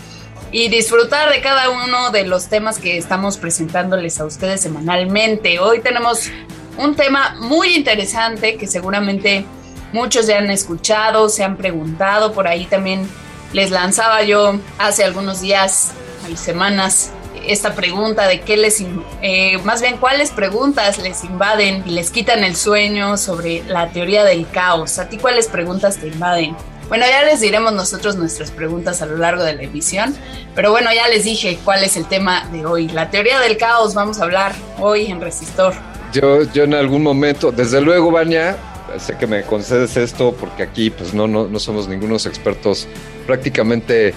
[0.53, 5.61] y disfrutar de cada uno de los temas que estamos presentándoles a ustedes semanalmente.
[5.61, 6.31] Hoy tenemos
[6.77, 9.45] un tema muy interesante que seguramente
[9.93, 13.09] muchos ya han escuchado, se han preguntado, por ahí también
[13.53, 15.93] les lanzaba yo hace algunos días,
[16.37, 17.13] semanas,
[17.47, 18.85] esta pregunta de qué les,
[19.23, 24.25] eh, más bien cuáles preguntas les invaden y les quitan el sueño sobre la teoría
[24.25, 24.99] del caos.
[24.99, 26.57] ¿A ti cuáles preguntas te invaden?
[26.89, 30.15] Bueno, ya les diremos nosotros nuestras preguntas a lo largo de la emisión,
[30.57, 32.89] pero bueno, ya les dije cuál es el tema de hoy.
[32.89, 35.73] La teoría del caos vamos a hablar hoy en Resistor.
[36.13, 38.57] Yo, yo en algún momento, desde luego, Vania,
[38.99, 42.89] sé que me concedes esto porque aquí pues no, no, no somos ningunos expertos
[43.27, 44.13] prácticamente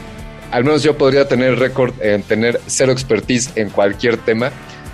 [0.53, 4.51] al menos yo podría tener récord en tener cero expertise en cualquier tema,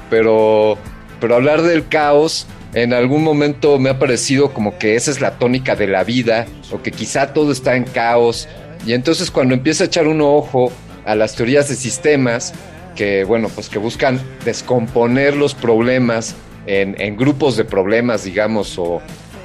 [0.10, 0.78] pero,
[1.20, 5.38] pero hablar del caos en algún momento me ha parecido como que esa es la
[5.38, 8.48] tónica de la vida, o que quizá todo está en caos.
[8.86, 10.72] Y entonces cuando empieza a echar un ojo
[11.06, 12.54] a las teorías de sistemas,
[12.96, 16.36] que bueno, pues que buscan descomponer los problemas
[16.68, 19.02] en, grupos de problemas, digamos, o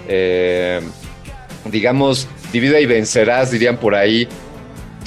[0.06, 0.80] eh,
[1.72, 4.28] digamos, divida y vencerás, dirían por ahí,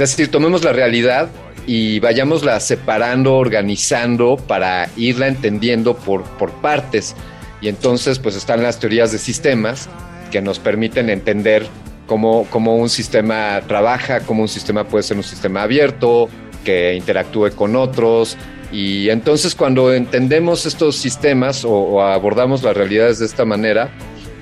[0.03, 1.29] es decir, tomemos la realidad
[1.65, 7.15] y vayámosla separando, organizando para irla entendiendo por, por partes.
[7.61, 9.89] Y entonces pues están las teorías de sistemas
[10.31, 11.65] que nos permiten entender
[12.05, 16.29] cómo, cómo un sistema trabaja, cómo un sistema puede ser un sistema abierto,
[16.63, 18.37] que interactúe con otros.
[18.71, 23.89] Y entonces cuando entendemos estos sistemas o, o abordamos las realidades de esta manera,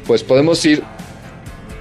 [0.05, 0.83] pues podemos ir,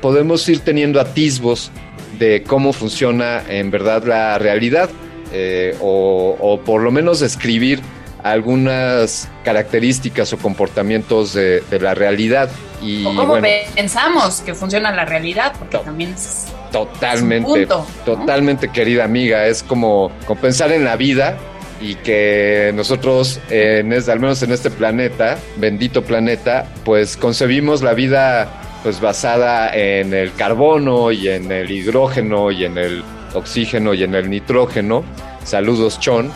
[0.00, 1.72] podemos ir teniendo atisbos
[2.18, 4.90] de cómo funciona en verdad la realidad
[5.32, 7.80] eh, o, por lo menos describir
[8.22, 12.48] algunas características o comportamientos de, la realidad.
[12.80, 13.36] Y, o cómo
[13.74, 16.46] pensamos que funciona la realidad, porque también es...
[16.70, 17.68] Totalmente,
[18.04, 21.36] totalmente querida amiga, es como, como, pensar en la vida
[21.80, 28.48] y que nosotros, en al menos en este planeta, bendito planeta, pues concebimos la vida
[28.84, 33.02] pues basada en el carbono y en el hidrógeno y en el
[33.32, 35.02] oxígeno y en el nitrógeno.
[35.42, 36.30] Saludos, Chon.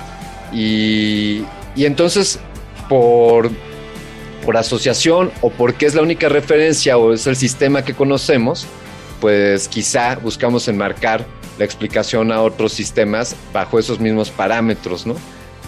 [0.53, 1.45] Y,
[1.77, 2.41] entonces,
[2.89, 3.51] por,
[4.45, 8.67] por asociación o porque es la única referencia o es el sistema que conocemos,
[9.21, 11.25] pues quizá buscamos enmarcar
[11.59, 15.15] la explicación a otros sistemas bajo esos mismos parámetros, ¿no?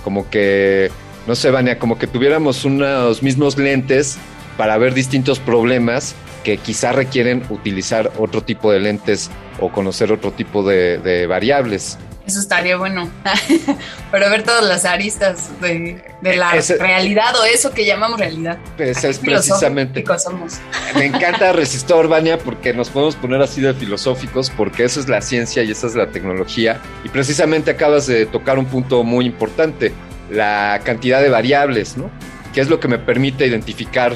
[0.03, 0.91] como que,
[1.27, 4.19] no sé, Vania, como que tuviéramos unos mismos lentes
[4.57, 6.15] para ver distintos problemas
[6.45, 11.99] que quizá requieren utilizar otro tipo de lentes o conocer otro tipo de, de variables.
[12.27, 13.11] Eso estaría bueno.
[14.13, 18.59] Pero ver todas las aristas de, de la Ese- realidad o eso que llamamos realidad.
[18.77, 20.05] Pues es precisamente.
[20.19, 20.59] somos.
[20.95, 25.21] Me encanta Resistor, Vania, porque nos podemos poner así de filosóficos, porque eso es la
[25.23, 26.81] ciencia y esa es la tecnología.
[27.05, 29.93] Y precisamente acabas de tocar un punto muy importante,
[30.31, 32.11] la cantidad de variables, ¿no?
[32.55, 34.15] Que es lo que me permite identificar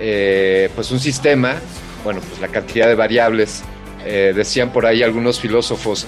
[0.00, 1.56] eh, pues un sistema,
[2.02, 3.62] bueno, pues la cantidad de variables.
[4.06, 6.06] Eh, decían por ahí algunos filósofos,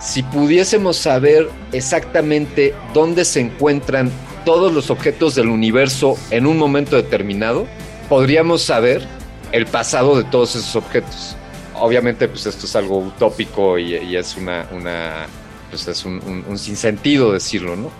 [0.00, 4.10] si pudiésemos saber exactamente dónde se encuentran
[4.44, 7.66] todos los objetos del universo en un momento determinado,
[8.08, 9.06] podríamos saber
[9.52, 11.36] el pasado de todos esos objetos.
[11.74, 15.26] Obviamente, pues esto es algo utópico y, es una, una,
[15.70, 17.90] pues es un, un- un sinsentido decirlo, ¿no?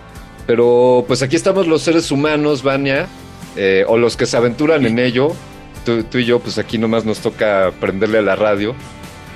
[0.45, 3.07] Pero pues aquí estamos los seres humanos, Vania,
[3.57, 5.33] eh, o los que se aventuran en ello.
[5.83, 8.75] Tú, tú y yo, pues aquí nomás nos toca prenderle a la radio.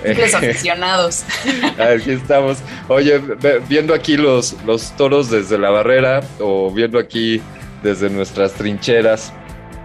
[0.03, 1.23] Simples aficionados.
[1.77, 2.59] Aquí estamos.
[2.87, 3.19] Oye,
[3.67, 7.41] viendo aquí los, los toros desde la barrera o viendo aquí
[7.83, 9.33] desde nuestras trincheras,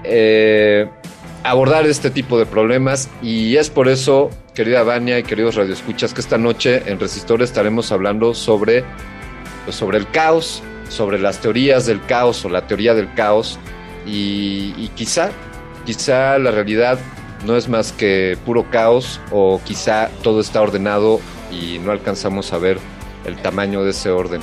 [0.05, 0.89] eh,
[1.45, 6.21] abordar este tipo de problemas y es por eso, querida Vania y queridos radioescuchas, que
[6.21, 8.85] esta noche en Resistor estaremos hablando sobre,
[9.65, 13.59] pues, sobre el caos, sobre las teorías del caos o la teoría del caos
[14.07, 15.31] y, y quizá,
[15.85, 16.99] quizá la realidad
[17.45, 21.21] no es más que puro caos o quizá todo está ordenado
[21.51, 22.79] y no alcanzamos a ver
[23.25, 24.41] el tamaño de ese orden.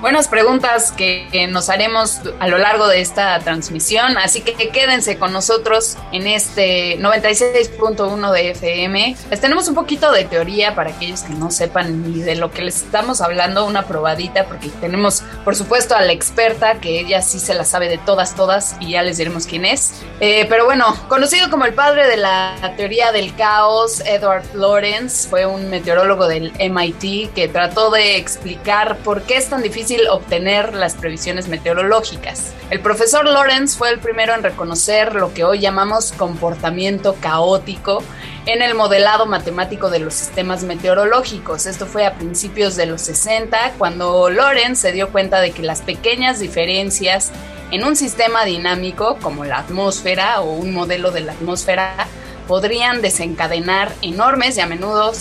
[0.00, 5.32] Buenas preguntas que nos haremos a lo largo de esta transmisión, así que quédense con
[5.32, 9.16] nosotros en este 96.1 de FM.
[9.28, 12.62] Les tenemos un poquito de teoría para aquellos que no sepan ni de lo que
[12.62, 17.40] les estamos hablando, una probadita, porque tenemos, por supuesto, a la experta, que ella sí
[17.40, 19.94] se la sabe de todas, todas, y ya les diremos quién es.
[20.20, 25.44] Eh, pero bueno, conocido como el padre de la teoría del caos, Edward Lawrence fue
[25.44, 30.94] un meteorólogo del MIT que trató de explicar por qué es tan difícil obtener las
[30.94, 32.52] previsiones meteorológicas.
[32.70, 38.02] El profesor Lawrence fue el primero en reconocer lo que hoy llamamos comportamiento caótico
[38.46, 41.66] en el modelado matemático de los sistemas meteorológicos.
[41.66, 45.80] Esto fue a principios de los 60, cuando Lawrence se dio cuenta de que las
[45.82, 47.30] pequeñas diferencias
[47.70, 52.06] en un sistema dinámico como la atmósfera o un modelo de la atmósfera
[52.46, 55.12] podrían desencadenar enormes y a menudo,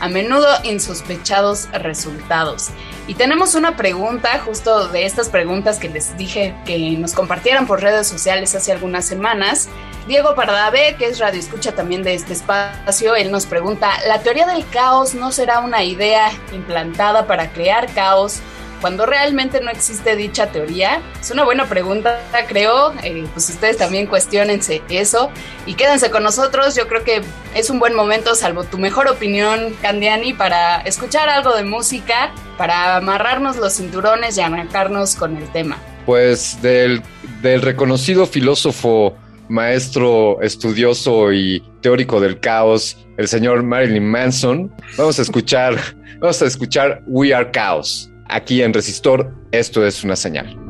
[0.00, 2.70] a menudo insospechados resultados.
[3.06, 7.82] Y tenemos una pregunta, justo de estas preguntas que les dije que nos compartieran por
[7.82, 9.68] redes sociales hace algunas semanas.
[10.08, 14.46] Diego Pardavé, que es radio escucha también de este espacio, él nos pregunta, ¿la teoría
[14.46, 18.40] del caos no será una idea implantada para crear caos
[18.84, 21.00] cuando realmente no existe dicha teoría?
[21.18, 22.92] Es una buena pregunta, creo.
[23.02, 25.30] Eh, pues ustedes también cuestionense eso
[25.64, 26.76] y quédense con nosotros.
[26.76, 27.22] Yo creo que
[27.54, 32.96] es un buen momento, salvo tu mejor opinión, Candiani, para escuchar algo de música, para
[32.96, 35.78] amarrarnos los cinturones y arrancarnos con el tema.
[36.04, 37.00] Pues del,
[37.40, 39.16] del reconocido filósofo,
[39.48, 45.80] maestro, estudioso y teórico del caos, el señor Marilyn Manson, vamos a escuchar,
[46.20, 48.10] vamos a escuchar We Are Chaos.
[48.28, 50.64] Aquí en Resistor, esto es una señal.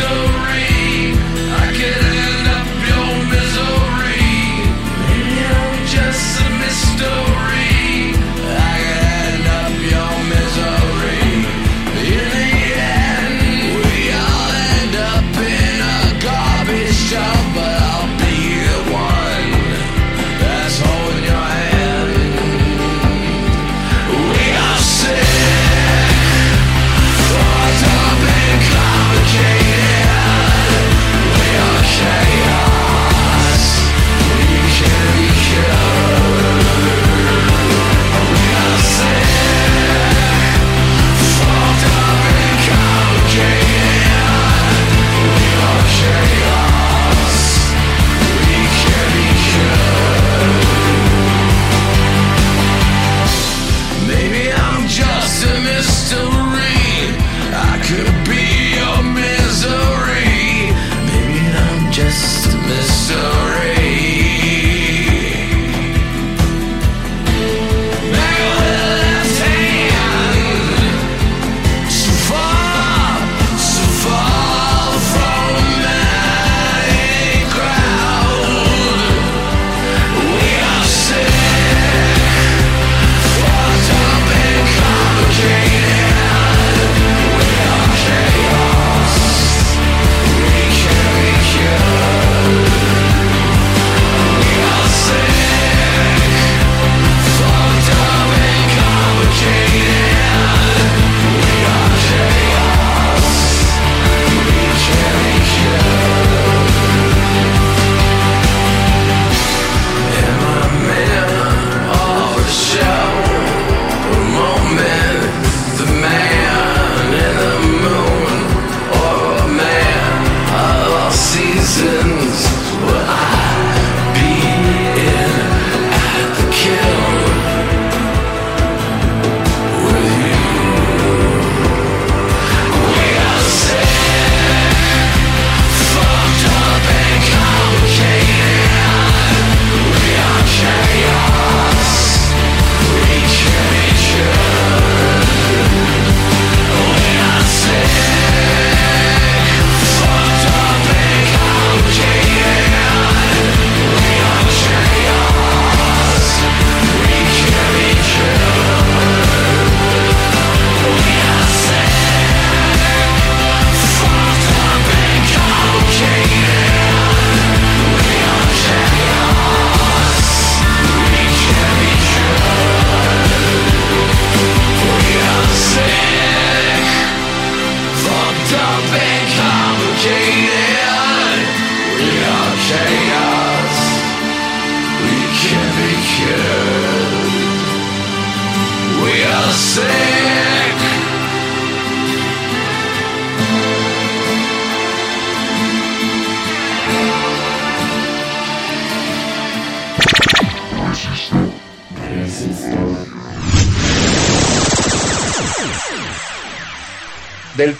[0.00, 0.47] A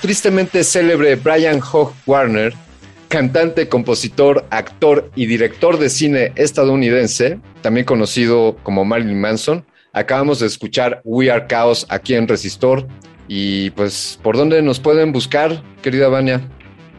[0.09, 2.55] tristemente célebre Brian Hogg Warner,
[3.09, 10.47] cantante, compositor, actor y director de cine estadounidense, también conocido como Marilyn Manson, acabamos de
[10.47, 12.89] escuchar We Are Chaos aquí en Resistor.
[13.29, 16.41] Y pues, ¿por dónde nos pueden buscar, querida Vania?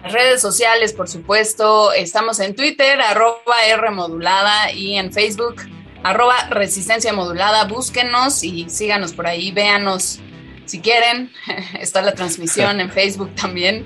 [0.04, 1.92] Redes sociales, por supuesto.
[1.94, 5.56] Estamos en Twitter, arroba R modulada y en Facebook,
[6.04, 7.64] arroba resistencia modulada.
[7.64, 10.20] Búsquenos y síganos por ahí, véanos
[10.70, 11.32] si quieren.
[11.80, 13.86] Está la transmisión en Facebook también.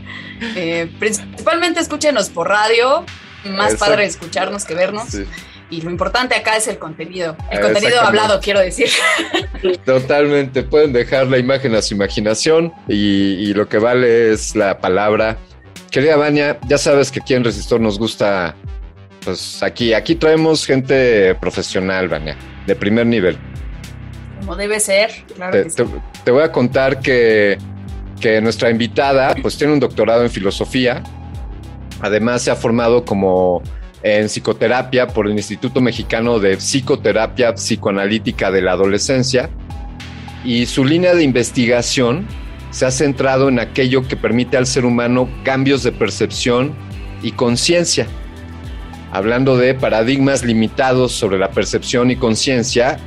[0.56, 3.06] Eh, principalmente escúchenos por radio.
[3.46, 3.86] Más Exacto.
[3.86, 5.10] padre escucharnos que vernos.
[5.10, 5.25] Sí.
[5.70, 7.36] Y lo importante acá es el contenido.
[7.50, 8.90] El Ah, contenido hablado, quiero decir.
[9.86, 12.96] Totalmente, pueden dejar la imagen a su imaginación y,
[13.50, 15.38] y lo que vale es la palabra.
[15.90, 18.56] Querida Vania, ya sabes que aquí en Resistor nos gusta,
[19.24, 22.36] pues aquí, aquí traemos gente profesional, Vania,
[22.68, 23.38] de primer nivel.
[24.46, 25.12] Como debe ser.
[25.36, 25.76] Claro Te, que sí.
[25.78, 25.86] te-
[26.26, 27.58] te voy a contar que,
[28.20, 31.02] que nuestra invitada pues tiene un doctorado en filosofía,
[32.02, 33.62] además se ha formado como
[34.02, 39.50] en psicoterapia por el Instituto Mexicano de Psicoterapia Psicoanalítica de la Adolescencia
[40.44, 42.28] y su línea de investigación
[42.72, 46.74] se ha centrado en aquello que permite al ser humano cambios de percepción
[47.22, 48.08] y conciencia,
[49.12, 52.98] hablando de paradigmas limitados sobre la percepción y conciencia,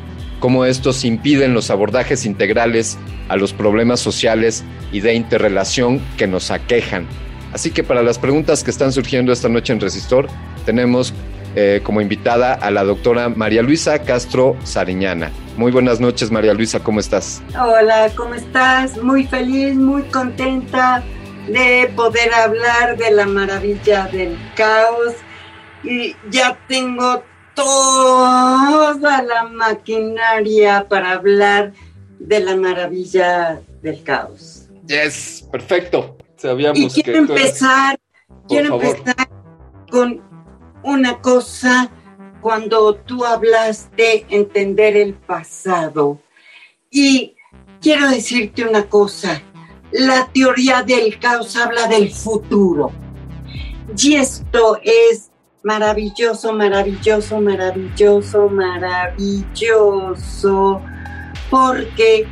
[0.41, 6.51] cómo estos impiden los abordajes integrales a los problemas sociales y de interrelación que nos
[6.51, 7.07] aquejan.
[7.53, 10.29] Así que para las preguntas que están surgiendo esta noche en Resistor,
[10.65, 11.15] tenemos
[11.55, 15.31] eh, como invitada a la doctora María Luisa Castro Sariñana.
[15.57, 17.43] Muy buenas noches, María Luisa, ¿cómo estás?
[17.59, 19.03] Hola, ¿cómo estás?
[19.03, 21.03] Muy feliz, muy contenta
[21.49, 25.15] de poder hablar de la maravilla del caos.
[25.83, 27.23] Y ya tengo
[27.57, 31.73] toda la maquinaria para hablar
[32.21, 34.69] de la maravilla del caos.
[34.87, 36.17] Yes, perfecto.
[36.37, 37.99] Sabíamos Y quiero que empezar,
[38.47, 39.29] quiero empezar
[39.91, 40.23] con
[40.85, 41.91] una cosa
[42.41, 46.21] cuando tú hablas de entender el pasado.
[46.91, 47.37] Y
[47.81, 49.43] quiero decirte una cosa,
[49.91, 52.93] la teoría del caos habla del futuro.
[53.97, 55.31] Y esto es
[55.67, 59.61] maravilloso, maravilloso, maravilloso, maravilloso,
[61.51, 62.25] porque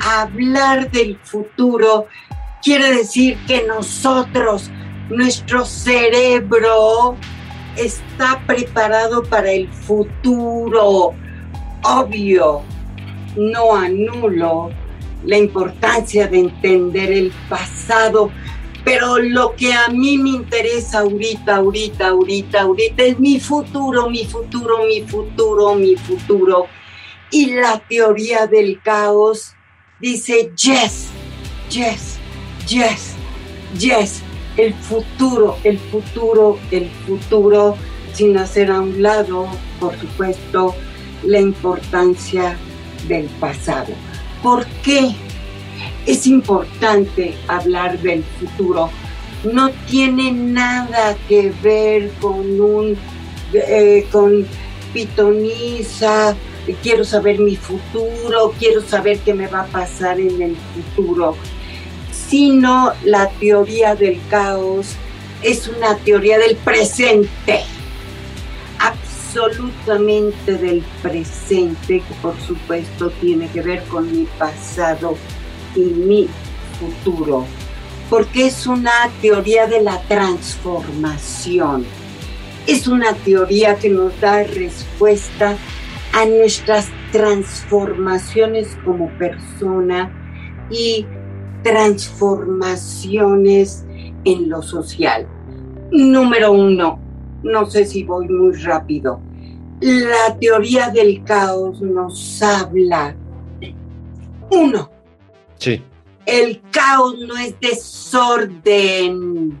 [0.00, 2.06] hablar del futuro
[2.62, 4.70] quiere decir que nosotros,
[5.10, 7.14] nuestro cerebro,
[7.76, 11.12] está preparado para el futuro.
[11.82, 12.62] Obvio,
[13.36, 14.70] no anulo
[15.26, 18.30] la importancia de entender el pasado,
[18.88, 24.24] pero lo que a mí me interesa ahorita, ahorita, ahorita, ahorita es mi futuro, mi
[24.24, 26.68] futuro, mi futuro, mi futuro.
[27.30, 29.52] Y la teoría del caos
[30.00, 31.08] dice, yes,
[31.68, 32.18] yes,
[32.66, 33.12] yes,
[33.78, 34.22] yes,
[34.56, 37.76] el futuro, el futuro, el futuro,
[38.14, 39.48] sin hacer a un lado,
[39.80, 40.74] por supuesto,
[41.24, 42.56] la importancia
[43.06, 43.92] del pasado.
[44.42, 45.14] ¿Por qué
[46.08, 48.90] es importante hablar del futuro?
[49.44, 52.96] No tiene nada que ver con un,
[53.52, 54.46] eh, con
[54.94, 56.34] pitoniza,
[56.82, 61.36] quiero saber mi futuro, quiero saber qué me va a pasar en el futuro,
[62.10, 64.96] sino la teoría del caos
[65.42, 67.64] es una teoría del presente,
[68.80, 75.16] absolutamente del presente, que por supuesto tiene que ver con mi pasado
[75.78, 76.28] y mi
[76.78, 77.46] futuro,
[78.10, 81.86] porque es una teoría de la transformación.
[82.66, 85.56] Es una teoría que nos da respuesta
[86.12, 90.12] a nuestras transformaciones como persona
[90.70, 91.06] y
[91.62, 93.86] transformaciones
[94.24, 95.28] en lo social.
[95.90, 97.00] Número uno,
[97.42, 99.20] no sé si voy muy rápido.
[99.80, 103.16] La teoría del caos nos habla.
[104.50, 104.90] Uno,
[105.58, 105.82] Sí,
[106.28, 109.60] el caos no es desorden.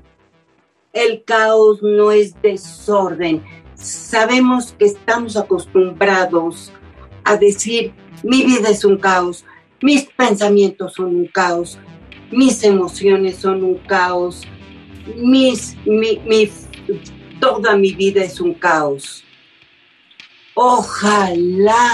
[0.92, 3.42] El caos no es desorden.
[3.74, 6.70] Sabemos que estamos acostumbrados
[7.24, 9.44] a decir, mi vida es un caos,
[9.80, 11.78] mis pensamientos son un caos,
[12.30, 14.42] mis emociones son un caos,
[15.16, 16.50] mis, mi,
[17.40, 19.24] toda mi vida es un caos.
[20.54, 21.92] Ojalá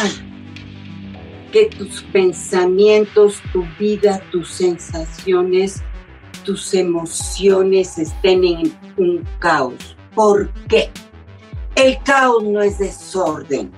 [1.55, 5.85] que tus pensamientos, tu vida, tus sensaciones,
[6.45, 9.97] tus emociones estén en un caos.
[10.17, 10.91] ¿Por qué?
[11.77, 13.71] El caos no es desorden.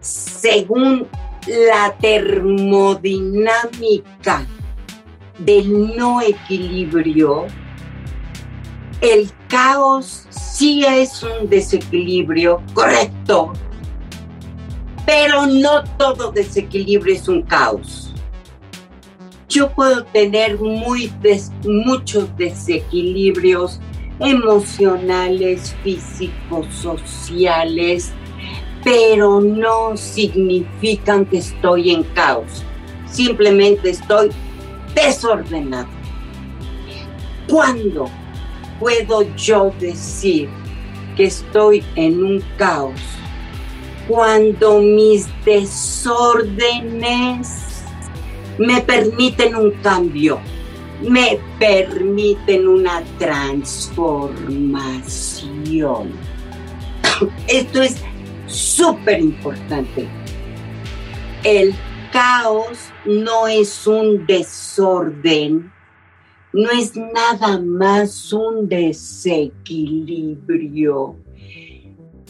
[0.00, 1.06] Según
[1.46, 4.46] la termodinámica
[5.38, 7.48] del no equilibrio,
[9.02, 13.52] el caos sí es un desequilibrio, correcto,
[15.06, 18.12] pero no todo desequilibrio es un caos.
[19.48, 21.12] Yo puedo tener muy
[21.64, 23.78] muchos desequilibrios
[24.18, 28.12] emocionales, físicos, sociales,
[28.82, 32.64] pero no significan que estoy en caos.
[33.06, 34.30] Simplemente estoy
[34.94, 35.88] desordenado.
[37.48, 38.10] ¿Cuándo
[38.80, 40.48] puedo yo decir
[41.16, 43.00] que estoy en un caos?
[44.08, 47.64] Cuando mis desórdenes
[48.58, 50.38] me permiten un cambio,
[51.00, 56.12] me permiten una transformación.
[57.48, 57.96] Esto es
[58.46, 60.06] súper importante.
[61.42, 61.74] El
[62.12, 65.72] caos no es un desorden,
[66.52, 71.16] no es nada más un desequilibrio,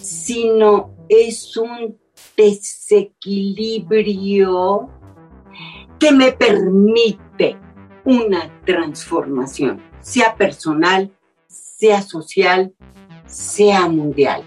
[0.05, 1.97] sino es un
[2.37, 4.91] desequilibrio
[5.99, 7.57] que me permite
[8.05, 11.11] una transformación, sea personal,
[11.47, 12.75] sea social,
[13.27, 14.43] sea mundial.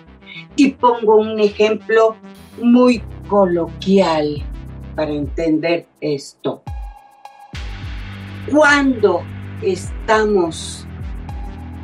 [0.55, 2.15] Y pongo un ejemplo
[2.61, 4.45] muy coloquial
[4.95, 6.61] para entender esto.
[8.51, 9.23] Cuando
[9.63, 10.85] estamos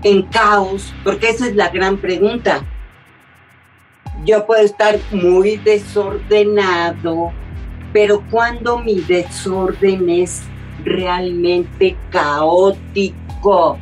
[0.04, 2.64] en caos, porque esa es la gran pregunta,
[4.26, 7.32] yo puedo estar muy desordenado,
[7.92, 10.44] pero cuando mi desorden es
[10.84, 13.80] realmente caótico.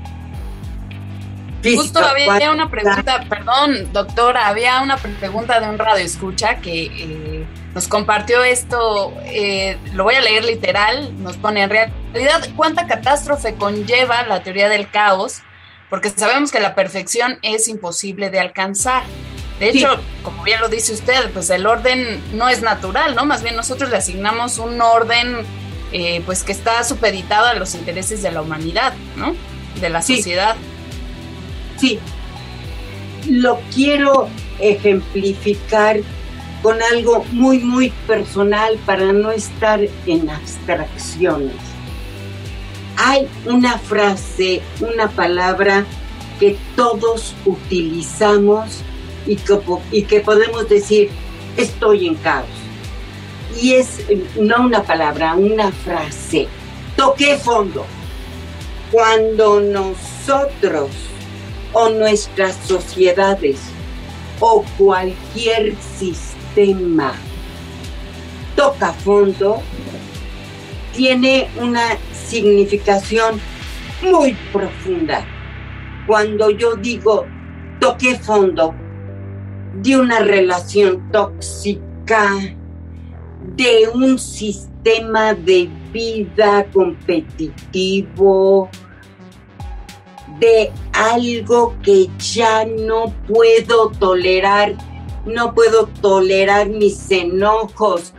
[1.63, 7.45] Justo había una pregunta, perdón, doctora, había una pregunta de un radio escucha que eh,
[7.75, 13.55] nos compartió esto, eh, lo voy a leer literal, nos pone en realidad cuánta catástrofe
[13.55, 15.43] conlleva la teoría del caos,
[15.89, 19.03] porque sabemos que la perfección es imposible de alcanzar.
[19.61, 19.89] De hecho,
[20.23, 23.27] como bien lo dice usted, pues el orden no es natural, ¿no?
[23.27, 25.45] Más bien nosotros le asignamos un orden
[25.91, 29.35] eh, pues que está supeditado a los intereses de la humanidad, ¿no?
[29.79, 30.55] De la sociedad.
[31.77, 31.99] Sí.
[33.29, 35.99] Lo quiero ejemplificar
[36.63, 41.53] con algo muy, muy personal para no estar en abstracciones.
[42.97, 45.85] Hay una frase, una palabra
[46.39, 48.81] que todos utilizamos
[49.25, 49.35] y
[50.03, 51.09] que, podemos decir,
[51.57, 52.47] estoy en caos.
[53.61, 54.05] Y es
[54.39, 56.47] no una palabra, una frase.
[56.95, 57.85] Toqué fondo.
[58.91, 60.89] Cuando nosotros
[61.73, 63.59] o nuestras sociedades
[64.39, 67.13] o cualquier sistema
[68.55, 69.61] toca fondo,
[70.93, 73.39] tiene una significación
[74.01, 75.25] muy profunda.
[76.07, 77.25] Cuando yo digo
[77.79, 78.75] toqué fondo,
[79.73, 82.55] de una relación tóxica,
[83.55, 88.69] de un sistema de vida competitivo,
[90.39, 94.75] de algo que ya no puedo tolerar,
[95.25, 98.13] no puedo tolerar mis enojos,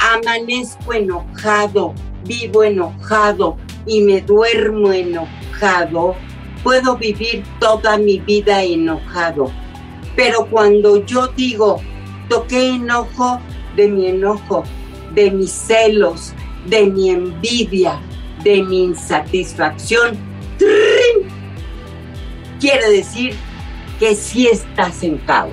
[0.00, 6.16] amanezco enojado, vivo enojado y me duermo enojado,
[6.64, 9.61] puedo vivir toda mi vida enojado
[10.16, 11.80] pero cuando yo digo,
[12.28, 13.40] toqué enojo
[13.76, 14.64] de mi enojo,
[15.14, 16.32] de mis celos,
[16.66, 18.00] de mi envidia,
[18.44, 20.18] de mi insatisfacción,
[22.60, 23.34] quiere decir
[23.98, 25.52] que si estás en caos.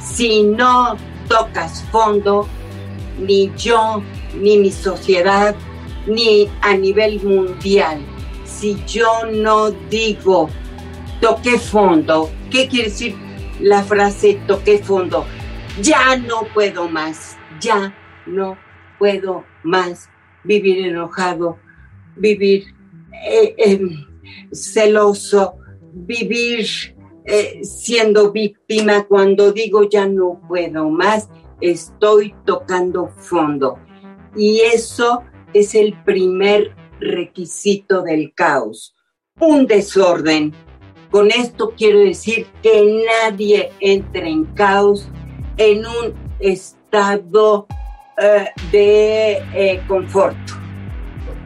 [0.00, 0.96] Si no
[1.28, 2.46] tocas fondo,
[3.18, 4.02] ni yo,
[4.40, 5.54] ni mi sociedad,
[6.06, 8.00] ni a nivel mundial,
[8.44, 10.50] si yo no digo
[11.20, 13.16] toqué fondo, ¿qué quiere decir
[13.60, 15.24] la frase toqué fondo.
[15.80, 17.94] Ya no puedo más, ya
[18.26, 18.56] no
[18.98, 20.08] puedo más
[20.44, 21.58] vivir enojado,
[22.16, 22.74] vivir
[23.26, 24.06] eh, em,
[24.52, 25.56] celoso,
[25.92, 26.66] vivir
[27.24, 29.04] eh, siendo víctima.
[29.04, 31.28] Cuando digo ya no puedo más,
[31.60, 33.78] estoy tocando fondo.
[34.36, 38.94] Y eso es el primer requisito del caos.
[39.40, 40.52] Un desorden
[41.14, 45.08] con esto quiero decir que nadie entre en caos
[45.58, 47.68] en un estado
[48.20, 50.36] eh, de eh, confort.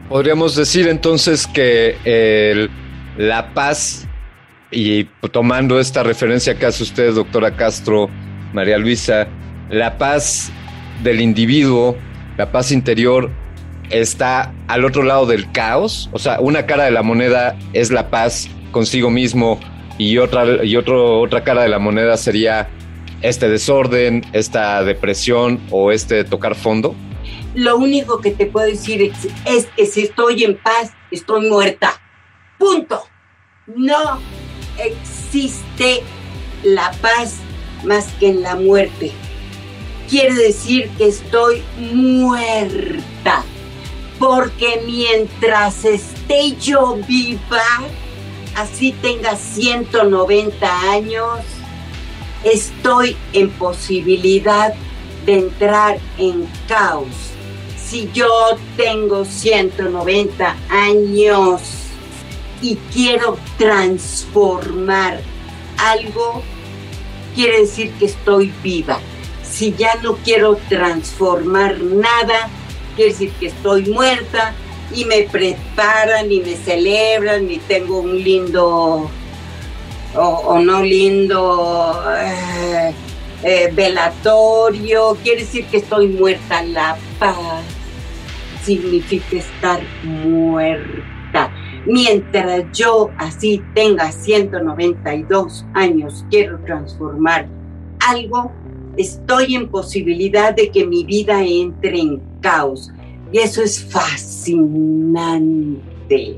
[0.09, 2.67] Podríamos decir entonces que
[3.15, 4.07] la paz,
[4.71, 8.09] y tomando esta referencia que hace usted, doctora Castro,
[8.53, 9.27] María Luisa,
[9.69, 10.51] la paz
[11.03, 11.95] del individuo,
[12.37, 13.29] la paz interior,
[13.91, 16.09] está al otro lado del caos.
[16.11, 19.59] O sea, una cara de la moneda es la paz consigo mismo
[19.97, 22.69] y otra, y otro, otra cara de la moneda sería
[23.21, 26.95] este desorden, esta depresión o este tocar fondo.
[27.55, 31.99] Lo único que te puedo decir es, es que si estoy en paz, estoy muerta.
[32.57, 33.03] Punto.
[33.75, 34.19] No
[34.77, 36.01] existe
[36.63, 37.37] la paz
[37.83, 39.11] más que en la muerte.
[40.09, 43.43] Quiere decir que estoy muerta.
[44.17, 47.63] Porque mientras esté yo viva,
[48.55, 51.39] así tenga 190 años,
[52.43, 54.73] estoy en posibilidad
[55.25, 57.07] de entrar en caos.
[57.77, 58.27] Si yo
[58.77, 61.61] tengo 190 años
[62.61, 65.21] y quiero transformar
[65.77, 66.43] algo,
[67.35, 68.99] quiere decir que estoy viva.
[69.43, 72.49] Si ya no quiero transformar nada,
[72.95, 74.53] quiere decir que estoy muerta
[74.93, 79.09] y me preparan y me celebran y tengo un lindo
[80.15, 82.93] o, no lindo eh,
[83.43, 86.63] eh, velatorio, quiere decir que estoy muerta.
[86.63, 87.37] La paz
[88.63, 91.51] significa estar muerta.
[91.85, 97.47] Mientras yo así tenga 192 años, quiero transformar
[98.07, 98.51] algo,
[98.97, 102.91] estoy en posibilidad de que mi vida entre en caos.
[103.31, 103.83] Y eso es
[104.39, 106.35] fascinante.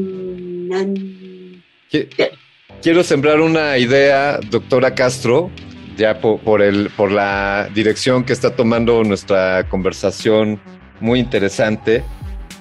[0.00, 1.62] Fascinante.
[1.90, 2.08] Qui-
[2.82, 5.50] Quiero sembrar una idea, doctora Castro,
[5.98, 10.58] ya po- por, el, por la dirección que está tomando nuestra conversación,
[11.00, 12.02] muy interesante.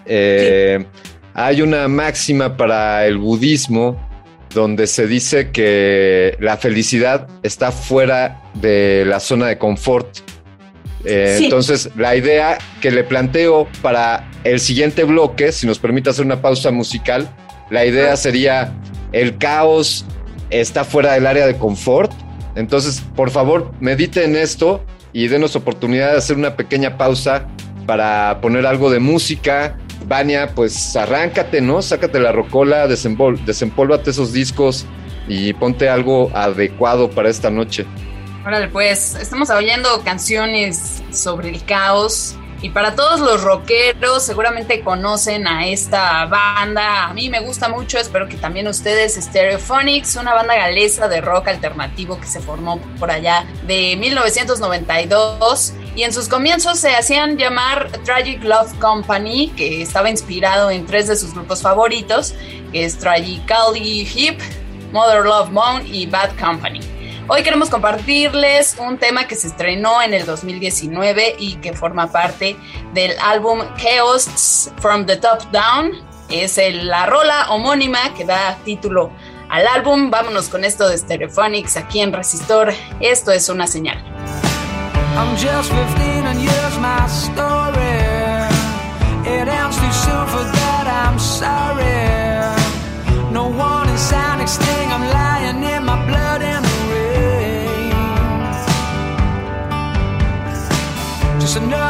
[0.06, 0.86] Eh,
[1.36, 3.96] Hay una máxima para el budismo
[4.54, 10.08] donde se dice que la felicidad está fuera de la zona de confort.
[11.06, 11.46] Eh, Sí.
[11.46, 16.42] Entonces, la idea que le planteo para el siguiente bloque, si nos permite hacer una
[16.42, 17.30] pausa musical,
[17.70, 18.74] la idea sería
[19.12, 20.06] el caos
[20.50, 22.12] está fuera del área de confort.
[22.56, 24.84] Entonces, por favor, mediten esto
[25.14, 27.48] y denos oportunidad de hacer una pequeña pausa
[27.86, 29.78] para poner algo de música.
[30.08, 31.82] Vania, pues arráncate, ¿no?
[31.82, 34.86] Sácate la rocola, desempólvate esos discos
[35.28, 37.86] y ponte algo adecuado para esta noche.
[38.46, 42.36] Órale, pues estamos oyendo canciones sobre el caos.
[42.62, 47.06] Y para todos los rockeros, seguramente conocen a esta banda.
[47.06, 49.16] A mí me gusta mucho, espero que también ustedes.
[49.16, 55.74] Stereophonics, una banda galesa de rock alternativo que se formó por allá de 1992.
[55.96, 61.08] Y en sus comienzos se hacían llamar Tragic Love Company, que estaba inspirado en tres
[61.08, 62.36] de sus grupos favoritos,
[62.72, 64.40] que es Tragically Hip,
[64.92, 66.99] Mother Love Moan y Bad Company.
[67.32, 72.58] Hoy queremos compartirles un tema que se estrenó en el 2019 y que forma parte
[72.96, 75.92] del álbum Chaos from the Top Down.
[76.32, 79.12] Es la rola homónima que da título
[79.48, 80.10] al álbum.
[80.10, 82.74] Vámonos con esto de Stereophonics aquí en Resistor.
[83.00, 84.04] Esto es una señal.
[85.16, 87.80] I'm just 15 and here's my story.
[89.26, 92.10] It ends too soon for that, I'm sorry.
[93.32, 94.79] No warning sign extinct, I'm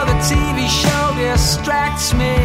[0.02, 2.36] Another TV show distracts me.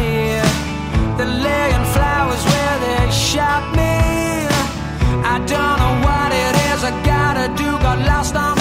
[1.15, 3.95] They're laying flowers where they shot me.
[5.23, 8.54] I don't know what it is I gotta do, got lost on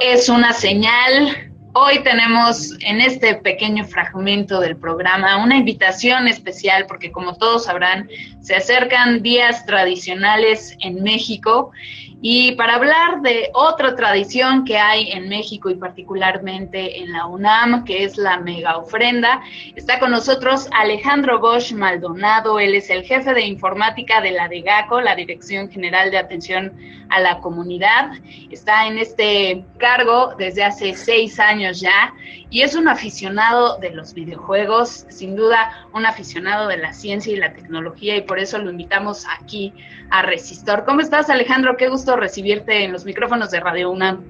[0.00, 1.52] es una señal.
[1.72, 8.08] Hoy tenemos en este pequeño fragmento del programa una invitación especial porque como todos sabrán,
[8.40, 11.70] se acercan días tradicionales en México
[12.20, 17.84] y para hablar de otra tradición que hay en México y particularmente en la UNAM,
[17.84, 19.40] que es la mega ofrenda,
[19.76, 22.58] está con nosotros Alejandro Bosch Maldonado.
[22.58, 26.72] Él es el jefe de informática de la DEGACO, la Dirección General de Atención
[27.08, 28.10] a la Comunidad.
[28.50, 32.12] Está en este cargo desde hace seis años ya
[32.50, 37.36] y es un aficionado de los videojuegos, sin duda un aficionado de la ciencia y
[37.36, 39.72] la tecnología y por eso lo invitamos aquí
[40.10, 40.84] a Resistor.
[40.84, 41.76] ¿Cómo estás Alejandro?
[41.76, 44.24] Qué gusto recibirte en los micrófonos de Radio UNAM.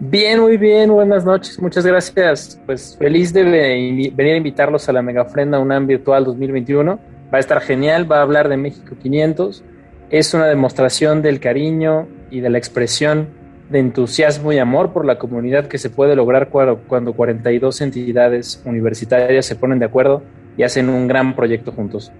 [0.00, 2.60] Bien, muy bien, buenas noches, muchas gracias.
[2.66, 6.98] Pues feliz de venir a invitarlos a la Mega Ofrenda UNAM Virtual 2021.
[7.32, 9.62] Va a estar genial, va a hablar de México 500.
[10.10, 13.28] Es una demostración del cariño y de la expresión
[13.70, 19.46] de entusiasmo y amor por la comunidad que se puede lograr cuando 42 entidades universitarias
[19.46, 20.22] se ponen de acuerdo
[20.56, 22.12] y hacen un gran proyecto juntos.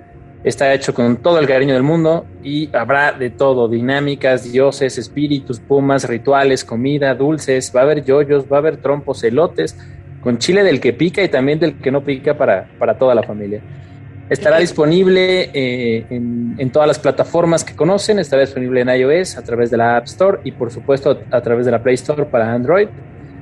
[0.45, 5.59] Está hecho con todo el cariño del mundo y habrá de todo, dinámicas, dioses, espíritus,
[5.59, 9.75] pumas, rituales, comida, dulces, va a haber yoyos, va a haber trompos, elotes,
[10.21, 13.23] con chile del que pica y también del que no pica para, para toda la
[13.23, 13.63] familia.
[14.29, 19.43] Estará disponible eh, en, en, todas las plataformas que conocen, estará disponible en iOS a
[19.43, 22.53] través de la App Store y por supuesto a través de la Play Store para
[22.53, 22.89] Android.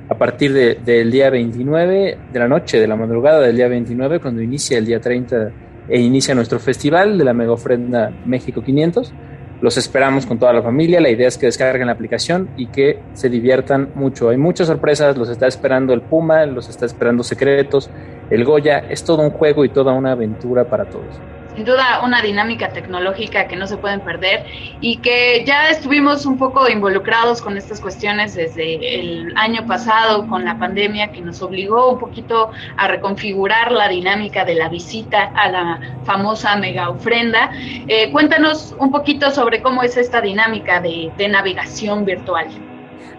[0.07, 4.19] A partir de, del día 29 de la noche, de la madrugada del día 29,
[4.19, 5.51] cuando inicia el día 30
[5.87, 9.13] e inicia nuestro festival de la Mega Ofrenda México 500.
[9.61, 10.99] Los esperamos con toda la familia.
[10.99, 14.29] La idea es que descarguen la aplicación y que se diviertan mucho.
[14.29, 15.17] Hay muchas sorpresas.
[15.17, 17.89] Los está esperando el Puma, los está esperando Secretos,
[18.29, 18.79] el Goya.
[18.79, 21.19] Es todo un juego y toda una aventura para todos
[21.55, 24.45] sin duda una dinámica tecnológica que no se pueden perder
[24.81, 30.45] y que ya estuvimos un poco involucrados con estas cuestiones desde el año pasado con
[30.45, 35.49] la pandemia que nos obligó un poquito a reconfigurar la dinámica de la visita a
[35.49, 37.51] la famosa mega ofrenda.
[37.87, 42.47] Eh, cuéntanos un poquito sobre cómo es esta dinámica de, navegación virtual.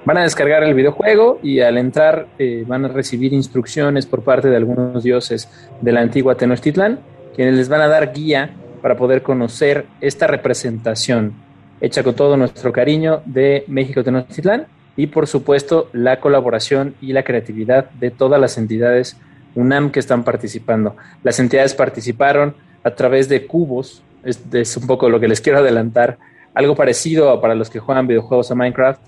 [0.04, 4.48] Van a descargar el videojuego y al entrar eh, van a recibir instrucciones por parte
[4.48, 5.48] de algunos dioses
[5.80, 7.00] de la antigua Tenochtitlán
[7.34, 11.34] quienes les van a dar guía para poder conocer esta representación
[11.80, 14.66] hecha con todo nuestro cariño de México Tenochtitlán
[14.96, 19.16] y por supuesto la colaboración y la creatividad de todas las entidades
[19.54, 20.96] UNAM que están participando.
[21.22, 26.18] Las entidades participaron a través de cubos, es, un poco lo que les quiero adelantar,
[26.54, 29.00] algo parecido para los que juegan videojuegos a Minecraft,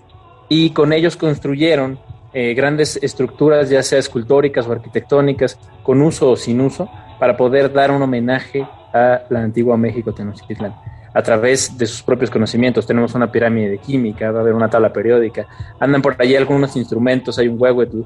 [0.49, 1.99] y con ellos construyeron
[2.33, 7.73] eh, grandes estructuras, ya sea escultóricas o arquitectónicas, con uso o sin uso, para poder
[7.73, 10.75] dar un homenaje a la antigua México Tenochtitlán
[11.17, 12.87] a través de sus propios conocimientos.
[12.87, 15.47] Tenemos una pirámide de química, va a haber una tabla periódica,
[15.81, 18.03] andan por allí algunos instrumentos, hay un huehuetl,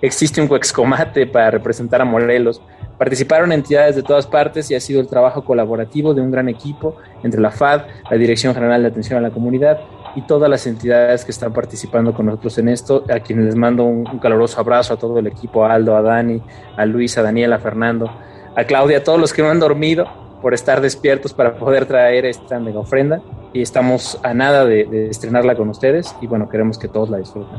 [0.00, 2.62] existe un huexcomate para representar a Morelos.
[2.96, 6.98] Participaron entidades de todas partes y ha sido el trabajo colaborativo de un gran equipo
[7.24, 9.80] entre la FAD, la Dirección General de Atención a la Comunidad
[10.14, 13.82] y todas las entidades que están participando con nosotros en esto, a quienes les mando
[13.82, 16.40] un, un caloroso abrazo a todo el equipo, a Aldo, a Dani,
[16.76, 18.08] a Luis, a Daniela, a Fernando
[18.56, 20.08] a Claudia, a todos los que no han dormido
[20.40, 23.20] por estar despiertos para poder traer esta mega ofrenda
[23.52, 27.56] y estamos a nada de, estrenarla con ustedes y bueno, queremos que todos la disfruten.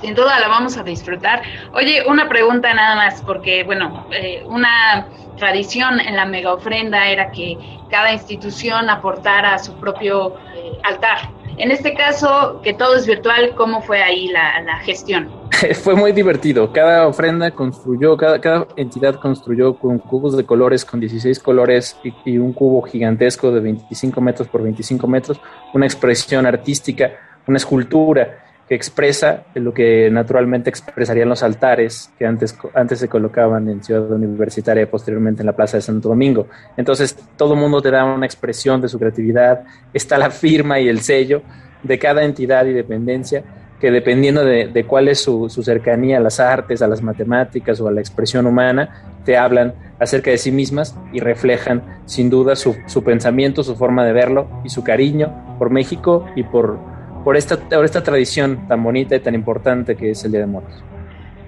[0.00, 1.42] Sin duda la vamos a disfrutar.
[1.74, 7.30] Oye, una pregunta nada más, porque bueno, eh, una tradición en la mega ofrenda era
[7.30, 7.58] que
[7.90, 11.18] cada institución aportara su propio eh, altar.
[11.62, 15.30] En este caso, que todo es virtual, ¿cómo fue ahí la, gestión?
[15.84, 16.72] fue muy divertido.
[16.72, 22.38] Cada ofrenda construyó, cada, entidad construyó con cubos de colores, con 16 colores y, y,
[22.38, 25.40] un cubo gigantesco de 25 metros por 25 metros,
[25.72, 27.12] una expresión artística,
[27.46, 33.68] una escultura que expresa lo que naturalmente expresarían los altares que antes, antes se colocaban
[33.68, 36.46] en Ciudad Universitaria y posteriormente en la Plaza de Santo Domingo.
[36.76, 41.00] Entonces, todo mundo te da una expresión de su creatividad, está la firma y el
[41.00, 41.42] sello
[41.82, 43.42] de cada entidad y dependencia
[43.82, 47.80] que dependiendo de, de cuál es su, su, cercanía a las artes, a las matemáticas
[47.80, 52.54] o a la expresión humana, te hablan acerca de sí mismas y reflejan sin duda
[52.54, 56.78] su, su pensamiento, su forma de verlo y su cariño por México y por,
[57.24, 60.46] por, esta, por esta tradición tan bonita y tan importante que es el Día de
[60.46, 60.82] Muertos.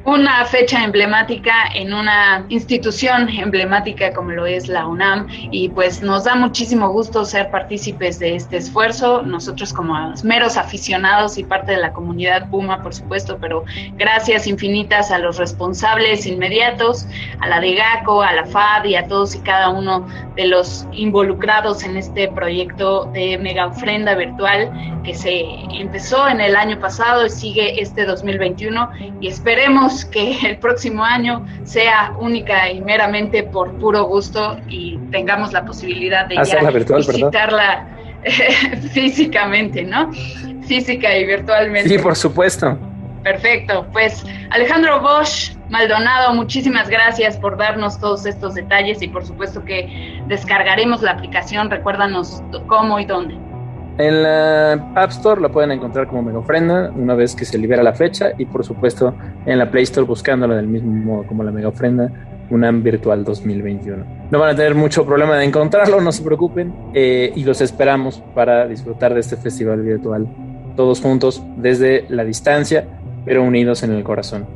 [0.04, 5.26] Una fecha emblemática en una institución emblemática como lo es la UNAM.
[5.50, 11.38] Y pues nos da muchísimo gusto ser partícipes de este esfuerzo, nosotros como meros aficionados
[11.38, 13.64] y parte de la comunidad Puma por supuesto, pero
[13.96, 17.06] gracias infinitas a los responsables inmediatos,
[17.40, 20.86] a la de GACO, a la FAD y a todos y cada uno de los
[20.92, 24.70] involucrados en este proyecto de mega ofrenda virtual
[25.04, 28.90] que se empezó en el año pasado y sigue este 2021
[29.20, 35.52] y esperemos que el próximo año sea única y meramente por puro gusto y tengamos
[35.52, 37.86] la posibilidad de ya virtual, visitarla
[38.92, 40.10] físicamente, ¿no?
[40.66, 41.90] Física y virtualmente.
[41.90, 42.78] Sí, por supuesto.
[43.22, 49.64] Perfecto, pues Alejandro Bosch Maldonado, muchísimas gracias por darnos todos estos detalles y por supuesto
[49.64, 53.43] que descargaremos la aplicación, recuérdanos cómo y dónde.
[53.96, 57.82] En la App Store la pueden encontrar como Mega Ofrenda una vez que se libera
[57.82, 59.14] la fecha y por supuesto
[59.46, 62.10] en la Play Store buscándola del mismo modo como la Mega Ofrenda
[62.50, 64.04] UNAM Virtual 2021.
[64.30, 68.22] No van a tener mucho problema de encontrarlo, no se preocupen eh, y los esperamos
[68.34, 70.26] para disfrutar de este festival virtual
[70.76, 72.86] todos juntos desde la distancia
[73.24, 74.46] pero unidos en el corazón.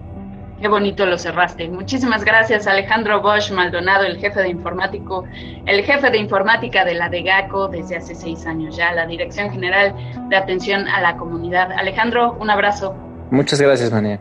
[0.61, 1.68] Qué bonito lo cerraste.
[1.68, 5.25] Muchísimas gracias, Alejandro Bosch Maldonado, el jefe de informático,
[5.66, 9.94] el jefe de informática de la DEGACO desde hace seis años ya, la Dirección General
[10.29, 11.71] de Atención a la Comunidad.
[11.71, 12.92] Alejandro, un abrazo.
[13.31, 14.21] Muchas gracias, Mania.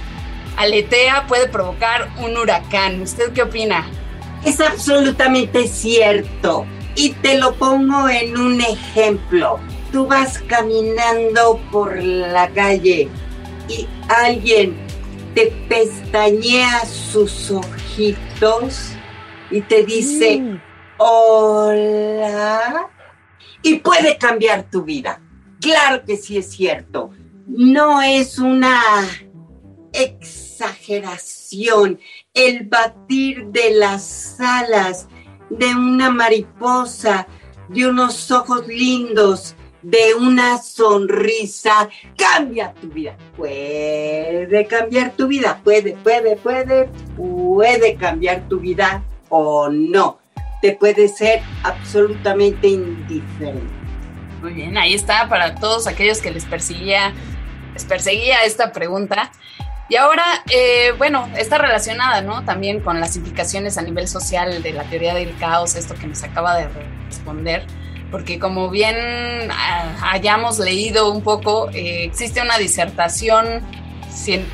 [0.59, 3.01] aletea puede provocar un huracán.
[3.01, 3.87] ¿Usted qué opina?
[4.45, 6.67] Es absolutamente cierto.
[6.97, 9.59] Y te lo pongo en un ejemplo.
[9.91, 13.09] Tú vas caminando por la calle
[13.69, 14.77] y alguien
[15.35, 18.91] te pestañea sus ojitos
[19.51, 20.61] y te dice, Mm.
[20.99, 22.89] hola.
[23.63, 25.21] Y puede cambiar tu vida.
[25.61, 27.11] Claro que sí es cierto.
[27.47, 28.81] No es una
[29.93, 31.99] exageración
[32.35, 35.09] el batir de las alas
[35.51, 37.28] de una mariposa,
[37.68, 43.16] de unos ojos lindos, de una sonrisa, cambia tu vida.
[43.37, 50.18] Puede cambiar tu vida, puede, puede, puede, puede cambiar tu vida o no.
[50.61, 53.85] Te puede ser absolutamente indiferente.
[54.43, 57.14] Muy bien, ahí está para todos aquellos que les perseguía,
[57.74, 59.30] les perseguía esta pregunta.
[59.89, 62.45] Y ahora, eh, bueno, está relacionada, ¿no?
[62.45, 66.22] También con las implicaciones a nivel social de la teoría del caos, esto que nos
[66.22, 66.68] acaba de
[67.07, 67.66] responder,
[68.11, 68.97] porque como bien
[69.51, 73.62] ah, hayamos leído un poco, eh, existe una disertación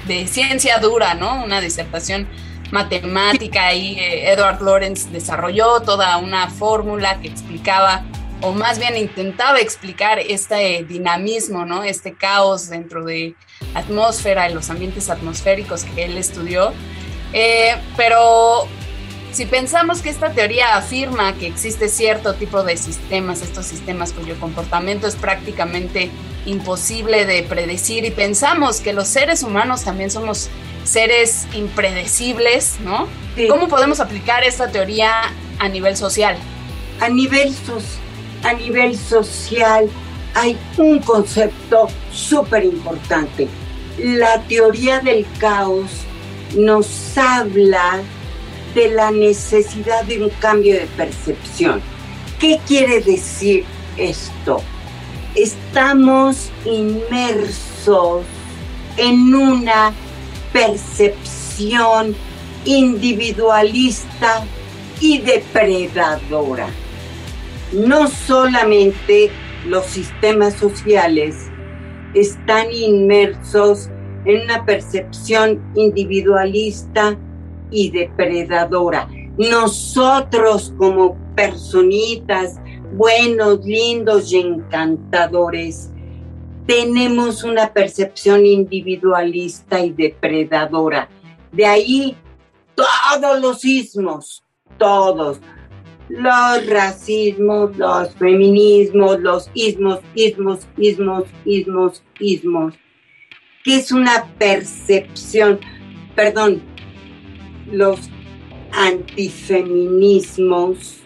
[0.06, 1.44] de ciencia dura, ¿no?
[1.44, 2.26] Una disertación
[2.72, 8.04] matemática y eh, Edward Lorenz desarrolló toda una fórmula que explicaba
[8.42, 11.84] o más bien intentaba explicar este dinamismo, ¿no?
[11.84, 13.34] Este caos dentro de
[13.74, 16.72] atmósfera y los ambientes atmosféricos que él estudió.
[17.32, 18.66] Eh, pero
[19.32, 24.38] si pensamos que esta teoría afirma que existe cierto tipo de sistemas, estos sistemas cuyo
[24.40, 26.10] comportamiento es prácticamente
[26.46, 30.48] imposible de predecir y pensamos que los seres humanos también somos
[30.84, 33.06] seres impredecibles, ¿no?
[33.36, 33.46] Sí.
[33.46, 35.12] ¿Cómo podemos aplicar esta teoría
[35.58, 36.36] a nivel social?
[37.02, 37.96] a nivel, sos-
[38.44, 39.88] a nivel social
[40.34, 43.48] hay un concepto súper importante.
[43.98, 45.90] La teoría del caos
[46.56, 48.00] nos habla
[48.74, 51.82] de la necesidad de un cambio de percepción.
[52.38, 53.64] ¿Qué quiere decir
[53.96, 54.62] esto?
[55.34, 58.24] Estamos inmersos
[58.96, 59.92] en una
[60.52, 62.14] percepción
[62.64, 64.44] individualista
[65.00, 66.68] y depredadora.
[67.72, 69.30] No solamente
[69.66, 71.50] los sistemas sociales
[72.14, 73.88] están inmersos
[74.24, 77.16] en una percepción individualista
[77.70, 79.08] y depredadora.
[79.36, 82.56] Nosotros como personitas
[82.92, 85.90] buenos, lindos y encantadores,
[86.66, 91.08] tenemos una percepción individualista y depredadora.
[91.52, 92.16] De ahí
[92.74, 94.44] todos los ismos,
[94.78, 95.40] todos,
[96.11, 102.74] los racismos, los feminismos, los ismos, ismos, ismos, ismos, ismos,
[103.62, 105.61] que es una percepción,
[106.16, 106.61] perdón,
[107.70, 108.11] los
[108.72, 110.96] antifeminismos,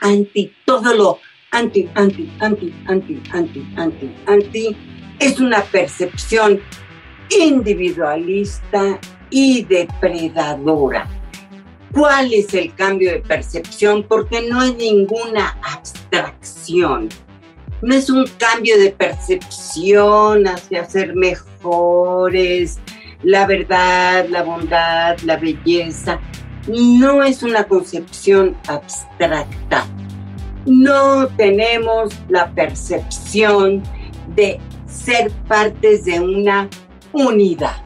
[0.00, 1.20] anti todo lo
[1.52, 4.76] anti, anti, anti, anti, anti, anti, anti,
[5.20, 6.60] es una percepción
[7.28, 8.98] individualista
[9.30, 11.19] y depredadora.
[11.92, 14.04] ¿Cuál es el cambio de percepción?
[14.04, 17.08] Porque no es ninguna abstracción.
[17.82, 22.78] No es un cambio de percepción hacia ser mejores,
[23.22, 26.20] la verdad, la bondad, la belleza.
[26.68, 29.86] No es una concepción abstracta.
[30.66, 33.82] No tenemos la percepción
[34.36, 36.68] de ser partes de una
[37.12, 37.82] unidad.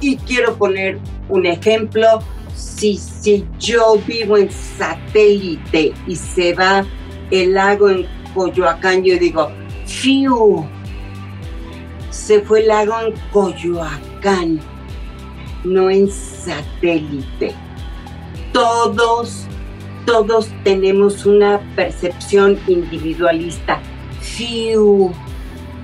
[0.00, 2.20] Y quiero poner un ejemplo.
[2.54, 6.84] Si, si yo vivo en satélite y se va
[7.30, 9.50] el lago en Coyoacán, yo digo,
[9.86, 10.66] ¡fiu!
[12.10, 14.60] Se fue el lago en Coyoacán,
[15.64, 17.54] no en satélite.
[18.52, 19.46] Todos,
[20.06, 23.80] todos tenemos una percepción individualista.
[24.20, 25.12] ¡Fiu!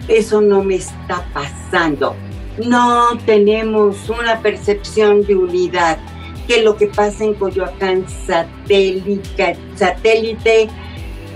[0.09, 2.15] Eso no me está pasando
[2.67, 5.99] no tenemos una percepción de unidad,
[6.51, 10.69] que lo que pasa en Coyoacán, satélite, satélite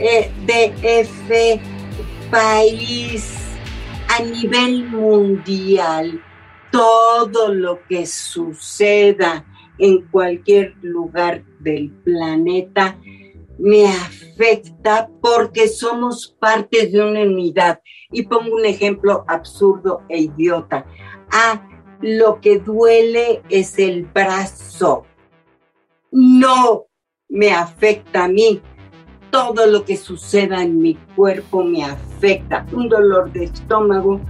[0.01, 1.61] eh, DF,
[2.33, 3.33] país,
[4.09, 6.21] a nivel mundial,
[6.73, 9.47] todo lo que suceda
[9.79, 12.99] en cualquier lugar del planeta
[13.57, 17.81] me afecta porque somos parte de una unidad.
[18.11, 20.87] Y pongo un ejemplo absurdo e idiota.
[21.31, 21.69] Ah,
[22.05, 25.07] lo que duele es el brazo.
[26.13, 26.85] No
[27.31, 28.61] me afecta a mí.
[29.31, 32.67] Todo lo que suceda en mi cuerpo me afecta.
[32.73, 34.21] Un dolor de estómago,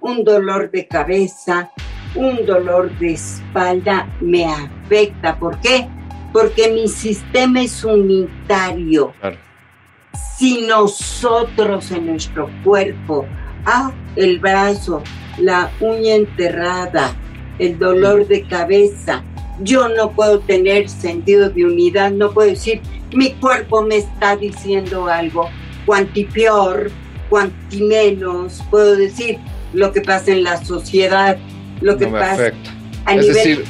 [0.00, 1.70] un dolor de cabeza,
[2.14, 5.38] un dolor de espalda me afecta.
[5.38, 5.86] ¿Por qué?
[6.32, 9.12] Porque mi sistema es unitario.
[10.38, 13.26] Si nosotros en nuestro cuerpo,
[13.66, 15.02] ah, el brazo,
[15.40, 17.14] la uña enterrada,
[17.58, 19.22] el dolor de cabeza.
[19.60, 22.80] Yo no puedo tener sentido de unidad, no puedo decir,
[23.12, 25.48] mi cuerpo me está diciendo algo.
[25.84, 26.90] Cuanti peor,
[27.28, 29.38] cuanti menos, puedo decir
[29.72, 31.38] lo que pasa en la sociedad,
[31.80, 32.52] lo que pasa
[33.04, 33.64] a es Decir,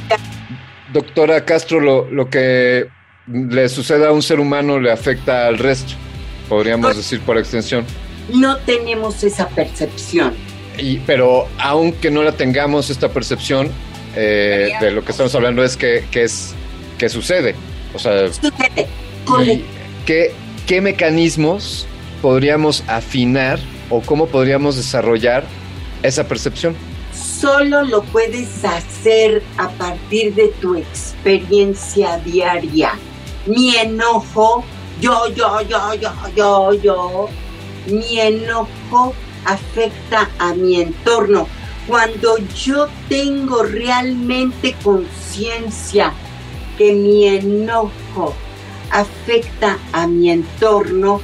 [0.93, 2.89] doctora Castro, lo, lo que
[3.27, 5.95] le suceda a un ser humano le afecta al resto,
[6.49, 7.85] podríamos decir por extensión.
[8.33, 10.35] No tenemos esa percepción
[11.07, 13.71] pero aunque no la tengamos, esta percepción
[14.17, 16.55] eh, de lo que estamos hablando es que, es
[16.97, 17.55] que sucede.
[17.95, 18.29] O sea,
[20.07, 20.33] ¿qué,
[20.67, 21.87] ¿qué mecanismos
[22.21, 23.59] podríamos afinar
[23.91, 25.45] o cómo podríamos desarrollar
[26.03, 26.75] esa percepción?
[27.13, 32.93] Solo lo puedes hacer a partir de tu experiencia diaria.
[33.47, 34.65] Mi enojo,
[35.01, 37.29] yo, yo, yo, yo, yo, yo,
[37.87, 39.15] mi enojo
[39.45, 41.49] afecta a mi entorno.
[41.87, 46.13] Cuando yo tengo realmente conciencia
[46.77, 48.35] que mi enojo
[48.91, 51.21] afecta a mi entorno,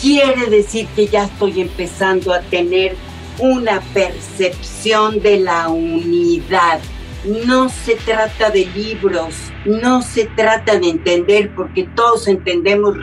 [0.00, 2.96] quiere decir que ya estoy empezando a tener
[3.38, 6.80] una percepción de la unidad.
[7.24, 9.34] No se trata de libros,
[9.64, 12.96] no se trata de entender, porque todos entendemos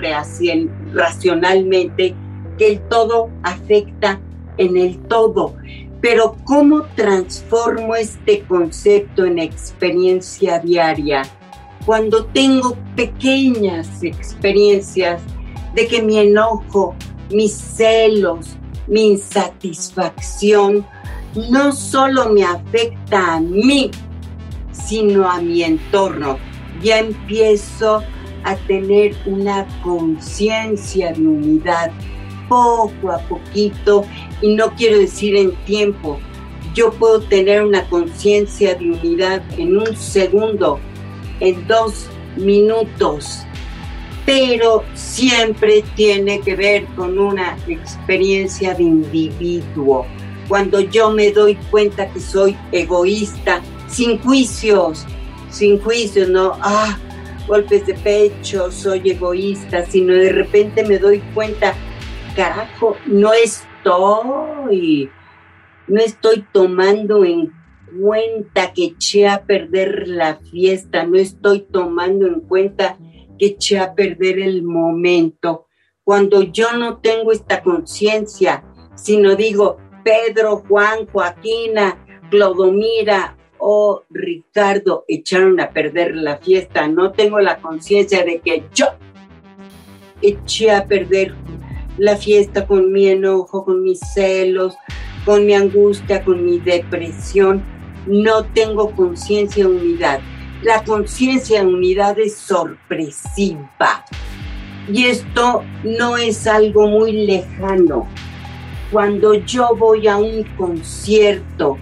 [0.94, 2.16] racionalmente
[2.58, 4.22] que el todo afecta
[4.58, 5.56] en el todo.
[6.02, 11.24] Pero ¿cómo transformo este concepto en experiencia diaria?
[11.86, 15.22] Cuando tengo pequeñas experiencias
[15.74, 16.96] de que mi enojo,
[17.30, 20.86] mis celos, mi insatisfacción
[21.50, 23.90] no solo me afecta a mí,
[24.72, 26.38] sino a mi entorno.
[26.82, 28.04] Ya empiezo
[28.44, 31.92] a tener una conciencia de unidad
[32.54, 34.06] poco a poquito
[34.42, 36.20] y no quiero decir en tiempo.
[36.76, 40.80] Yo puedo tener una conciencia de unidad en un segundo,
[41.40, 43.40] en dos minutos,
[44.26, 50.06] pero siempre tiene que ver con una experiencia de individuo.
[50.48, 55.06] Cuando yo me doy cuenta que soy egoísta, sin juicios,
[55.50, 56.98] sin juicios, no, ah,
[57.48, 61.76] golpes de pecho, soy egoísta, sino de repente me doy cuenta,
[62.36, 65.10] carajo, no estoy,
[65.88, 67.52] no estoy tomando en
[68.00, 72.98] cuenta que eché a perder la fiesta, no estoy tomando en cuenta
[73.38, 75.68] que eché a perder el momento.
[76.04, 78.64] Cuando yo no tengo esta conciencia,
[78.96, 87.40] sino digo, Pedro, Juan, Joaquina, Clodomira o Ricardo echaron a perder la fiesta, no tengo
[87.40, 88.88] la conciencia de que yo
[90.22, 91.36] eché a perder
[91.98, 94.76] la fiesta con mi enojo, con mis celos,
[95.26, 97.64] con mi angustia, con mi depresión.
[98.08, 100.20] No tengo conciencia de unidad.
[100.62, 104.06] La conciencia de unidad es sorpresiva.
[104.92, 108.08] Y esto no es algo muy lejano.
[108.92, 111.78] Cuando yo voy a un concierto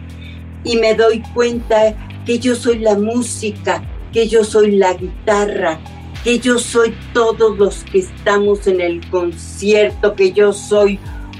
[0.63, 1.95] y me doy cuenta
[2.25, 3.83] que yo soy la música,
[4.13, 5.79] que yo soy la guitarra,
[6.23, 10.99] que yo soy todos los que estamos en el concierto, que yo soy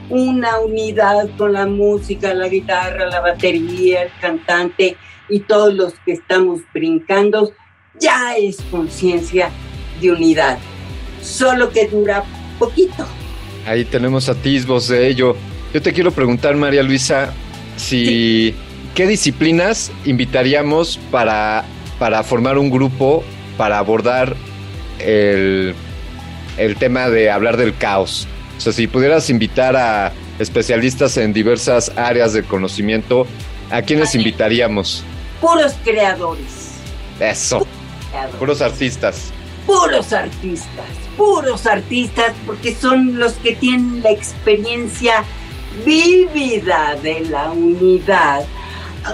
[0.09, 4.97] una unidad con la música, la guitarra, la batería, el cantante
[5.29, 7.53] y todos los que estamos brincando,
[7.99, 9.49] ya es conciencia
[10.01, 10.57] de unidad.
[11.21, 12.23] Solo que dura
[12.57, 13.05] poquito.
[13.65, 15.36] Ahí tenemos atisbos de ello.
[15.73, 17.32] Yo te quiero preguntar, María Luisa,
[17.77, 18.55] si
[18.95, 21.63] qué disciplinas invitaríamos para,
[21.99, 23.23] para formar un grupo
[23.57, 24.36] para abordar
[25.04, 25.76] el,
[26.58, 28.28] el tema de hablar del caos.
[28.58, 33.26] O sea, si pudieras invitar a especialistas en diversas áreas del conocimiento,
[33.70, 35.04] ¿a quiénes invitaríamos?
[35.39, 36.72] Puros creadores.
[37.20, 37.66] Eso.
[38.10, 38.39] creadores.
[38.39, 39.32] Puros artistas.
[39.66, 40.86] puros artistas,
[41.18, 45.24] puros artistas, porque son los que tienen la experiencia
[45.86, 48.43] vívida de la unidad.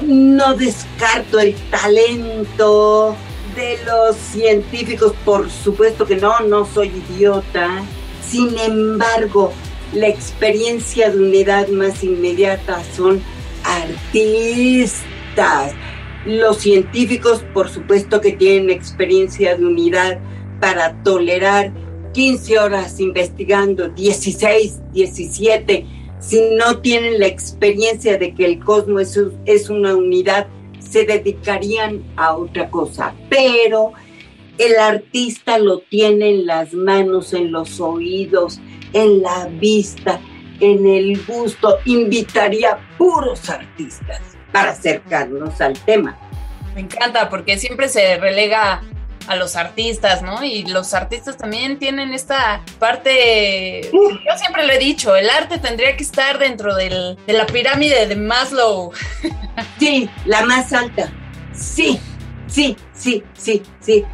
[0.02, 3.16] No descarto el talento
[3.58, 7.84] de los científicos, por supuesto que no, no soy idiota.
[8.22, 9.52] Sin embargo,
[9.94, 13.22] la experiencia de unidad más inmediata son
[13.64, 15.02] artistas.
[16.26, 20.20] Los científicos, por supuesto que tienen experiencia de unidad
[20.62, 21.72] para tolerar
[22.14, 25.86] 15 horas investigando, 16, 17,
[26.20, 30.48] si no tienen la experiencia de que el cosmos es, es una unidad,
[30.80, 33.14] se dedicarían a otra cosa.
[33.30, 33.94] Pero
[34.58, 38.60] el artista lo tiene en las manos, en los oídos,
[38.94, 40.20] en la vista,
[40.60, 41.78] en el gusto.
[41.86, 44.22] Invitaría puros artistas
[44.52, 46.18] para acercarnos al tema.
[46.74, 48.82] Me encanta porque siempre se relega
[49.28, 50.44] a los artistas, ¿no?
[50.44, 55.96] Y los artistas también tienen esta parte, yo siempre lo he dicho, el arte tendría
[55.98, 58.92] que estar dentro del, de la pirámide de Maslow.
[59.80, 61.12] Sí, la más alta.
[61.54, 62.00] Sí,
[62.48, 64.06] sí, sí, sí, sí.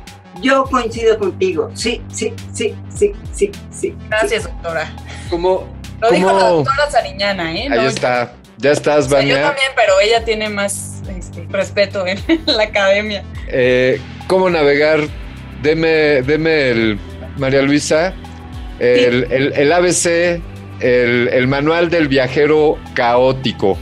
[0.41, 1.70] Yo coincido contigo.
[1.74, 3.95] Sí, sí, sí, sí, sí, sí.
[4.09, 4.91] Gracias, doctora.
[5.30, 5.68] ¿Cómo?
[5.99, 7.64] Lo dijo la doctora Sariñana, ¿eh?
[7.64, 8.34] Ahí No, está.
[8.58, 9.47] Ya estás, o sea, yo Vania.
[9.47, 13.24] también, pero ella tiene más este, respeto en la academia.
[13.47, 15.01] Eh, ¿Cómo navegar?
[15.62, 16.99] Deme, deme el,
[17.38, 18.14] María Luisa,
[18.80, 20.41] el, el- el ABC,
[20.82, 23.78] el, el manual del viajero caótico.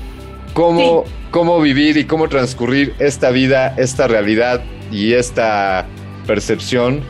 [0.53, 4.61] ¿Cómo, ¿Cómo vivir y cómo transcurrir esta vida, esta realidad
[4.91, 5.85] y esta
[6.27, 7.01] percepción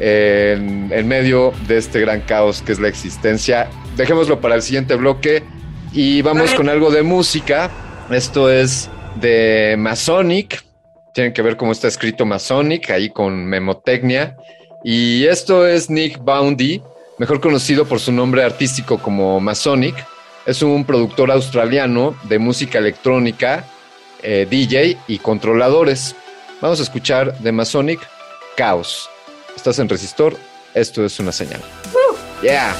[0.00, 3.68] en, en medio de este gran caos que es la existencia?
[3.96, 5.42] Dejémoslo para el siguiente bloque
[5.92, 7.70] y vamos con algo de música.
[8.10, 10.64] Esto es de Masonic.
[11.14, 14.36] Tienen que ver cómo está escrito Masonic, ahí con memotecnia.
[14.84, 16.82] Y esto es Nick Boundy,
[17.18, 19.94] mejor conocido por su nombre artístico como Masonic.
[20.46, 23.64] Es un productor australiano de música electrónica,
[24.22, 26.16] eh, DJ y controladores.
[26.60, 28.00] Vamos a escuchar de Masonic
[28.56, 29.08] Caos.
[29.54, 30.36] Estás en Resistor,
[30.74, 31.60] esto es una señal.
[32.42, 32.74] Yeah.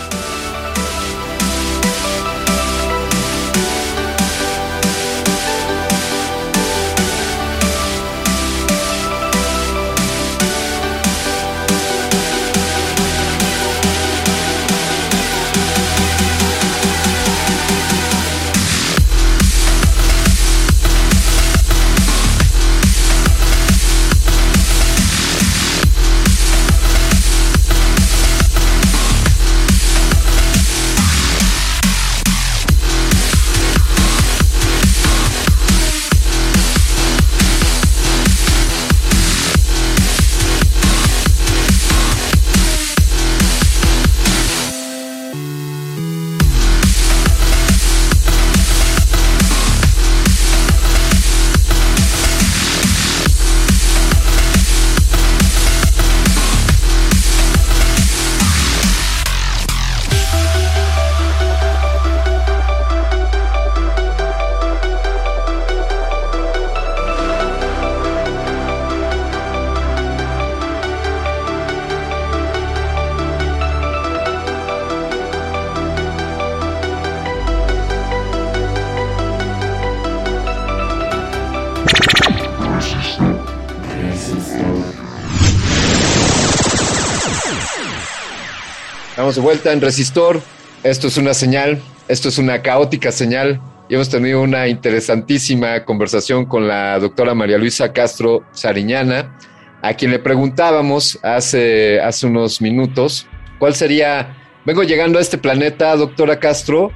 [89.42, 90.40] Vuelta en Resistor.
[90.82, 93.60] Esto es una señal, esto es una caótica señal.
[93.88, 99.36] Y hemos tenido una interesantísima conversación con la doctora María Luisa Castro Sariñana,
[99.82, 103.26] a quien le preguntábamos hace, hace unos minutos
[103.58, 104.36] cuál sería.
[104.64, 106.92] Vengo llegando a este planeta, doctora Castro,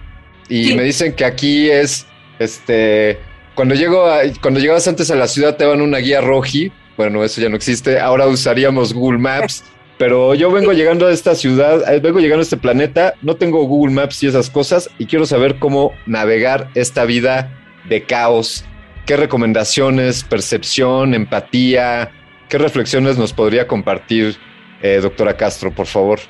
[0.48, 0.74] y Sí.
[0.74, 2.06] me dicen que aquí es
[2.38, 3.18] este.
[3.56, 6.70] Cuando llego a- cuando llegabas antes a la ciudad te daban una guía roji.
[6.96, 7.98] Bueno, eso ya no existe.
[7.98, 9.64] Ahora usaríamos Google Maps.
[9.98, 13.64] Pero yo vengo llegando a esta ciudad, eh, vengo llegando a este planeta, no tengo
[13.64, 17.50] Google Maps y esas cosas, y quiero saber cómo navegar esta vida
[17.88, 18.64] de caos.
[19.06, 22.10] ¿Qué recomendaciones, percepción, empatía,
[22.48, 24.36] qué reflexiones nos podría compartir,
[24.82, 26.20] eh, doctora Castro, por favor?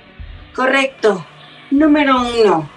[0.54, 1.26] Correcto.
[1.70, 2.70] Número uno,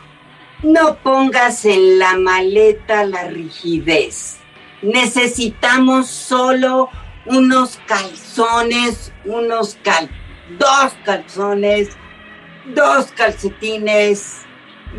[0.64, 4.38] no pongas en la maleta la rigidez.
[4.82, 6.90] Necesitamos solo
[7.26, 10.10] unos calzones, unos cal,
[10.58, 11.90] dos calzones,
[12.74, 14.42] dos calcetines,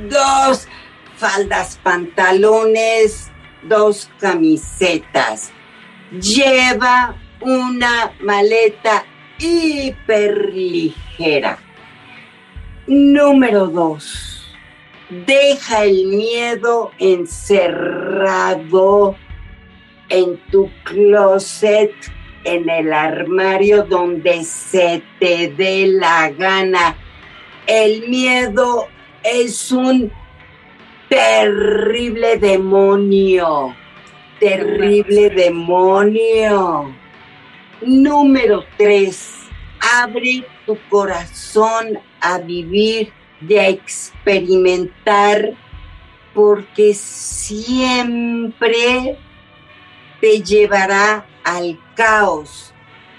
[0.09, 0.69] dos
[1.17, 3.33] faldas, pantalones,
[3.63, 5.53] dos camisetas.
[6.13, 9.05] Lleva una maleta
[9.39, 11.59] hiperligera.
[12.87, 14.57] Número dos,
[15.27, 19.17] deja el miedo encerrado
[20.09, 21.93] en tu closet,
[22.45, 26.97] en el armario donde se te dé la gana.
[27.67, 28.89] El miedo
[29.23, 30.13] es un
[31.09, 33.75] terrible demonio,
[34.39, 36.95] terrible demonio.
[37.83, 39.41] Número tres,
[40.03, 43.13] abre tu corazón a vivir
[43.47, 45.55] y a experimentar
[46.35, 47.99] porque siempre
[50.21, 52.73] te llevará al caos.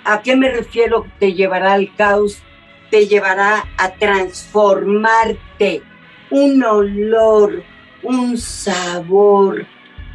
[0.04, 2.42] ¿A qué me refiero te llevará al caos?
[2.90, 5.84] Te llevará a transformarte.
[6.32, 7.64] Un olor,
[8.02, 9.68] un sabor,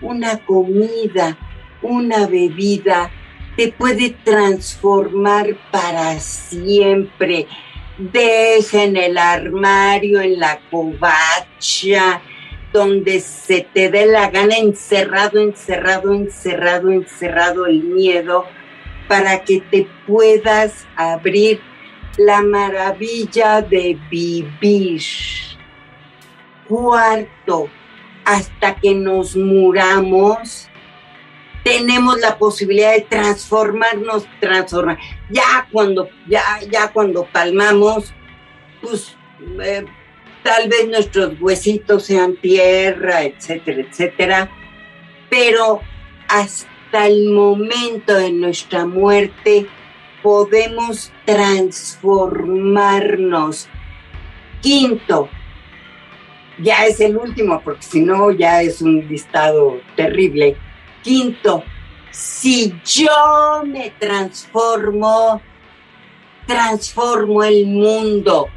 [0.02, 1.38] una comida,
[1.80, 3.12] una bebida
[3.56, 7.46] te puede transformar para siempre.
[7.98, 12.20] Deja en el armario, en la covacha,
[12.72, 18.44] donde se te dé la gana, encerrado, encerrado, encerrado, encerrado el miedo,
[19.08, 21.60] para que te puedas abrir
[22.16, 25.02] la maravilla de vivir.
[26.68, 27.68] Cuarto,
[28.24, 30.68] hasta que nos muramos,
[31.62, 34.98] tenemos la posibilidad de transformarnos, transformar.
[35.30, 38.12] Ya cuando, ya, ya cuando palmamos,
[38.80, 39.16] pues
[39.62, 39.84] eh,
[40.42, 44.50] tal vez nuestros huesitos sean tierra, etcétera, etcétera,
[45.28, 45.80] pero
[46.28, 49.66] hasta el momento de nuestra muerte
[50.22, 53.68] podemos transformarnos.
[54.62, 55.28] Quinto,
[56.58, 60.56] ya es el último, porque si no ya es un listado terrible.
[61.02, 61.62] Quinto,
[62.10, 65.42] si yo me transformo,
[66.46, 68.48] transformo el mundo.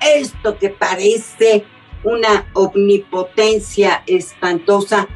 [0.00, 1.64] Esto que parece
[2.04, 5.08] una omnipotencia espantosa,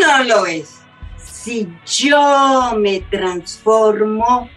[0.00, 0.79] no lo es.
[1.42, 4.50] Si yo me transformo,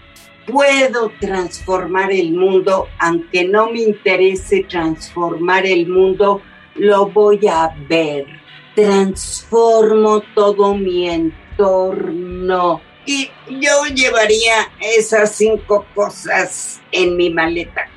[0.45, 6.41] puedo transformar el mundo, aunque no me interese transformar el mundo,
[6.75, 8.25] lo voy a ver.
[8.75, 12.81] Transformo todo mi entorno.
[13.05, 17.88] Y yo llevaría esas cinco cosas en mi maleta.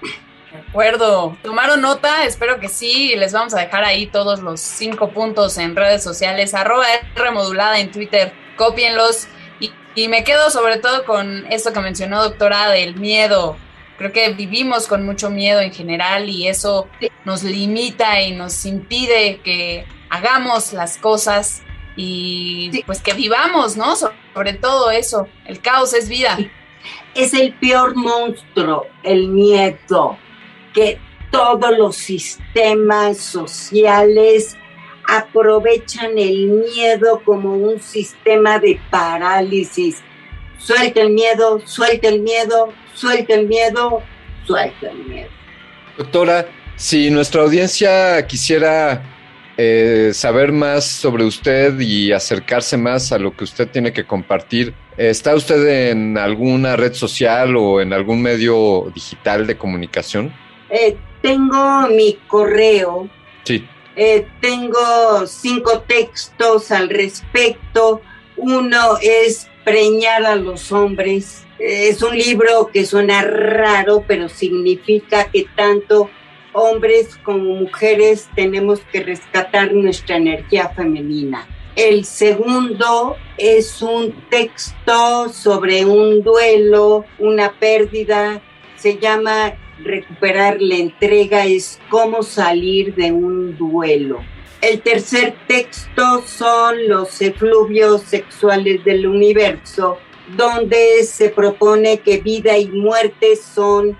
[0.52, 1.36] De acuerdo.
[1.42, 2.24] ¿Tomaron nota?
[2.24, 3.16] Espero que sí.
[3.16, 6.54] Les vamos a dejar ahí todos los cinco puntos en redes sociales.
[6.54, 8.45] Arroba remodulada en Twitter.
[8.56, 9.28] Cópienlos.
[9.60, 13.56] Y, y me quedo sobre todo con esto que mencionó doctora del miedo.
[13.98, 16.88] Creo que vivimos con mucho miedo en general y eso
[17.24, 21.62] nos limita y nos impide que hagamos las cosas
[21.96, 23.96] y pues que vivamos, ¿no?
[23.96, 25.28] Sobre todo eso.
[25.46, 26.38] El caos es vida.
[27.14, 30.18] Es el peor monstruo, el miedo,
[30.74, 30.98] que
[31.30, 34.56] todos los sistemas sociales
[35.08, 40.02] aprovechan el miedo como un sistema de parálisis.
[40.58, 44.02] Suelta el miedo, suelta el miedo, suelta el miedo,
[44.44, 45.30] suelta el miedo.
[45.96, 46.46] Doctora,
[46.76, 49.02] si nuestra audiencia quisiera
[49.56, 54.74] eh, saber más sobre usted y acercarse más a lo que usted tiene que compartir,
[54.96, 60.34] ¿está usted en alguna red social o en algún medio digital de comunicación?
[60.68, 63.08] Eh, tengo mi correo,
[63.46, 63.64] Sí.
[63.96, 68.02] Eh, tengo cinco textos al respecto.
[68.36, 71.44] Uno es Preñar a los hombres.
[71.58, 76.08] Es un libro que suena raro, pero significa que tanto
[76.52, 81.48] hombres como mujeres tenemos que rescatar nuestra energía femenina.
[81.74, 88.40] El segundo es un texto sobre un duelo, una pérdida.
[88.76, 94.20] Se llama Recuperar la entrega, es cómo salir de un duelo.
[94.62, 99.98] El tercer texto son los efluvios sexuales del universo,
[100.36, 103.96] donde se propone que vida y muerte son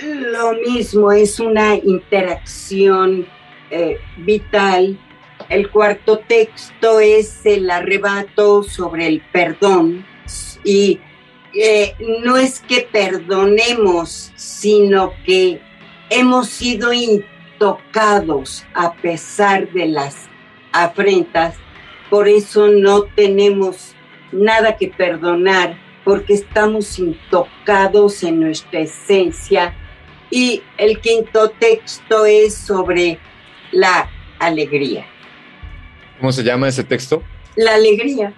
[0.00, 3.26] lo mismo, es una interacción
[3.70, 4.98] eh, vital.
[5.48, 10.04] El cuarto texto es el arrebato sobre el perdón
[10.64, 11.00] y
[11.54, 11.94] eh,
[12.24, 15.60] no es que perdonemos, sino que
[16.10, 20.28] hemos sido intocados a pesar de las
[20.72, 21.56] afrentas.
[22.10, 23.94] Por eso no tenemos
[24.32, 29.74] nada que perdonar, porque estamos intocados en nuestra esencia.
[30.30, 33.18] Y el quinto texto es sobre
[33.70, 35.06] la alegría.
[36.18, 37.22] ¿Cómo se llama ese texto?
[37.56, 38.32] La alegría.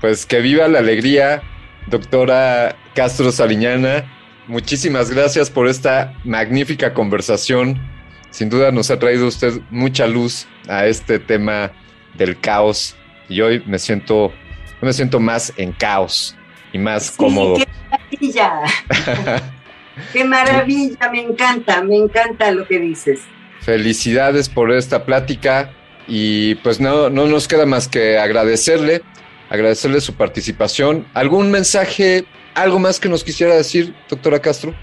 [0.00, 1.42] Pues que viva la alegría,
[1.86, 4.04] doctora Castro Sariñana.
[4.46, 7.80] Muchísimas gracias por esta magnífica conversación.
[8.30, 11.72] Sin duda nos ha traído usted mucha luz a este tema
[12.14, 12.96] del caos
[13.28, 14.32] y hoy me siento,
[14.80, 16.36] me siento más en caos
[16.72, 17.56] y más Sí, cómodo.
[17.56, 18.52] ¡Qué maravilla!
[20.12, 21.10] ¡Qué maravilla!
[21.10, 23.20] Me encanta, me encanta lo que dices.
[23.60, 25.72] Felicidades por esta plática
[26.06, 29.02] y pues no, no nos queda más que agradecerle,
[29.48, 31.06] agradecerle su participación.
[31.14, 34.74] ¿Algún mensaje, algo más que nos quisiera decir, doctora Castro?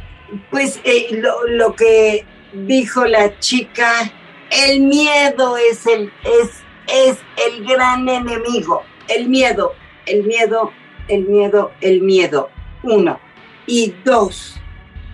[0.49, 4.11] Pues eh, lo, lo que dijo la chica,
[4.67, 6.49] el miedo es el, es,
[6.87, 8.83] es el gran enemigo.
[9.07, 9.73] El miedo,
[10.05, 10.71] el miedo,
[11.07, 12.49] el miedo, el miedo.
[12.83, 13.19] Uno.
[13.65, 14.55] Y dos,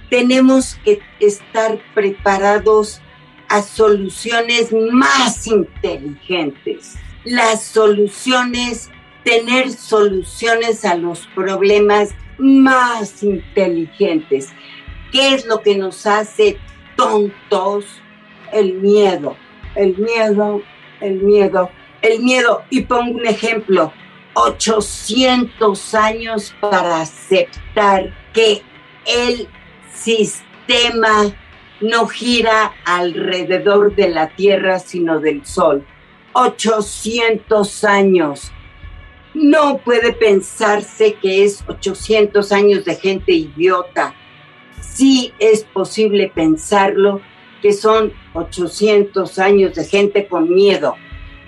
[0.10, 3.02] tenemos que estar preparados
[3.48, 6.96] a soluciones más inteligentes.
[7.24, 8.90] Las soluciones,
[9.24, 14.50] tener soluciones a los problemas más inteligentes.
[15.12, 16.58] ¿Qué es lo que nos hace
[16.96, 17.86] tontos?
[18.52, 19.36] El miedo,
[19.76, 20.62] el miedo,
[21.02, 21.70] el miedo,
[22.02, 22.64] el miedo.
[22.70, 23.94] Y pongo un ejemplo,
[24.34, 28.62] 800 años para aceptar que
[29.06, 29.48] el
[29.94, 31.34] sistema
[31.82, 35.86] no gira alrededor de la Tierra, sino del Sol.
[36.34, 38.52] 800 años.
[39.42, 44.14] No puede pensarse que es 800 años de gente idiota.
[44.82, 47.22] Sí es posible pensarlo,
[47.62, 50.96] que son 800 años de gente con miedo.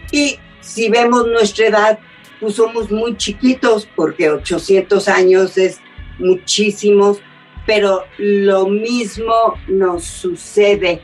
[0.10, 2.00] Y si vemos nuestra edad,
[2.40, 5.82] pues somos muy chiquitos, porque 800 años es
[6.18, 7.20] muchísimos,
[7.66, 11.02] pero lo mismo nos sucede.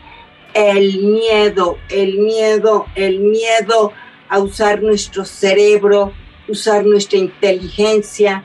[0.53, 3.91] El miedo, el miedo, el miedo
[4.29, 6.13] a usar nuestro cerebro,
[6.47, 8.43] usar nuestra inteligencia,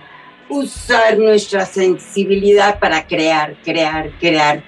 [0.48, 4.62] usar nuestra sensibilidad para crear, crear, crear.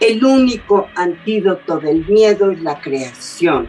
[0.00, 3.68] El único antídoto del miedo es la creación.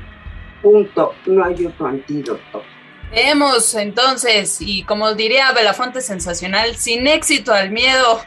[0.61, 1.15] Punto.
[1.25, 2.63] No hay otro antídoto.
[3.11, 8.21] Vemos entonces, y como diría Belafonte Sensacional, sin éxito al miedo.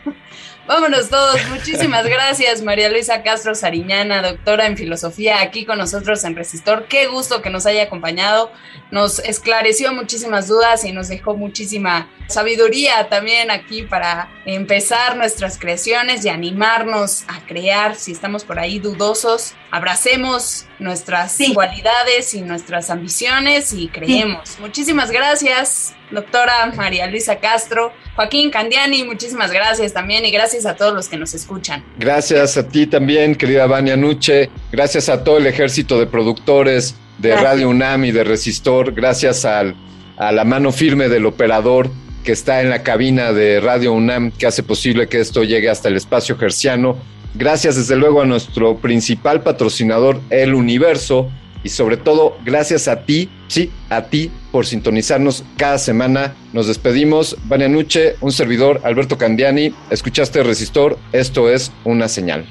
[0.67, 1.37] Vámonos todos.
[1.49, 6.87] Muchísimas gracias, María Luisa Castro Sariñana, doctora en filosofía, aquí con nosotros en Resistor.
[6.87, 8.53] Qué gusto que nos haya acompañado.
[8.93, 16.25] Nos esclareció muchísimas dudas y nos dejó muchísima sabiduría también aquí para empezar nuestras creaciones
[16.25, 17.97] y animarnos a crear.
[17.97, 24.59] Si estamos por ahí dudosos, abracemos nuestras cualidades y nuestras ambiciones y creemos.
[24.61, 27.93] Muchísimas gracias, doctora María Luisa Castro.
[28.15, 31.85] Joaquín Candiani, muchísimas gracias también y gracias a todos los que nos escuchan.
[31.99, 34.51] Gracias a ti también, querida Vania Nuche.
[34.71, 37.51] Gracias a todo el ejército de productores de Gracias.
[37.51, 38.93] Radio UNAM y de Resistor.
[38.93, 39.75] Gracias al,
[40.17, 41.91] a la mano firme del operador
[42.23, 45.89] que está en la cabina de Radio UNAM, que hace posible que esto llegue hasta
[45.89, 46.97] el espacio gerciano.
[47.35, 51.31] Gracias desde luego a nuestro principal patrocinador, El Universo.
[51.65, 56.35] Y sobre todo, gracias a ti, sí, a ti, por sintonizarnos cada semana.
[56.53, 57.37] Nos despedimos.
[57.45, 59.75] Vania Nuche, un servidor, Alberto Candiani.
[59.91, 60.99] Escuchaste Resistor.
[61.13, 62.47] Esto es una señal.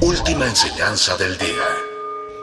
[0.00, 1.68] Última enseñanza del día.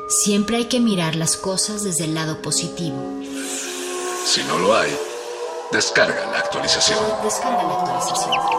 [0.07, 2.97] Siempre hay que mirar las cosas desde el lado positivo.
[4.25, 4.89] Si no lo hay,
[5.71, 6.99] descarga la actualización.
[7.23, 8.58] Descarga la actualización.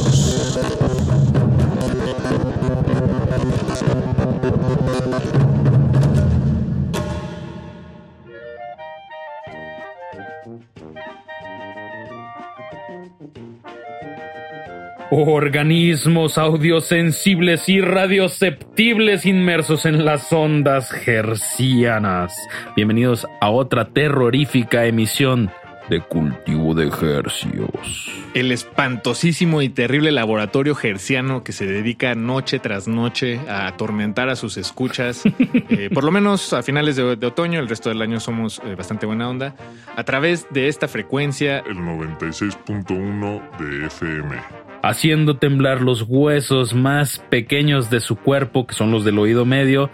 [15.13, 22.33] Organismos audiosensibles y radioceptibles inmersos en las ondas hercianas.
[22.77, 25.51] Bienvenidos a otra terrorífica emisión
[25.89, 28.09] de Cultivo de Hercios.
[28.33, 34.37] El espantosísimo y terrible laboratorio herciano que se dedica noche tras noche a atormentar a
[34.37, 35.23] sus escuchas,
[35.69, 38.75] eh, por lo menos a finales de, de otoño, el resto del año somos eh,
[38.75, 39.55] bastante buena onda,
[39.93, 41.59] a través de esta frecuencia.
[41.67, 44.70] El 96.1 de FM.
[44.83, 49.89] Haciendo temblar los huesos más pequeños de su cuerpo, que son los del oído medio.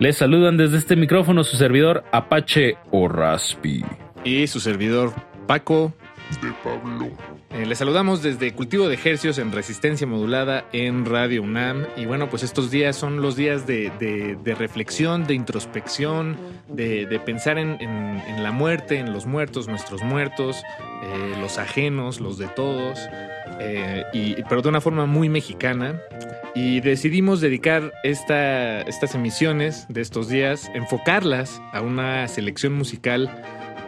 [0.00, 3.84] Les saludan desde este micrófono su servidor Apache o Raspi.
[4.24, 5.12] Y su servidor
[5.46, 5.94] Paco.
[6.42, 7.08] De Pablo.
[7.50, 11.86] Eh, saludamos desde Cultivo de Ejercios en Resistencia Modulada en Radio UNAM.
[11.96, 16.36] Y bueno, pues estos días son los días de, reflexión, de introspección,
[16.68, 20.62] de, pensar en, en- en la muerte, en los muertos, nuestros muertos,
[21.02, 22.98] eh, los ajenos, los de todos.
[23.60, 25.98] eh, y, pero de una forma muy mexicana.
[26.54, 33.30] Y decidimos dedicar esta- estas emisiones de estos días, enfocarlas a una selección musical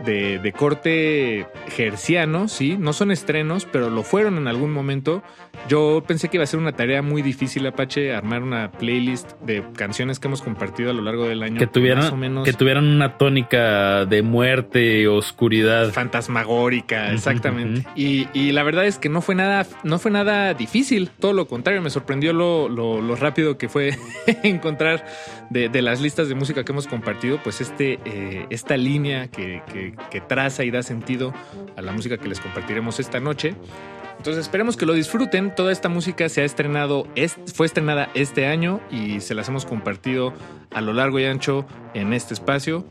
[0.04, 5.22] de, de corte gerciano, sí, no son estrenos, pero lo fueron en algún momento.
[5.68, 9.62] Yo pensé que iba a ser una tarea muy difícil, Apache, armar una playlist de
[9.76, 11.58] canciones que hemos compartido a lo largo del año.
[11.58, 15.92] Que más o tuvieran, menos que tuvieran una tónica de muerte, oscuridad.
[15.92, 17.86] fantasmagórica, exactamente.
[17.94, 21.46] y, y la verdad es que no fue nada, no fue nada difícil, todo lo
[21.46, 23.96] contrario, me sorprendió lo, lo- lo rápido que fue
[24.42, 25.04] encontrar
[25.50, 29.62] de, de las listas de música que hemos compartido, pues este, eh, esta línea que,
[29.72, 31.32] que- que traza y da sentido
[31.76, 33.54] a la música que les compartiremos esta noche.
[34.18, 35.54] Entonces esperemos que lo disfruten.
[35.54, 39.64] Toda esta música se ha estrenado, es- fue estrenada este año y se las hemos
[39.64, 40.34] compartido
[40.74, 41.64] a lo largo y ancho
[41.94, 42.84] en este espacio.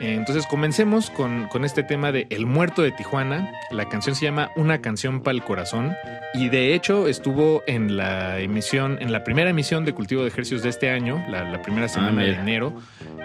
[0.00, 3.50] Eh, Entonces comencemos con, con este tema de El Muerto de Tijuana.
[3.70, 5.94] La canción se llama Una canción para el corazón
[6.34, 10.62] y de hecho estuvo en la emisión, en la primera emisión de Cultivo de Ejercicios
[10.62, 12.42] de este año, la, la primera semana de mira.
[12.42, 12.72] enero.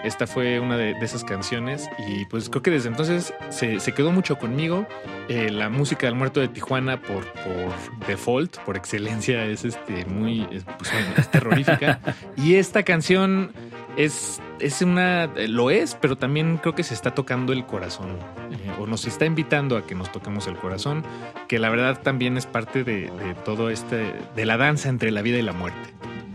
[0.02, 3.92] Esta fue una de, de esas canciones y pues creo que desde entonces se, se
[3.92, 4.86] quedó mucho conmigo.
[5.28, 10.46] Eh, la música del Muerto de Tijuana por, por default, por excelencia, es este muy
[10.50, 12.00] es, pues, es terrorífica.
[12.36, 13.52] y esta canción
[13.96, 18.10] es, es una, eh, lo es, pero también creo que se está tocando el corazón,
[18.50, 21.04] eh, o nos está invitando a que nos toquemos el corazón,
[21.48, 25.22] que la verdad también es parte de, de todo este, de la danza entre la
[25.22, 25.90] vida y la muerte.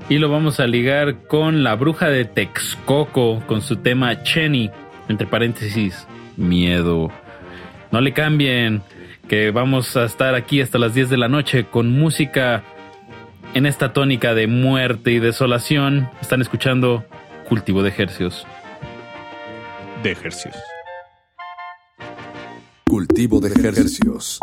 [0.10, 4.72] Y lo vamos a ligar con la bruja de Texcoco, con su tema Chenny,
[5.10, 7.12] entre paréntesis, miedo.
[7.92, 8.82] No le cambien,
[9.28, 12.64] que vamos a estar aquí hasta las 10 de la noche con música
[13.54, 16.10] en esta tónica de muerte y desolación.
[16.22, 17.06] Están escuchando
[17.48, 18.46] Cultivo de Ejercios.
[20.04, 20.62] De ejercicios.
[22.86, 24.42] Cultivo de ejercicios.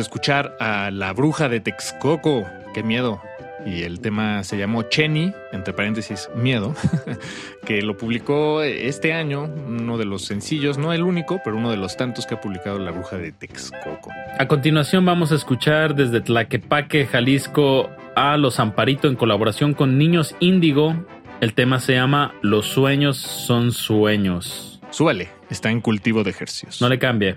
[0.00, 2.46] De escuchar a La Bruja de Texcoco.
[2.72, 3.20] Qué miedo.
[3.66, 6.74] Y el tema se llamó Chenny, entre paréntesis, miedo,
[7.66, 11.76] que lo publicó este año, uno de los sencillos, no el único, pero uno de
[11.76, 14.10] los tantos que ha publicado La Bruja de Texcoco.
[14.38, 20.34] A continuación vamos a escuchar desde Tlaquepaque, Jalisco, a Los Amparito en colaboración con Niños
[20.40, 20.94] Índigo.
[21.42, 24.80] El tema se llama Los sueños son sueños.
[24.88, 26.80] Súbale, está en cultivo de ejercicios.
[26.80, 27.36] No le cambie.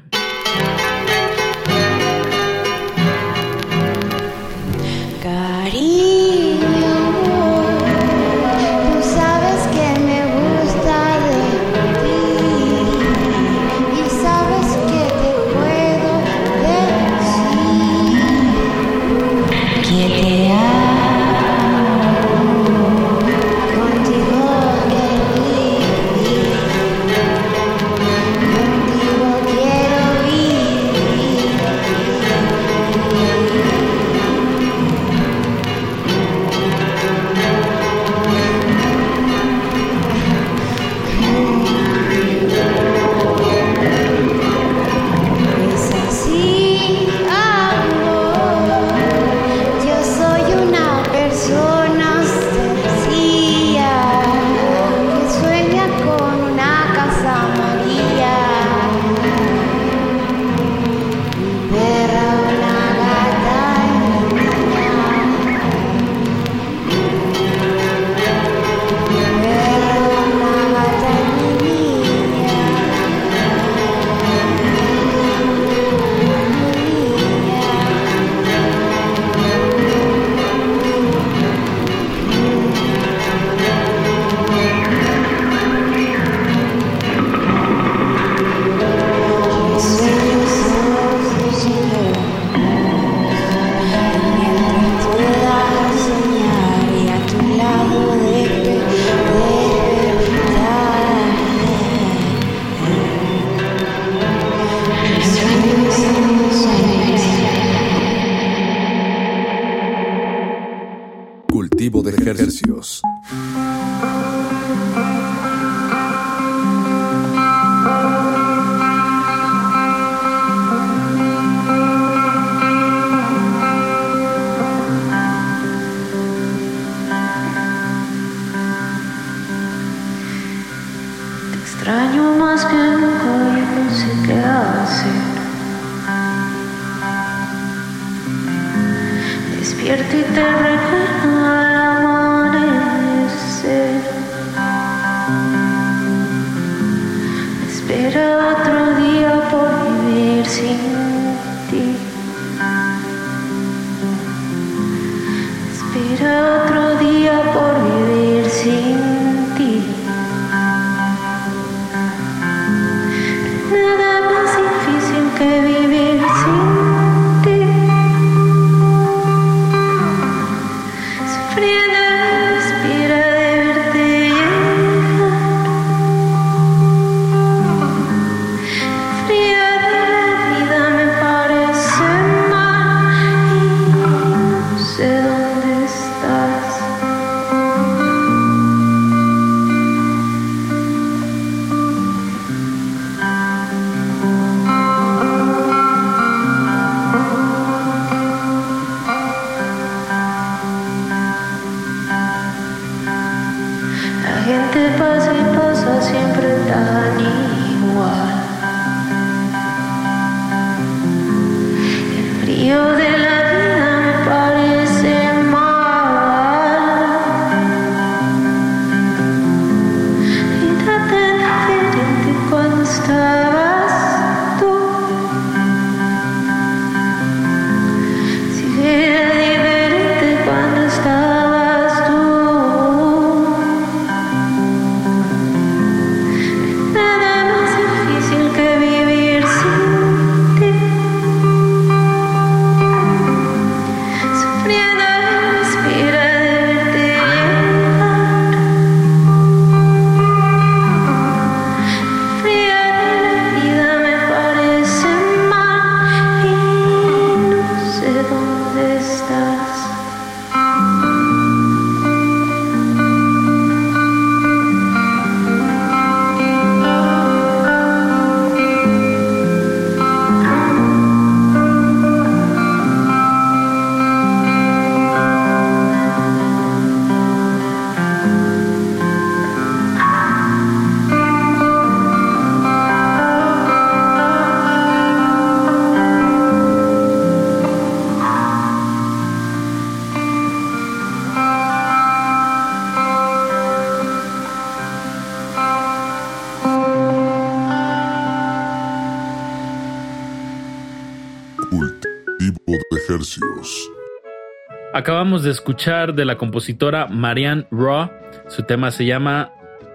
[304.93, 308.11] Acabamos de escuchar de la compositora Marianne Raw.
[308.47, 309.51] Su tema se llama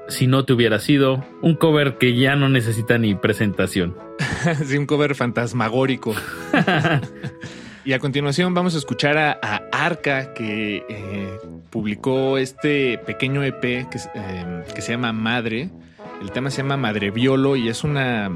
[0.09, 3.97] Si no te hubiera sido, un cover que ya no necesita ni presentación.
[4.64, 6.16] sí, un cover fantasmagórico.
[7.85, 11.39] y a continuación vamos a escuchar a, a Arca, que eh,
[11.70, 15.70] publicó este pequeño EP que, eh, que se llama Madre.
[16.20, 18.28] El tema se llama Madre Violo y es una,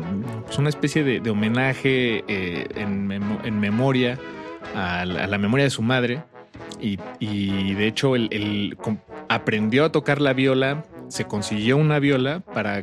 [0.48, 4.16] es una especie de, de homenaje eh, en memoria
[4.74, 6.22] a la, memoria de su madre.
[6.80, 6.96] Y,
[7.74, 8.76] de hecho, él,
[9.28, 12.82] aprendió a tocar la viola, se consiguió una viola para,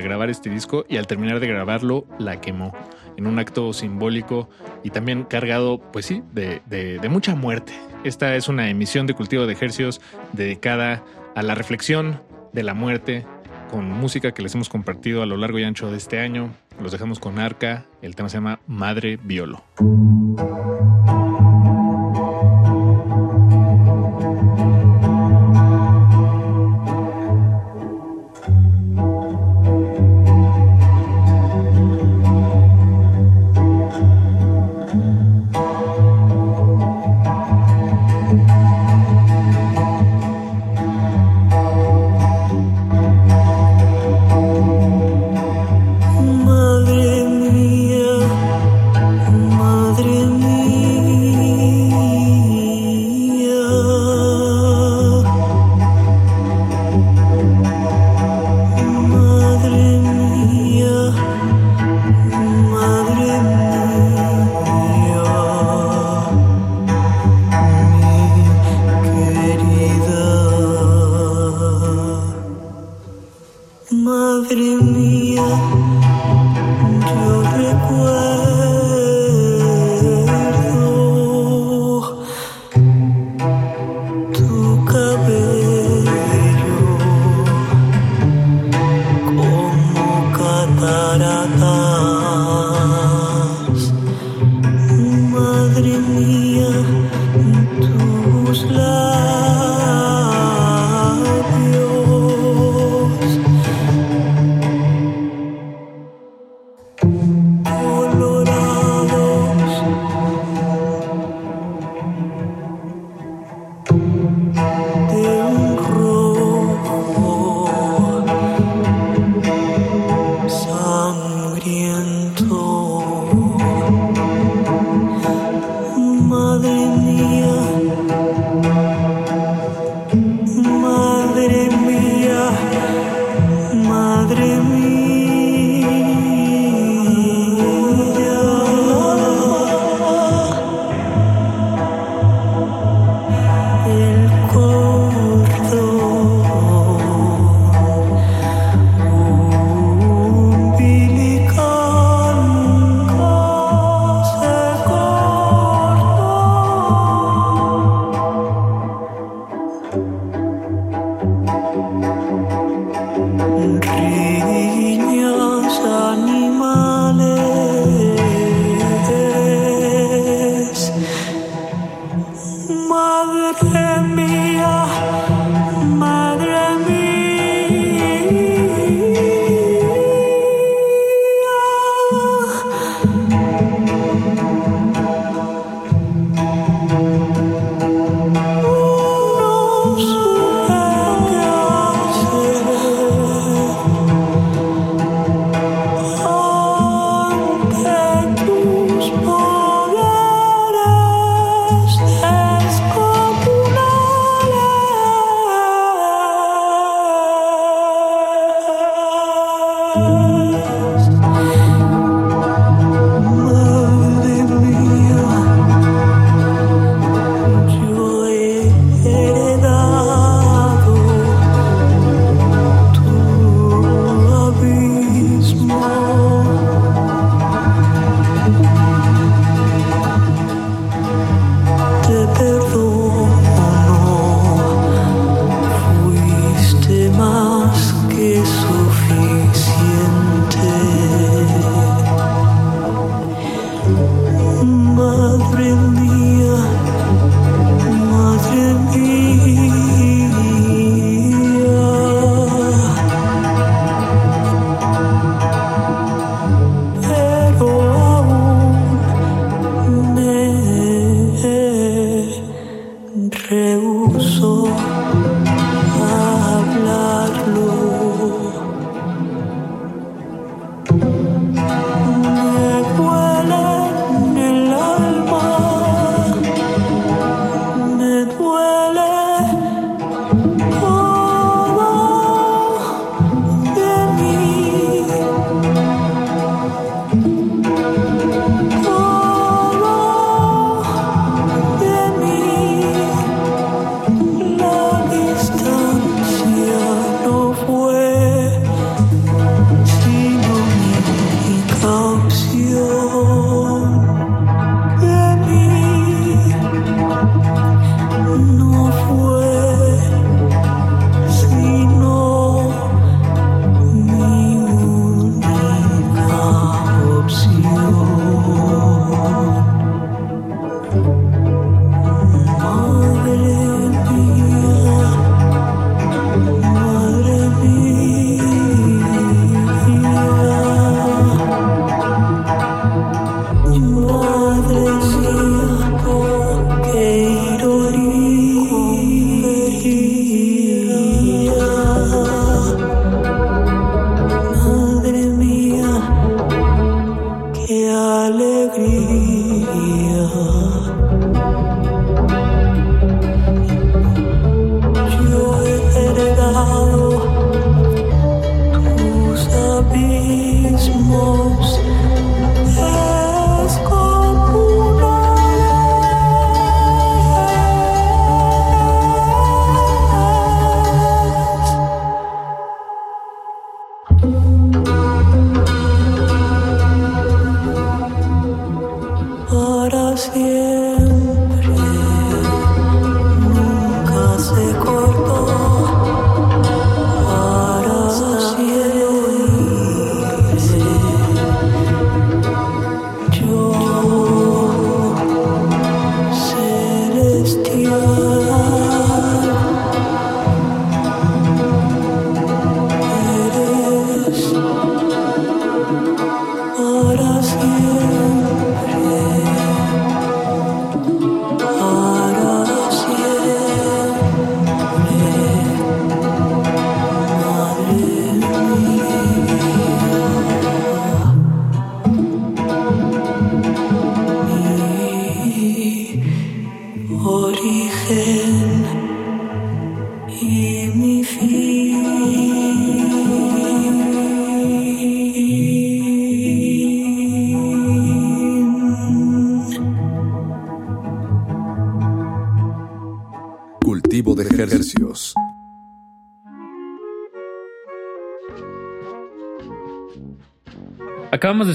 [0.00, 2.72] grabar este disco y al terminar de grabarlo la quemó
[3.16, 4.48] en un acto simbólico
[4.84, 7.72] y también cargado, pues sí, de, de- mucha muerte.
[8.04, 10.00] Esta es una emisión de Cultivo de Ejercios
[10.32, 11.02] dedicada
[11.34, 12.20] a la reflexión
[12.52, 13.26] de la muerte
[13.70, 16.50] con música que les hemos compartido a lo largo y ancho de este año.
[16.80, 19.64] Los dejamos con Arca, el tema se llama Madre Violo.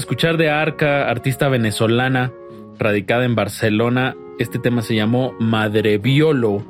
[0.02, 2.32] Escuchar de Arca, artista venezolana,
[2.76, 4.16] radicada en Barcelona.
[4.40, 6.64] Este tema se llamó Madre Violo.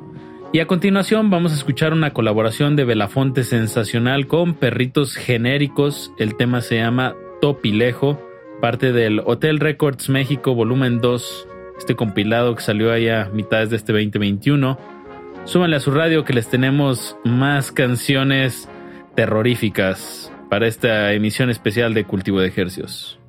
[0.53, 6.13] Y a continuación vamos a escuchar una colaboración de Belafonte sensacional con Perritos Genéricos.
[6.19, 8.21] El tema se llama Topilejo,
[8.61, 11.47] parte del Hotel Records México Volumen 2,
[11.79, 14.77] este compilado que salió allá a mitades de este 2021.
[15.45, 18.69] Súbanle a su radio que les tenemos más canciones
[19.15, 23.19] terroríficas para esta emisión especial de Cultivo de Ejercios.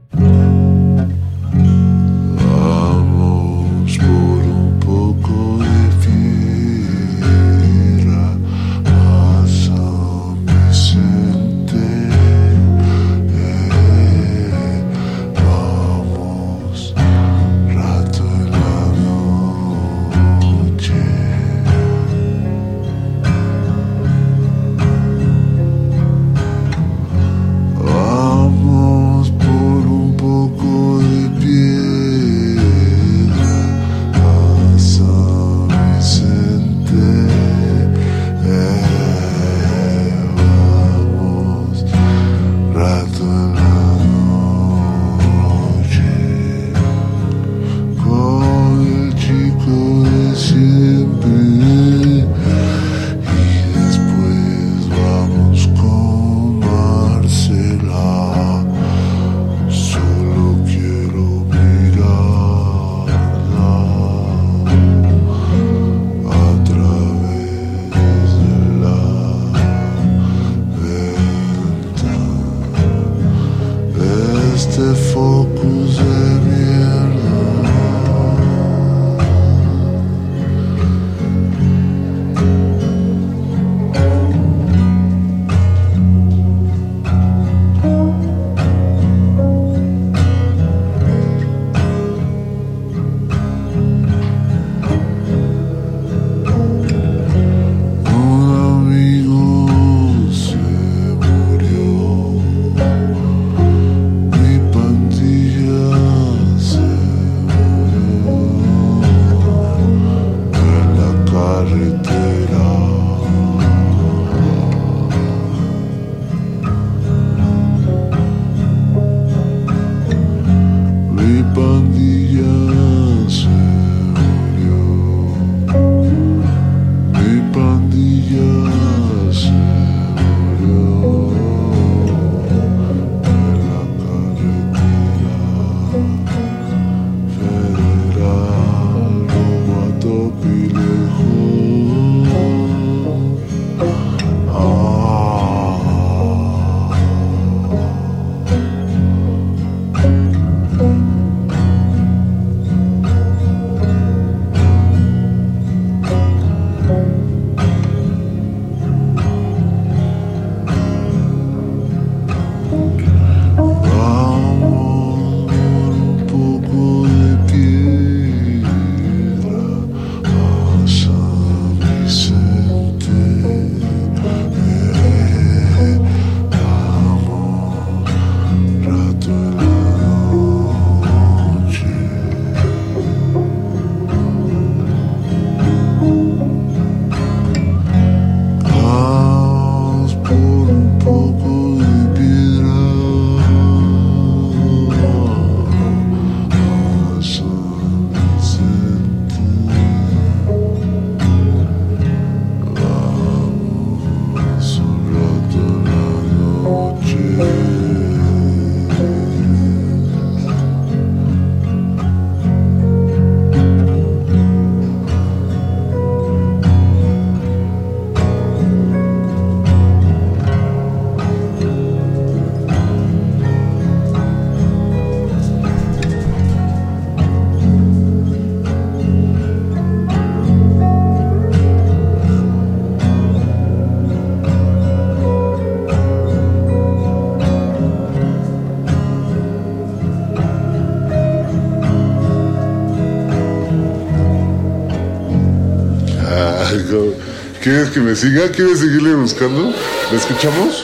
[247.95, 248.51] Que me siga?
[248.51, 249.73] ¿Quieres seguirle buscando?
[250.11, 250.84] ¿La escuchamos?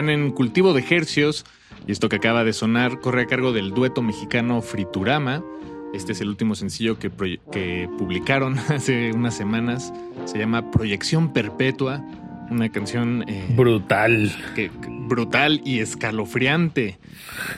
[0.00, 1.44] Están en cultivo de hercios
[1.86, 5.44] y esto que acaba de sonar corre a cargo del dueto mexicano Friturama.
[5.92, 7.10] Este es el último sencillo que,
[7.52, 9.92] que publicaron hace unas semanas.
[10.24, 12.02] Se llama Proyección Perpetua,
[12.50, 14.32] una canción eh, brutal.
[14.54, 14.70] que-
[15.06, 16.98] brutal y escalofriante.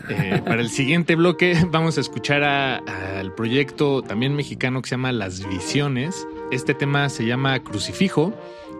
[0.09, 5.13] Eh, para el siguiente bloque vamos a escuchar al proyecto también mexicano que se llama
[5.13, 6.27] Las Visiones.
[6.51, 8.35] Este tema se llama Crucifijo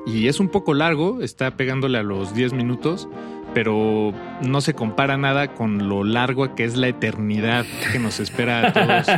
[0.05, 3.09] y es un poco largo, está pegándole a los 10 minutos,
[3.55, 4.13] pero
[4.43, 8.73] no se compara nada con lo largo que es la eternidad que nos espera a
[8.73, 9.09] todos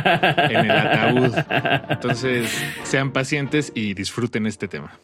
[0.51, 1.33] en el ataúd.
[1.89, 4.99] Entonces, sean pacientes y disfruten este tema.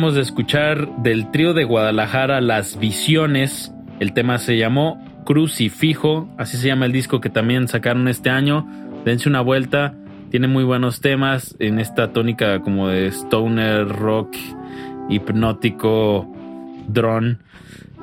[0.00, 3.70] De escuchar del trío de Guadalajara Las Visiones.
[4.00, 8.66] El tema se llamó Crucifijo, así se llama el disco que también sacaron este año.
[9.04, 9.94] Dense una vuelta,
[10.30, 14.34] tiene muy buenos temas en esta tónica como de stoner rock,
[15.10, 16.26] hipnótico,
[16.88, 17.36] drone.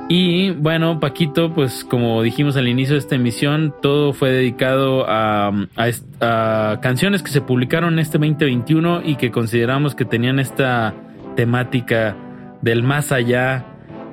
[0.08, 5.48] Y bueno, Paquito, pues como dijimos al inicio de esta emisión, todo fue dedicado a,
[5.76, 5.88] a
[6.22, 10.94] a canciones que se publicaron este 2021 y que consideramos que tenían esta
[11.38, 12.18] temática
[12.62, 13.66] del más allá,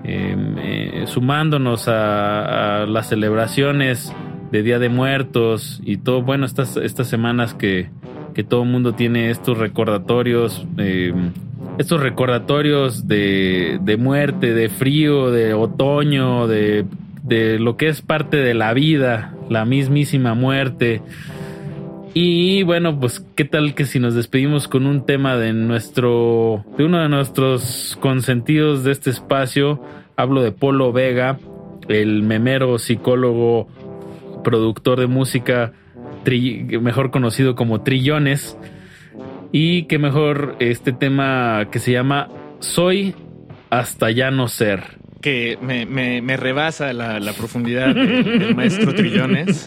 [0.04, 4.14] eh, eh, sumándonos a, las celebraciones
[4.52, 7.88] de Día de Muertos y todo, bueno, estas, estas semanas que,
[8.34, 11.14] que todo el mundo tiene estos recordatorios, eh,
[11.78, 16.84] estos recordatorios de, de muerte, de frío, de otoño, de,
[17.22, 21.00] de lo que es parte de la vida, la mismísima muerte.
[22.16, 26.84] Y bueno, pues qué tal que si nos despedimos con un tema de nuestro, de
[26.84, 29.82] uno de nuestros consentidos de este espacio,
[30.16, 31.40] hablo de Polo Vega,
[31.88, 33.66] el memero psicólogo,
[34.44, 35.72] productor de música,
[36.80, 38.56] mejor conocido como Trillones,
[39.50, 42.28] y que mejor este tema que se llama
[42.60, 43.16] Soy
[43.70, 45.03] hasta ya no ser.
[45.24, 49.64] Que me, me- me rebasa la, la profundidad de- del maestro Trillones.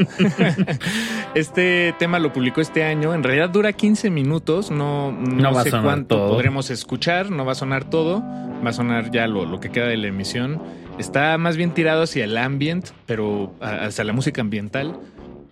[1.36, 3.14] este tema lo publicó este año.
[3.16, 4.70] En realidad dura 15 minutos.
[4.70, 6.30] No, no, No sé cuánto todo.
[6.30, 7.32] podremos escuchar.
[7.32, 8.22] No va a sonar todo.
[8.64, 10.62] Va a sonar ya lo, lo que queda de la emisión.
[11.00, 15.00] Está más bien tirado hacia el ambient, pero hacia la música ambiental.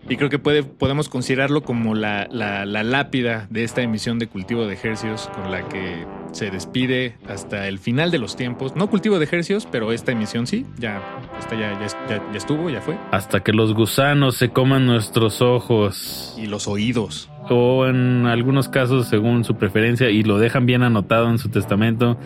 [0.08, 4.28] Y creo que puede, podemos considerarlo como la, la- la lápida de esta emisión de
[4.28, 8.76] Cultivo de Hercios, con la que se despide hasta el final de los tiempos.
[8.76, 11.02] No Cultivo de Hercios, pero esta emisión sí, ya,
[11.40, 12.98] esta ya, ya, ya- ya estuvo, ya fue.
[13.12, 16.36] Hasta que los gusanos se coman nuestros ojos.
[16.38, 17.32] Y los oídos.
[17.50, 22.20] O en algunos casos, según su preferencia, y lo dejan bien anotado en su testamento,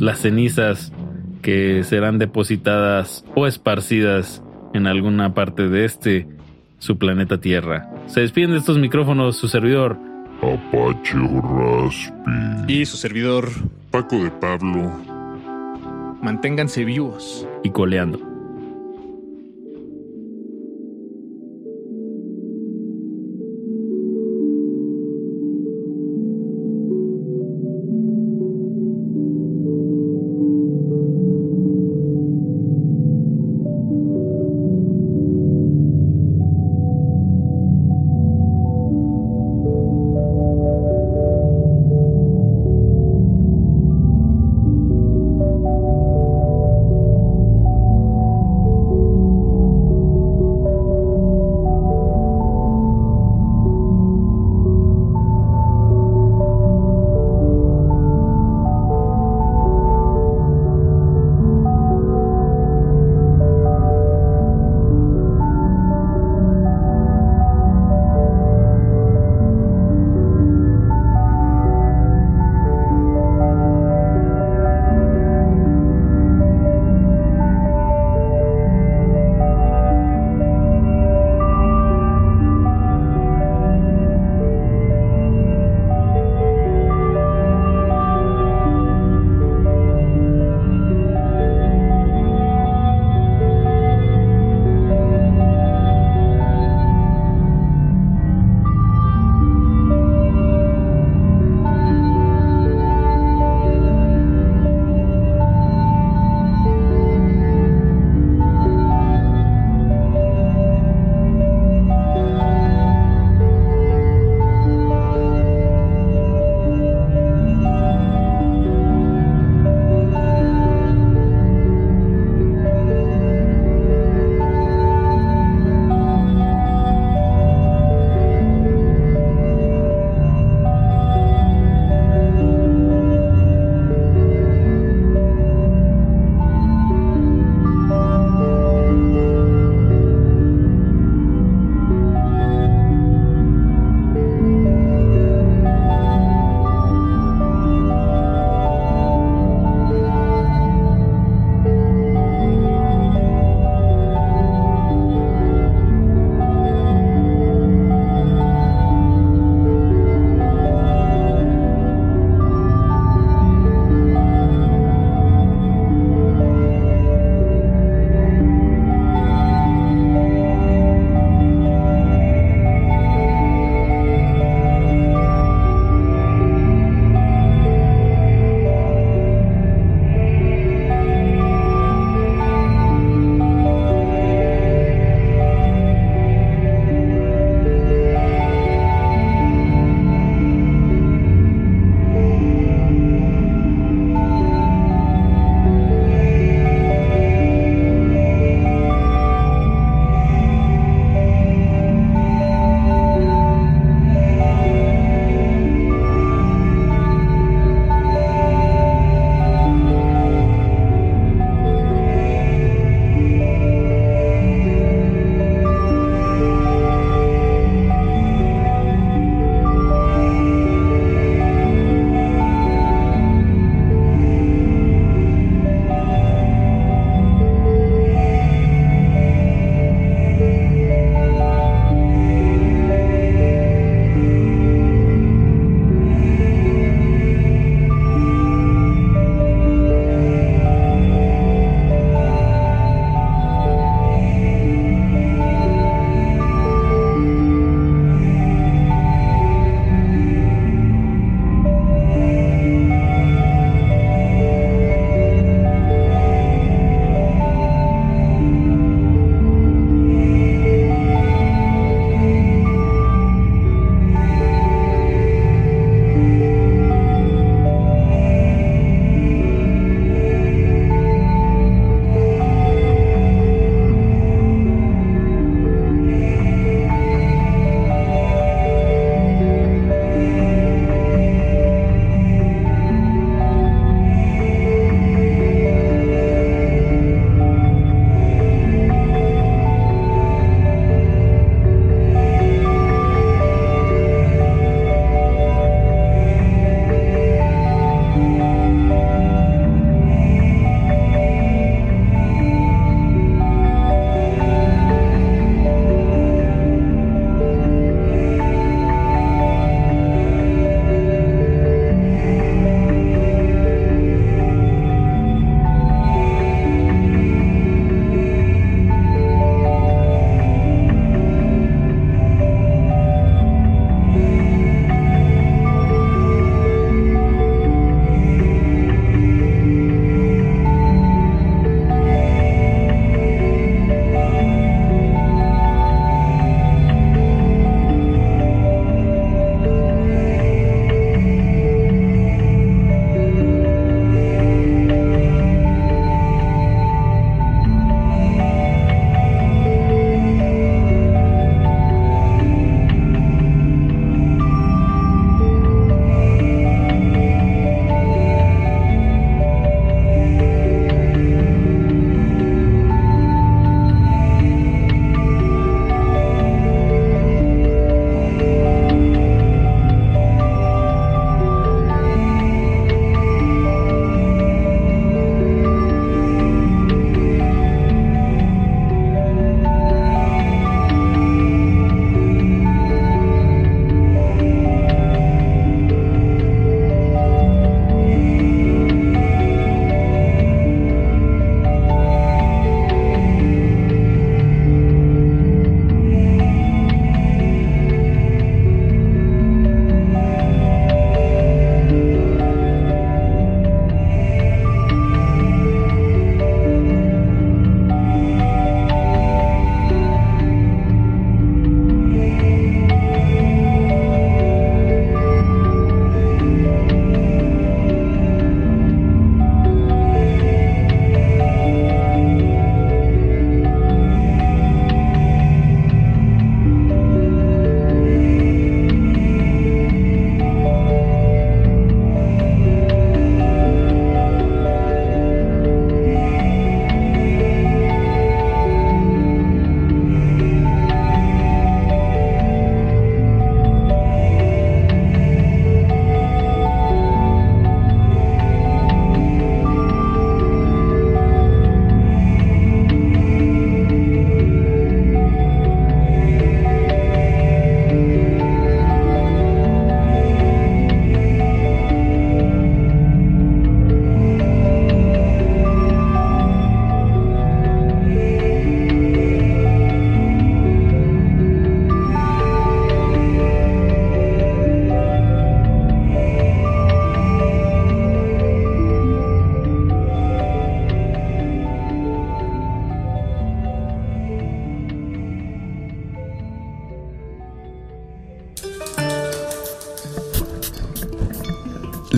[0.00, 0.90] las cenizas
[1.42, 6.26] que serán depositadas o esparcidas en alguna parte de este,
[6.84, 7.88] su planeta Tierra.
[8.06, 9.96] Se despiden de estos micrófonos su servidor.
[10.42, 12.72] Apache Raspi.
[12.72, 13.48] Y su servidor,
[13.90, 14.92] Paco de Pablo.
[16.20, 17.48] manténganse vivos.
[17.62, 18.33] Y coleando.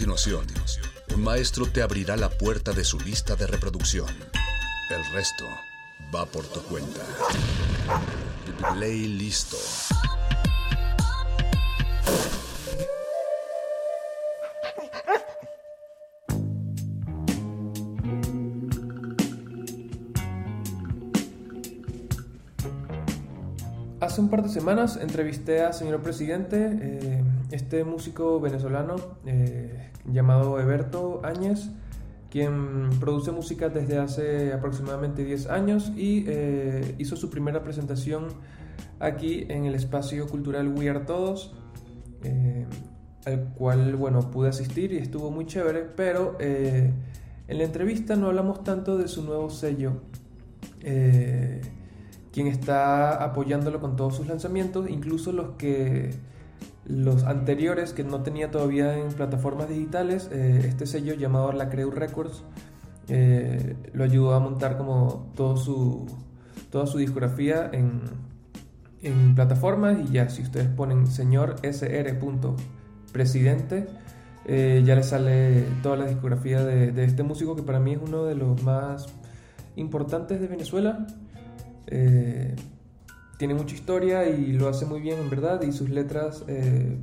[0.00, 0.46] Continuación,
[1.14, 4.08] un maestro te abrirá la puerta de su lista de reproducción.
[4.88, 5.44] El resto
[6.14, 7.02] va por tu cuenta.
[8.72, 9.58] Play listo.
[24.00, 27.19] Hace un par de semanas entrevisté a señor presidente, eh,
[27.50, 28.96] este músico venezolano
[29.26, 31.70] eh, llamado Eberto Áñez,
[32.30, 38.28] quien produce música desde hace aproximadamente 10 años y eh, hizo su primera presentación
[39.00, 41.54] aquí en el espacio cultural We Are Todos,
[42.22, 42.66] eh,
[43.26, 46.94] al cual bueno, pude asistir y estuvo muy chévere, pero en
[47.48, 49.94] la entrevista no hablamos tanto de su nuevo sello,
[50.80, 56.10] quien está apoyándolo con todos sus lanzamientos, incluso los que
[56.90, 61.90] los anteriores que no tenía todavía en plataformas digitales, eh, este sello llamado La Creu
[61.90, 62.42] Records
[63.08, 66.06] eh, lo ayudó a montar como su,
[66.70, 68.02] toda su discografía en,
[69.02, 72.18] en plataformas y ya si ustedes ponen señor sr.
[73.12, 73.86] presidente
[74.46, 78.24] eh, ya les sale toda la discografía de este músico que para mí es uno
[78.24, 79.06] de los más
[79.76, 81.06] importantes de Venezuela.
[83.40, 86.98] Tiene mucha historia y lo hace muy bien en verdad y sus letras, eh,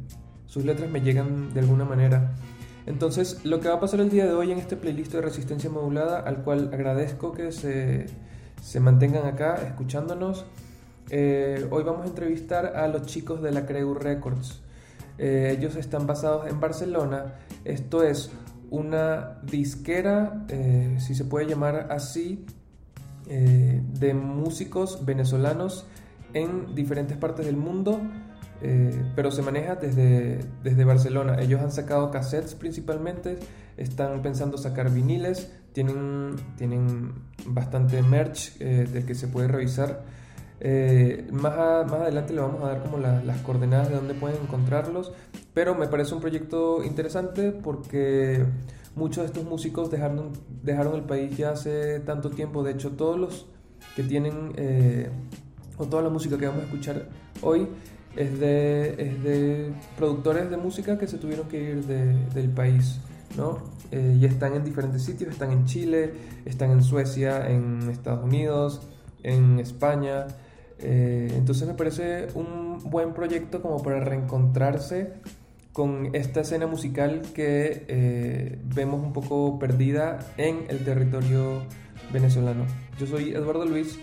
[0.45, 2.35] sus letras me llegan de alguna manera.
[2.85, 5.72] Entonces, lo que va a pasar el día de hoy en este playlist de Resistencia
[5.72, 8.05] Modulada, al cual agradezco que se,
[8.61, 10.45] se mantengan acá escuchándonos,
[11.09, 14.61] eh, hoy vamos a entrevistar a los chicos de la Creu Records.
[15.18, 17.34] Eh, ellos están basados en Barcelona.
[17.65, 18.30] Esto es
[18.69, 20.45] una disquera,
[20.99, 22.45] si se puede llamar así,
[23.26, 25.88] de músicos venezolanos
[26.33, 27.99] en diferentes partes del mundo,
[28.61, 31.37] eh, pero se maneja desde, desde Barcelona.
[31.39, 33.37] Ellos han sacado cassettes principalmente,
[33.77, 37.13] están pensando sacar viniles, tienen, tienen
[37.45, 40.03] bastante merch eh, del que se puede revisar.
[40.59, 41.55] Eh, más,
[41.85, 45.13] más adelante le vamos a dar como la- las coordenadas de dónde pueden encontrarlos,
[45.53, 48.43] pero me parece un proyecto interesante porque
[48.95, 50.33] muchos de estos músicos dejaron,
[50.63, 53.45] dejaron el país ya hace tanto tiempo, de hecho todos los
[53.95, 54.53] que tienen,
[55.77, 57.07] o toda la música que vamos a escuchar
[57.41, 57.67] hoy
[58.15, 62.99] es de, es de productores de música que se tuvieron que ir de- del país,
[63.37, 63.59] ¿no?
[63.91, 66.13] Eh, y están en diferentes sitios, están en Chile,
[66.45, 68.81] están en Suecia, en Estados Unidos,
[69.23, 70.25] en España.
[70.79, 75.13] Eh, entonces me parece un buen proyecto como para reencontrarse
[75.73, 81.61] con esta escena musical que eh, vemos un poco perdida en el territorio
[82.11, 82.65] venezolano.
[82.99, 83.99] Yo soy Eduardo Luis,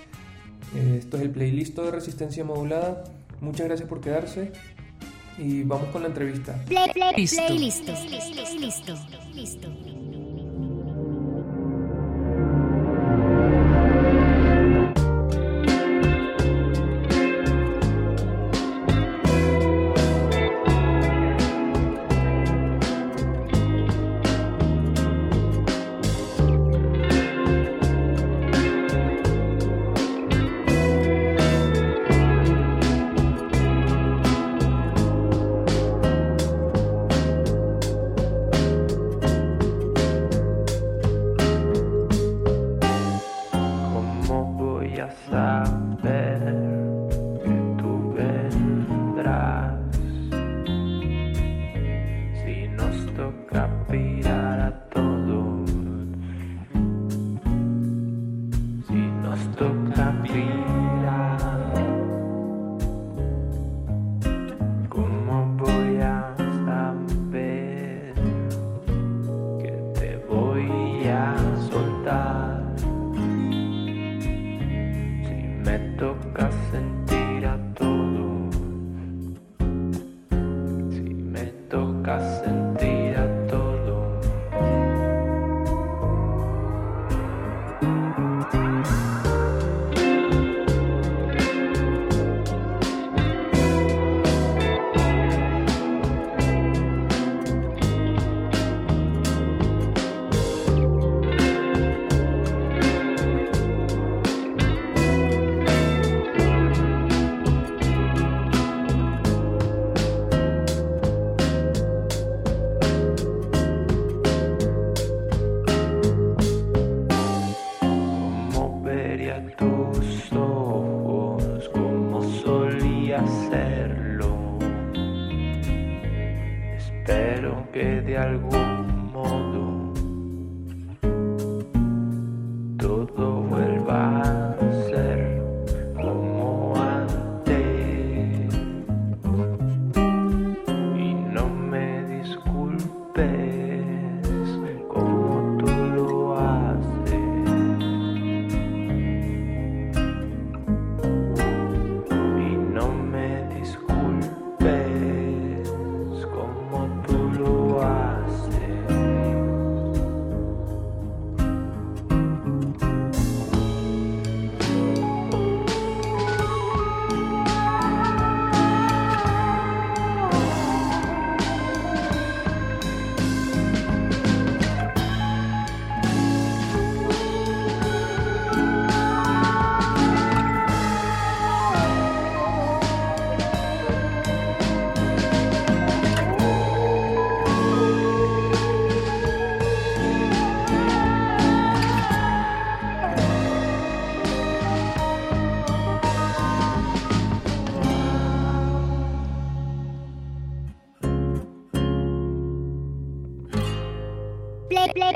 [0.75, 3.05] esto es el playlist de Resistencia Modulada.
[3.41, 4.53] Muchas gracias por quedarse
[5.39, 6.55] y vamos con la entrevista.
[6.67, 7.45] Play, play, Listo.
[7.47, 7.93] play, listo.
[8.59, 8.95] Listo.
[9.35, 10.04] Listo.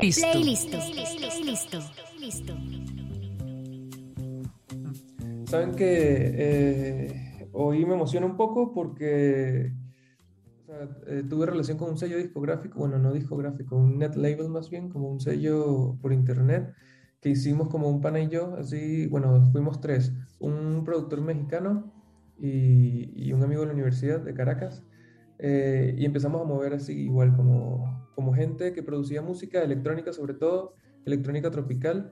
[0.01, 0.27] Listo.
[0.33, 0.77] Listo.
[1.43, 1.79] Listo.
[2.19, 2.53] Listo.
[5.45, 9.73] Saben que eh, hoy me emociona un poco porque
[10.61, 14.49] o sea, eh, tuve relación con un sello discográfico, bueno, no discográfico, un net label
[14.49, 16.73] más bien, como un sello por internet,
[17.19, 21.91] que hicimos como un pana y yo, así, bueno, fuimos tres, un productor mexicano
[22.37, 24.83] y, y un amigo de la universidad de Caracas,
[25.39, 30.33] eh, y empezamos a mover así igual como, como gente que producía música electrónica sobre
[30.33, 30.73] todo,
[31.05, 32.11] electrónica tropical,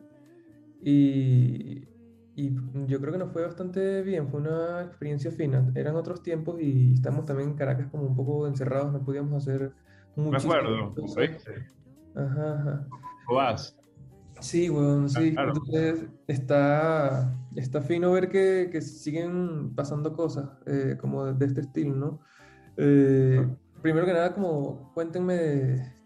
[0.81, 1.85] y,
[2.33, 2.55] y
[2.87, 5.69] yo creo que nos fue bastante bien, fue una experiencia fina.
[5.75, 9.73] Eran otros tiempos y estamos también en Caracas como un poco encerrados, no podíamos hacer
[10.15, 10.93] Me muchísimas acuerdo.
[10.97, 11.65] ¿oíste?
[12.15, 12.87] Ajá, ajá.
[13.29, 13.77] Vas.
[14.39, 15.33] Sí, weón, sí.
[15.33, 15.51] claro.
[15.57, 21.59] Entonces está, está fino ver que, que siguen pasando cosas eh, como de, de este
[21.59, 22.21] estilo, ¿no?
[22.77, 23.45] Eh,
[23.81, 25.96] primero que nada, como cuéntenme de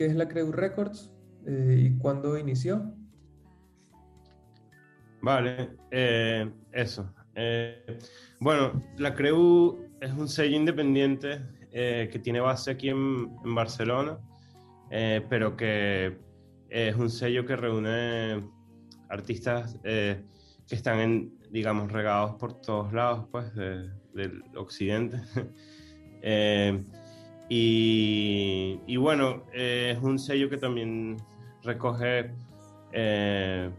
[0.00, 1.12] qué es la Creu Records
[1.46, 2.90] eh, y cuándo inició.
[5.20, 7.12] Vale, eh, eso.
[7.34, 7.98] Eh,
[8.40, 14.18] bueno, la Creu es un sello independiente que tiene base aquí en, Barcelona,
[15.28, 16.18] pero que
[16.70, 18.42] es un sello que reúne
[19.08, 20.24] artistas que
[20.70, 25.20] están, en, digamos, regados por todos lados, pues, de- del occidente.
[27.52, 31.16] Y, bueno, eh, es un sello que también
[31.64, 32.30] recoge
[32.92, 33.70] eh,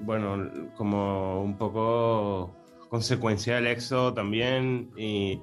[0.00, 2.54] bueno, como un poco
[2.88, 5.40] consecuencia del éxodo también y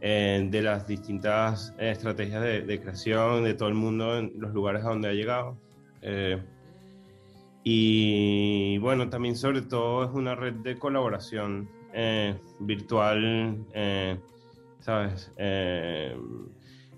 [0.00, 4.84] eh, de las distintas estrategias de, de creación de todo el mundo en los lugares
[4.84, 5.58] a donde ha llegado.
[6.02, 6.42] Eh,
[7.64, 11.68] y bueno, también sobre todo es una red de colaboración
[12.58, 13.56] virtual,
[14.84, 15.32] ¿sabes?
[15.38, 16.14] Eh,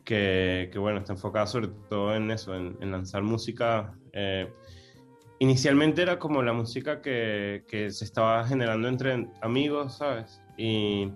[0.04, 3.94] que, que, bueno, está enfocada sobre todo en eso, en, lanzar música.
[4.12, 4.52] eh,
[5.38, 10.42] inicialmente era como la música que, que se estaba generando entre amigos, ¿sabes?
[10.56, 11.12] Y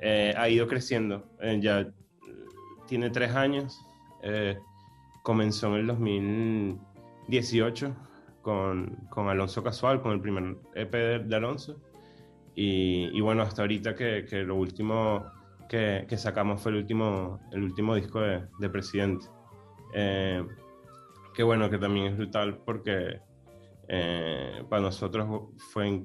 [0.00, 1.24] eh, ha ido creciendo.
[1.60, 1.88] Ya
[2.86, 3.78] tiene tres años.
[5.22, 7.96] comenzó en el 2018
[8.42, 11.80] con, con Alonso Casual, con el primer EP de, de Alonso.
[12.54, 15.39] Y, y bueno, hasta ahorita que, que lo último
[15.70, 19.26] que, que sacamos fue el último, el último disco de, de Presidente.
[19.94, 20.44] Eh,
[21.32, 23.20] que bueno, que también es brutal porque
[23.88, 26.04] eh, para nosotros fue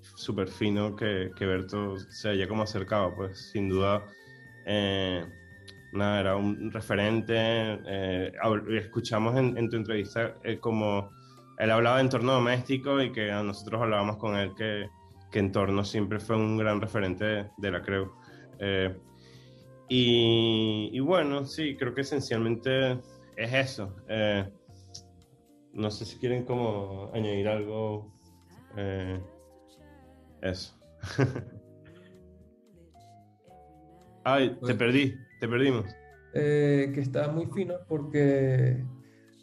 [0.00, 4.02] súper fino que, que Berto se haya como acercado, pues sin duda,
[4.64, 5.26] eh,
[5.92, 7.34] nada, era un referente.
[7.36, 8.32] eh,
[8.70, 11.10] escuchamos en, en tu entrevista eh, como
[11.58, 14.88] él hablaba de entorno doméstico y que a nosotros hablábamos con él que,
[15.30, 18.10] que entorno siempre fue un gran referente de, de la Creu.
[18.58, 18.96] Eh,
[19.88, 22.92] y, y bueno, sí, creo que esencialmente
[23.36, 23.94] es eso.
[24.08, 24.48] Eh,
[25.72, 28.12] no sé si quieren como añadir algo.
[28.76, 29.20] eh,
[30.42, 30.78] eso.
[34.24, 35.86] Ay, te perdí, te perdimos.
[36.34, 38.84] eh, que está muy fino porque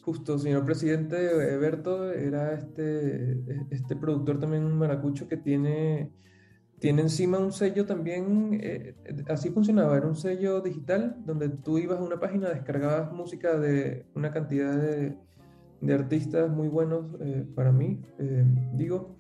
[0.02, 1.16] justo señor presidente
[1.54, 3.40] Eberto era este,
[3.72, 6.12] este productor también maracucho que tiene,
[6.84, 8.94] tiene encima un sello también, eh,
[9.30, 14.06] así funcionaba, era un sello digital donde tú ibas a una página, descargabas música de
[14.16, 15.18] una cantidad de,
[15.80, 18.44] de artistas muy buenos eh, para mí, eh,
[18.74, 19.16] digo,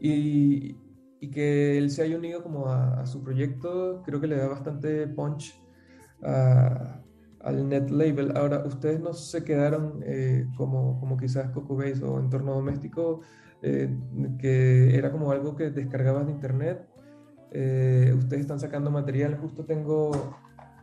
[0.00, 0.74] y,
[1.20, 4.48] y que él se haya unido como a, a su proyecto, creo que le da
[4.48, 5.54] bastante punch
[6.24, 7.00] a,
[7.38, 8.36] al net label.
[8.36, 13.20] Ahora, ustedes no se quedaron eh, como, como quizás Coco Base o entorno doméstico,
[13.62, 13.96] eh,
[14.40, 16.95] que era como algo que descargabas de internet.
[17.58, 19.38] Eh, ustedes están sacando material.
[19.38, 20.10] Justo tengo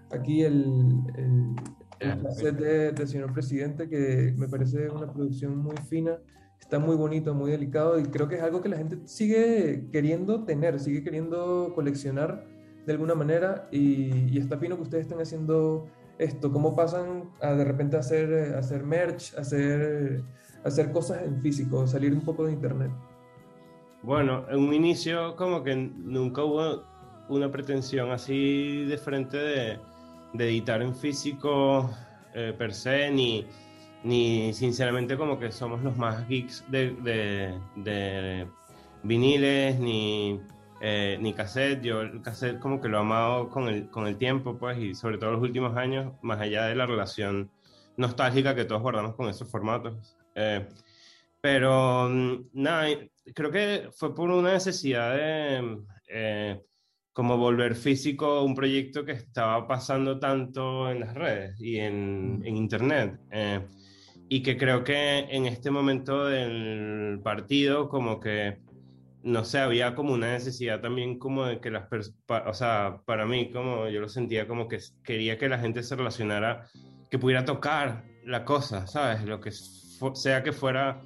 [0.10, 0.66] aquí el,
[1.16, 1.56] el,
[2.00, 6.18] el cassette de- del señor presidente, que me parece una producción muy fina.
[6.60, 10.46] Está muy bonito, muy delicado y creo que es algo que la gente sigue queriendo
[10.46, 12.44] tener, sigue queriendo coleccionar
[12.88, 15.86] de alguna manera y, y está fino que ustedes estén haciendo
[16.18, 16.52] esto.
[16.52, 20.24] ¿Cómo pasan a de repente hacer, hacer merch, hacer,
[20.64, 22.92] hacer cosas en físico, salir un poco de internet?
[24.04, 26.84] Bueno, en un inicio como que nunca hubo
[27.30, 29.80] una pretensión así de frente de,
[30.34, 31.90] editar en físico
[32.34, 33.48] eh, per se, ni,
[34.04, 38.48] ni sinceramente como que somos los más geeks de, de- de
[39.04, 40.42] viniles, ni,
[40.82, 41.82] eh, ni cassette.
[41.82, 44.96] Yo el cassette como que lo he amado con el, con el tiempo, pues, y
[44.96, 47.52] sobre todo los últimos años, más allá de la relación
[47.96, 50.18] nostálgica que todos guardamos con esos formatos.
[50.36, 50.68] Eh,
[51.44, 52.88] pero mm, nada,
[53.36, 56.62] creo que fue por una necesidad de eh,
[57.12, 62.56] como volver físico un proyecto que estaba pasando tanto en las redes y en, en
[62.56, 63.20] internet.
[63.32, 63.60] eh,
[64.30, 68.60] y que creo que en este momento del partido como que
[69.24, 72.18] no sé, había como una necesidad también como de que las personas,
[72.48, 75.96] o sea, para mí como yo lo sentía como que quería que la gente se
[75.98, 76.68] relacionara,
[77.12, 79.24] que pudiera tocar la cosa, ¿sabes?
[79.26, 81.02] Lo que sea que fuera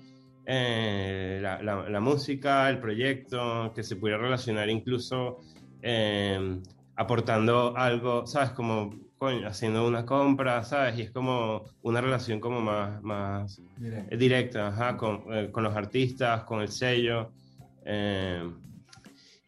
[0.50, 5.40] eh, la, la- la música, el proyecto, que se pudiera relacionar incluso
[5.82, 6.60] eh,
[6.96, 8.52] aportando algo, ¿sabes?
[8.52, 10.98] Como coño, haciendo una compra, ¿sabes?
[11.00, 14.16] Y es como una relación como más, más Directa.
[14.16, 17.32] directa, ajá, con, eh, con los artistas, con el sello.
[17.86, 18.50] eh,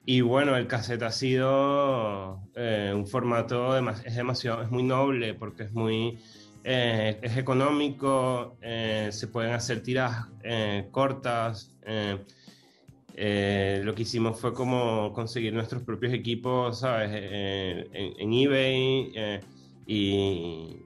[0.06, 5.36] y bueno, el cassette ha sido eh, un formato, demas- es demasiado, es muy noble
[5.36, 6.18] porque es muy,
[6.64, 11.76] eh, es económico, eh, se pueden hacer tiras eh, cortas.
[11.86, 17.10] eh, lo que hicimos fue como conseguir nuestros propios equipos, ¿sabes?
[17.12, 19.12] En, en eBay
[19.86, 20.78] y,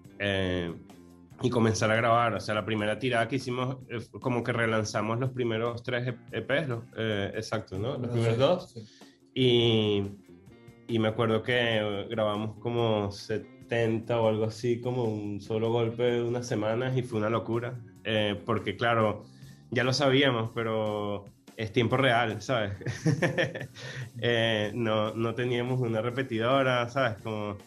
[1.43, 2.33] y comenzar a grabar.
[2.33, 6.67] O sea, la primera tirada que hicimos eh, como que relanzamos los primeros tres EPs,
[6.69, 7.97] los, eh, exacto, ¿no?
[7.97, 8.75] Los primeros dos.
[9.35, 10.03] Y,
[10.87, 13.11] y me acuerdo que grabamos como
[13.73, 17.73] 70 o algo así, como un solo golpe de unas semanas y fue una locura.
[18.03, 19.23] Eh, porque claro,
[19.71, 21.25] ya lo sabíamos, pero
[21.57, 22.73] es tiempo real, ¿sabes?
[24.25, 27.17] Eh, no, no teníamos una repetidora, ¿sabes?
[27.21, 27.57] Como,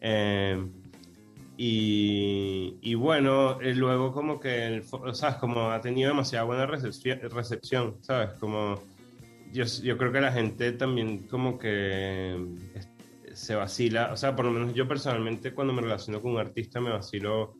[0.00, 0.58] eh,
[1.56, 5.36] y, y bueno, eh, luego como que, el ¿sabes?
[5.36, 8.30] Como ha tenido demasiada buena recepción, ¿sabes?
[8.40, 8.80] Como
[9.52, 12.36] yo, yo creo que la gente también como que
[13.40, 16.78] se vacila, o sea, por lo menos yo personalmente cuando me relaciono con un artista
[16.78, 17.54] me vacilo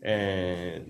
[0.00, 0.82] eh,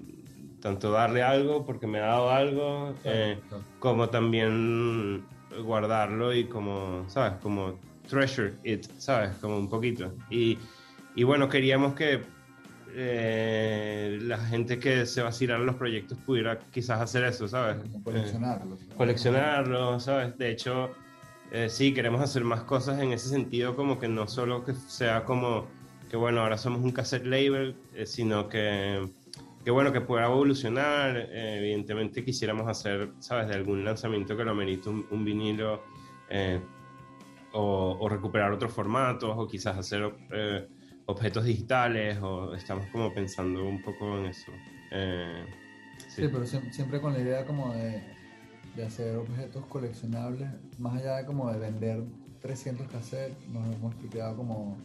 [0.61, 3.41] tanto darle algo porque me ha dado algo, eh,
[3.81, 5.25] como también
[5.65, 7.33] guardarlo y como, ¿sabes?
[7.43, 9.37] Como treasure it, ¿sabes?
[9.39, 10.15] Como un poquito.
[10.31, 10.57] Y,
[11.17, 12.23] y bueno, queríamos que
[12.95, 17.79] eh, la gente que se vacilara los proyectos pudiera quizás hacer eso, ¿sabes?
[18.05, 18.81] coleccionarlos.
[18.83, 20.39] Eh, coleccionarlos, ¿sabes?
[20.39, 20.93] De hecho,
[21.51, 25.25] eh, sí, queremos hacer más cosas en ese sentido, como que no solo que sea
[25.25, 25.67] como
[26.11, 29.09] que bueno, ahora somos un cassette label, eh, sino que,
[29.65, 31.17] que bueno, que pueda evolucionar.
[31.17, 33.49] Eh, evidentemente quisiéramos hacer, ¿sabes?
[33.49, 35.83] De algún lanzamiento que lo merite un, vinilo
[37.53, 40.11] o, recuperar otros formatos o quizás hacer
[41.07, 44.53] objetos digitales o estamos como pensando un poco en eso.
[44.91, 45.45] Eh,
[46.07, 48.03] Sí, pero siem- siempre con la idea como de,
[48.79, 50.49] de hacer objetos coleccionables,
[50.79, 52.01] más allá de como de vender
[52.41, 54.77] 300 cassettes, nos hemos planteado como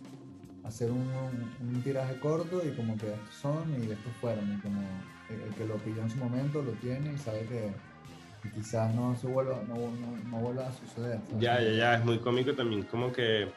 [0.63, 1.07] hacer un,
[1.61, 4.81] un tiraje corto y como que estos son y estos fueron, y como
[5.29, 7.71] el, el que lo pilló en su momento lo tiene y sabe que
[8.55, 11.19] quizás no se vuelva, no, no- no vuelva a suceder.
[11.29, 11.41] ¿sabes?
[11.43, 13.47] Ya, ya, ya, es muy cómico también, como que,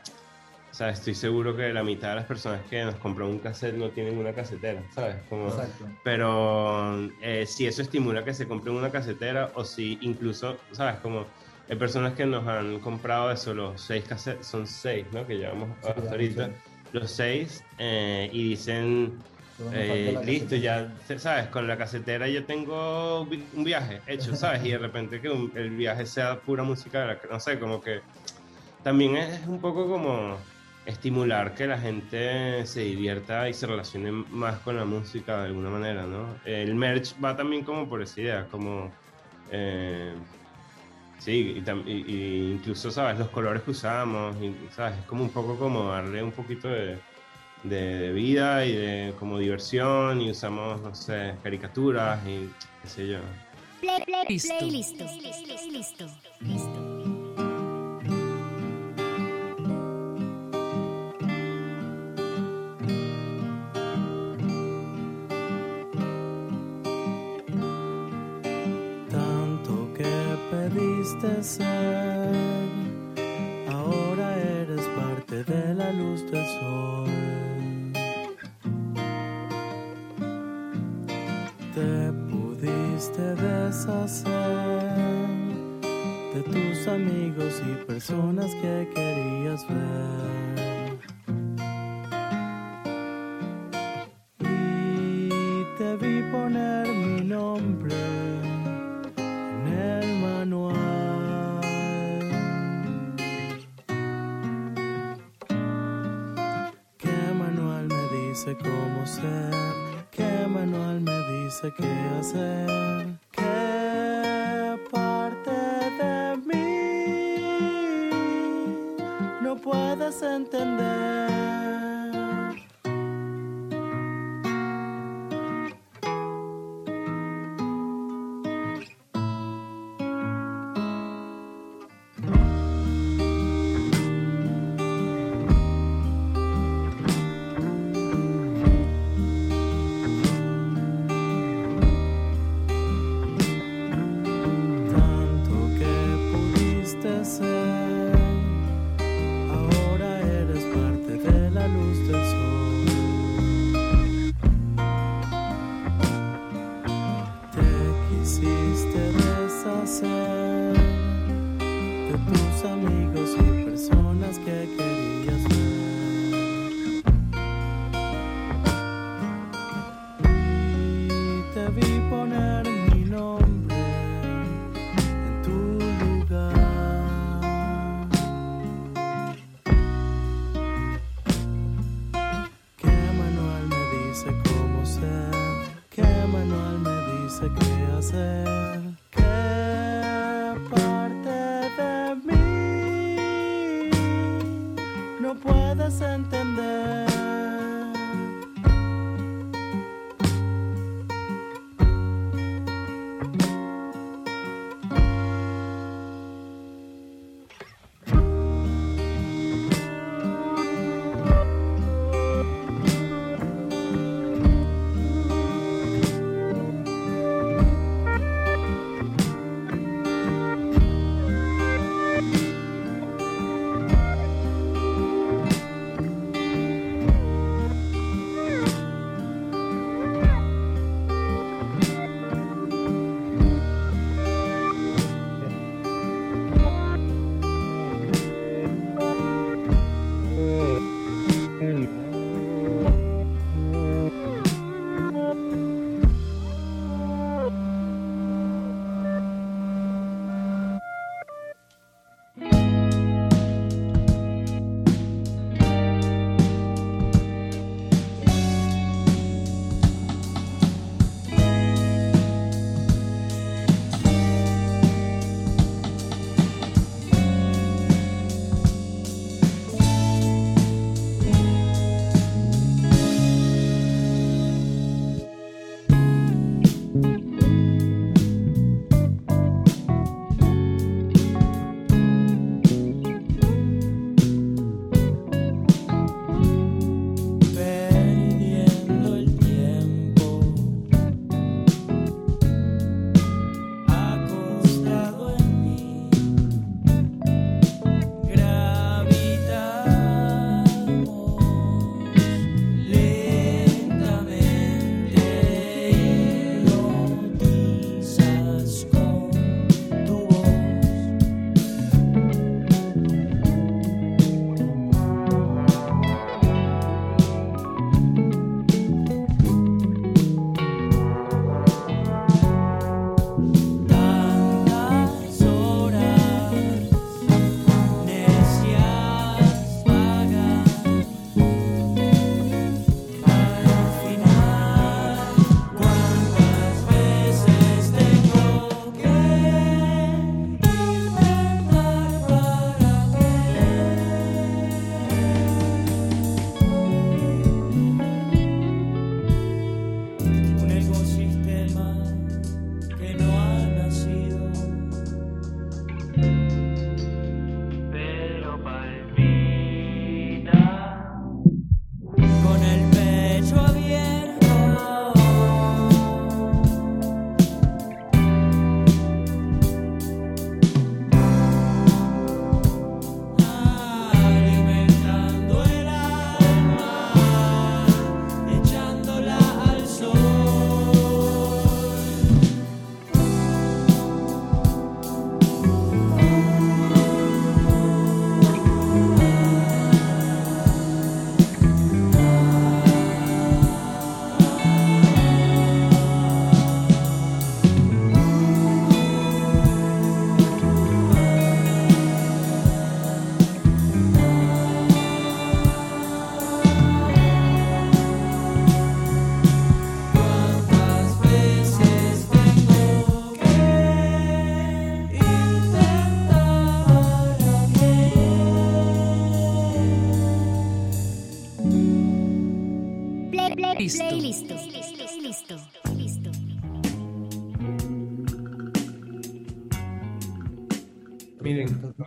[0.77, 3.90] sea, estoy seguro que la mitad de las personas que nos compran un cassette no
[3.90, 5.16] tienen una casetera, ¿sabes?
[5.28, 5.86] Como, Exacto.
[6.05, 11.01] Pero eh, si eso estimula que se compren una casetera o si incluso, ¿sabes?
[11.01, 11.27] Como
[11.69, 15.27] hay personas que nos han comprado eso, los seis cassettes, son seis, ¿no?
[15.27, 16.51] Que llevamos Sí, hasta ahorita,
[16.93, 19.23] los seis, eh, y dicen,
[19.73, 20.94] eh, listo, casetera.
[21.09, 21.47] ya, ¿sabes?
[21.48, 24.65] Con la casetera ya tengo un viaje hecho, ¿sabes?
[24.65, 28.03] Y de repente que un- el viaje sea pura música, no sé, como que
[28.82, 30.39] también es un poco como
[30.86, 35.68] estimular que la gente se divierta y se relacione más con la música de alguna
[35.68, 36.36] manera, ¿no?
[36.44, 38.92] El merch va también como por esa idea, como...
[39.50, 40.14] eh,
[41.18, 43.18] sí, y, y- incluso, ¿sabes?
[43.18, 44.98] Los colores que usamos, y, ¿sabes?
[44.98, 46.98] Es como un poco como darle un poquito de,
[47.64, 52.48] de, vida y de como diversión y usamos, no sé, caricaturas y
[52.82, 53.18] qué sé yo.
[53.80, 54.64] Play, Listo.
[54.64, 56.06] Listo.
[56.46, 56.85] Tanto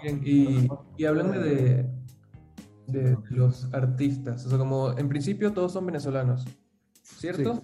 [0.02, 1.90] Miren, y, y háblenme de,
[2.88, 4.46] de los artistas.
[4.46, 6.46] O sea, como en principio todos son venezolanos,
[7.04, 7.64] ¿cierto?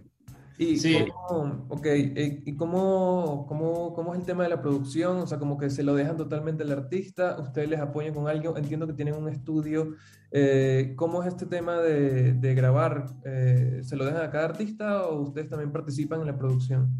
[0.57, 0.97] Y Sí.
[1.27, 5.17] cómo, ok, eh, ¿y cómo, cómo, cómo es el tema de la producción?
[5.17, 8.55] O sea, como que se lo dejan totalmente al artista, ustedes les apoyan con algo,
[8.55, 9.95] entiendo que tienen un estudio.
[10.31, 13.05] Eh, ¿cómo es este tema de, de grabar?
[13.25, 16.95] Eh, ¿se lo dejan a cada artista o ustedes también participan en la producción?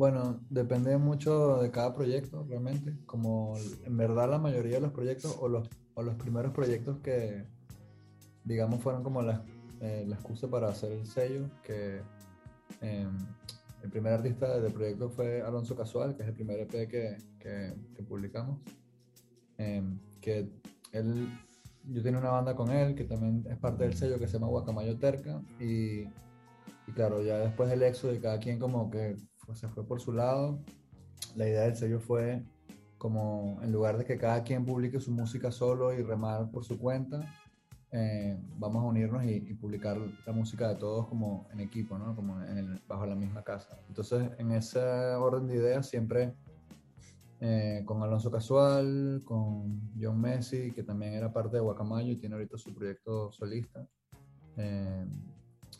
[0.00, 2.96] Bueno, depende mucho de cada proyecto, realmente.
[3.04, 3.52] Como
[3.84, 5.68] en verdad la mayoría de los proyectos o los,
[6.16, 7.44] primeros proyectos que,
[8.42, 9.44] digamos, fueron como la,
[9.82, 12.00] eh, la excusa para hacer el sello, que
[12.80, 13.06] eh,
[13.82, 17.74] el primer artista del proyecto fue Alonso Casual, que es el primer EP que, que-
[17.94, 18.58] que publicamos.
[19.58, 19.82] Eh,
[20.22, 20.48] que
[20.92, 21.28] él,
[21.84, 24.46] yo tenía una banda con él, que también es parte del sello que se llama
[24.46, 26.04] Guacamayo Terca, y,
[26.86, 29.14] y claro, ya después del éxodo de cada quien como que
[29.50, 30.60] fue- se fue por su lado,
[31.36, 32.42] la idea del sello fue
[32.98, 36.78] como en lugar de que cada quien publique su música solo y remar por su
[36.78, 37.24] cuenta,
[37.92, 42.14] eh, vamos a unirnos y, y publicar la música de todos como en equipo, ¿no?
[42.14, 43.78] Como en el- bajo la misma casa.
[43.88, 46.34] Entonces, en ese orden de ideas siempre
[47.40, 52.34] eh, con Alonso Casual, con John Messi, que también era parte de Guacamayo y tiene
[52.34, 53.86] ahorita su proyecto solista.
[54.58, 55.06] Eh,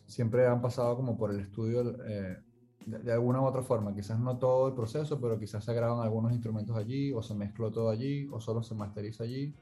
[0.07, 2.39] siempre han pasado como por el estudio eh,
[2.87, 6.33] de, alguna u otra forma, quizás no todo el proceso, pero quizás se graban algunos
[6.33, 9.55] instrumentos allí, o se mezcló todo allí, o solo se masteriza allí.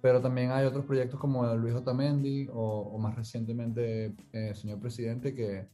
[0.00, 5.34] Pero también hay otros proyectos como Luis Otamendi o, o más recientemente eh, Señor Presidente
[5.34, 5.66] que,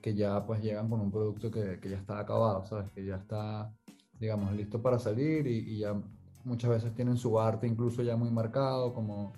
[0.00, 2.90] que ya pues llegan con un producto que, que ya está acabado, ¿sabes?
[2.92, 3.70] Que ya está,
[4.18, 5.94] digamos, listo para salir y, ya
[6.44, 9.32] muchas veces tienen su arte incluso ya muy marcado, como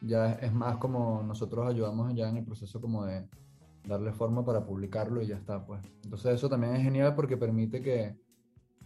[0.00, 3.26] ya es, es más como nosotros ayudamos ya en el proceso como de
[3.86, 5.80] darle forma para publicarlo y ya está, pues.
[6.04, 8.16] Entonces eso también es genial porque permite que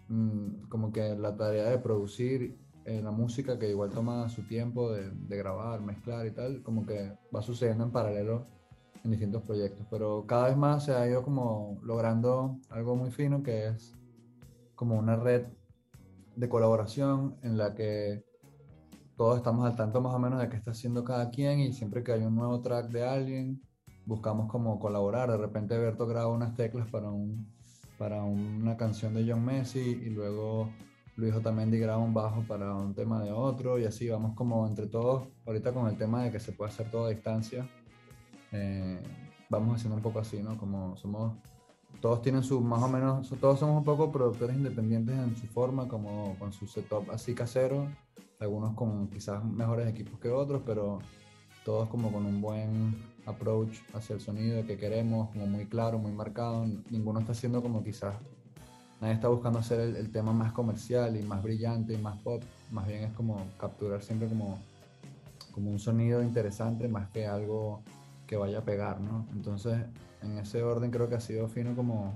[0.09, 4.93] mm, como que la tarea de producir eh, la música, que igual toma su tiempo
[4.93, 8.47] de, de grabar, mezclar y tal, como que va sucediendo en paralelo
[9.05, 9.87] en distintos proyectos.
[9.91, 13.97] Pero cada vez más se ha ido como logrando algo muy fino que es
[14.75, 15.47] como una red
[16.37, 18.25] de colaboración en la que
[19.17, 22.03] todos estamos al tanto más o menos de qué está haciendo cada quien y siempre
[22.03, 23.61] que hay un nuevo track de alguien,
[24.07, 25.31] buscamos como colaborar.
[25.31, 27.47] De repente Berto graba unas teclas para, un,
[27.99, 30.69] para una canción de John Messi y luego
[31.21, 34.87] Luis Otamendi graba un bajo para un tema de otro y así vamos como entre
[34.87, 37.69] todos, ahorita con el tema de que se puede hacer todo a distancia,
[38.53, 39.03] eh,
[39.51, 40.57] vamos haciendo un poco así, ¿no?
[40.57, 41.35] Como somos,
[42.01, 45.89] todos tienen su, más o menos, todos somos un poco productores independientes en su forma,
[45.89, 47.87] como con su setup así casero,
[48.39, 51.01] algunos con quizás mejores equipos que otros, pero
[51.65, 52.97] todos como con un buen
[53.31, 57.83] approach hacia el sonido que queremos, como muy claro, muy marcado, ninguno está haciendo como
[57.83, 58.15] quizás
[59.01, 62.43] nadie está buscando hacer el, el, tema más comercial y más brillante y más pop,
[62.71, 64.59] más bien es como capturar siempre como,
[65.53, 67.83] como un sonido interesante más que algo
[68.27, 69.27] que vaya a pegar, ¿no?
[69.33, 69.77] Entonces,
[70.23, 72.15] en ese orden creo que ha sido fino como...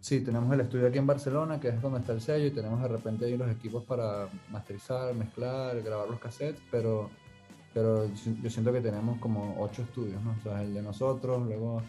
[0.00, 2.80] Sí, tenemos el estudio aquí en Barcelona, que es donde está el sello, y tenemos
[2.80, 7.10] de repente ahí los equipos para masterizar, mezclar, grabar los cassettes, pero,
[7.76, 8.06] pero
[8.42, 10.30] yo siento que tenemos como ocho estudios, ¿no?
[10.30, 11.82] O sea, el de nosotros, luego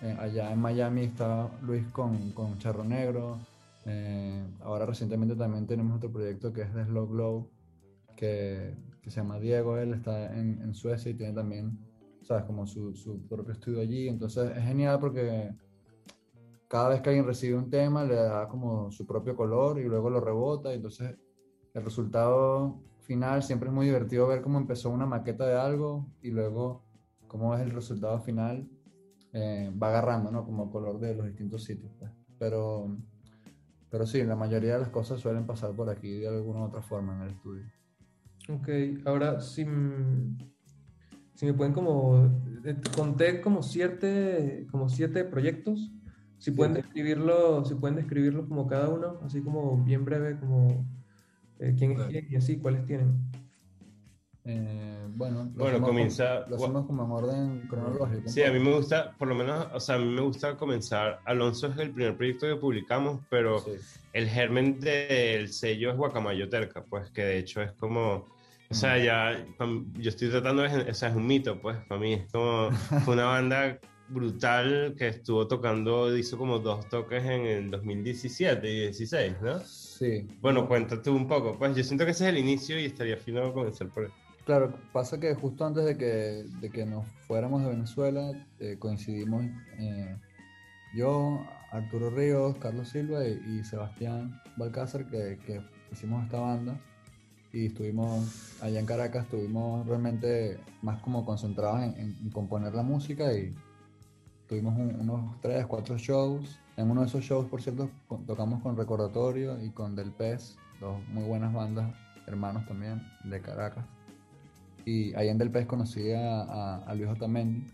[0.00, 3.40] eh, allá en Miami está Luis con, con Charro Negro.
[3.84, 7.50] Eh, ahora recientemente también tenemos otro proyecto que es de Slow Glow,
[8.14, 9.78] que, que se llama Diego.
[9.78, 11.76] Él está en, en, Suecia y tiene también,
[12.22, 12.44] ¿sabes?
[12.44, 14.06] Como su, su, propio estudio allí.
[14.08, 15.52] Entonces es genial porque
[16.68, 20.08] cada vez que alguien recibe un tema le da como su propio color y luego
[20.08, 20.70] lo rebota.
[20.70, 21.16] Y entonces
[21.74, 26.30] el resultado final siempre es muy divertido ver cómo empezó una maqueta de algo y
[26.30, 26.82] luego
[27.26, 28.68] cómo es el resultado final
[29.32, 30.44] eh, va agarrando, ¿no?
[30.44, 31.90] Como color de los distintos sitios.
[31.98, 32.10] Pues.
[32.38, 32.96] Pero,
[33.90, 36.82] pero sí, la mayoría de las cosas suelen pasar por aquí de alguna u otra
[36.82, 37.64] forma en el estudio.
[38.48, 38.68] Ok,
[39.06, 39.64] ahora si,
[41.34, 42.28] si me pueden como,
[42.96, 45.92] conté como siete, como siete proyectos,
[46.38, 50.84] si pueden describirlo, si pueden describirlos como cada uno, así como bien breve, como
[51.62, 53.16] eh, quién es quién y así, cuáles tienen.
[54.44, 56.42] Eh, bueno, lo bueno hacemos comienza.
[56.44, 58.28] Como, lo hacemos como en orden cronológico.
[58.28, 61.20] Sí, a mí me gusta, por lo menos, o sea, a mí me gusta comenzar.
[61.24, 63.70] Alonso es el primer proyecto que publicamos, pero sí.
[64.12, 68.26] el germen del sello es Guacamayo Terca, pues que de hecho es como.
[68.68, 69.46] O sea, ya
[69.98, 70.90] yo estoy tratando de.
[70.90, 72.14] O sea, es un mito, pues, para mí.
[72.14, 72.72] Es como.
[73.04, 78.80] Fue una banda brutal que estuvo tocando, hizo como dos toques en el 2017 y
[78.80, 79.60] 16, ¿no?
[80.02, 80.26] Sí.
[80.40, 81.56] Bueno, cuéntate un poco.
[81.56, 84.10] Pues yo siento que ese es el inicio y estaría fino comenzar por,
[84.44, 89.44] Claro, pasa que justo antes de que, de que nos fuéramos de Venezuela, eh, coincidimos
[89.78, 90.16] eh,
[90.96, 95.60] yo, Arturo Ríos, Carlos Silva y, y Sebastián Balcázar, que, que
[95.92, 96.80] hicimos esta banda.
[97.52, 102.82] Y estuvimos allá en Caracas, estuvimos realmente más como concentrados en, en- en componer la
[102.82, 103.54] música y
[104.52, 106.58] tuvimos un- unos tres, cuatro shows.
[106.76, 107.88] En uno de esos shows, por cierto,
[108.26, 111.90] tocamos con Recordatorio y con Del Pez, dos muy buenas bandas,
[112.26, 113.86] hermanos también, de Caracas.
[114.84, 117.66] Y ahí en Del Pez conocí a, a, a Luis Otamendi.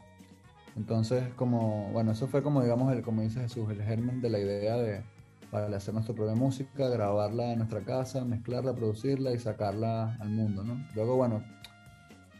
[0.76, 4.38] Entonces, como, bueno, eso fue como, digamos, el, como dice Jesús, el germen de la
[4.38, 5.02] idea de
[5.50, 10.62] para hacer nuestra propia música, grabarla en nuestra casa, mezclarla, producirla y sacarla al mundo,
[10.62, 10.76] ¿no?
[10.94, 11.42] Luego, bueno,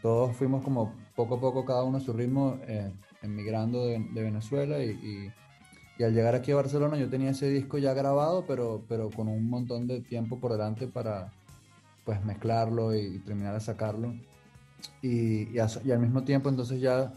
[0.01, 4.23] todos fuimos como poco a poco, cada uno a su ritmo, eh, emigrando de, de
[4.23, 5.33] Venezuela y, y-
[5.97, 9.27] y al llegar aquí a Barcelona yo tenía ese disco ya grabado, pero, pero con
[9.27, 11.33] un montón de tiempo por delante para
[12.05, 14.13] pues mezclarlo y, y terminar de sacarlo.
[15.01, 17.11] Y, y, a- y al mismo tiempo entonces ya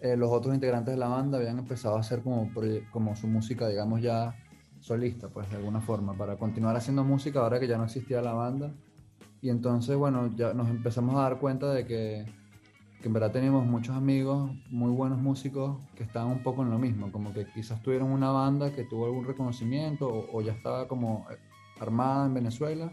[0.00, 2.50] eh, los otros integrantes de la banda habían empezado a hacer como,
[2.90, 4.34] como su música, digamos, ya
[4.80, 8.32] solista, pues de alguna forma, para continuar haciendo música ahora que ya no existía la
[8.34, 8.70] banda.
[9.42, 12.26] Y entonces, bueno, ya nos empezamos a dar cuenta de que,
[13.00, 16.78] que en verdad teníamos muchos amigos, muy buenos músicos, que estaban un poco en lo
[16.78, 20.86] mismo, como que quizás tuvieron una banda que tuvo algún reconocimiento o, o ya estaba
[20.86, 21.36] como eh,
[21.80, 22.92] armada en Venezuela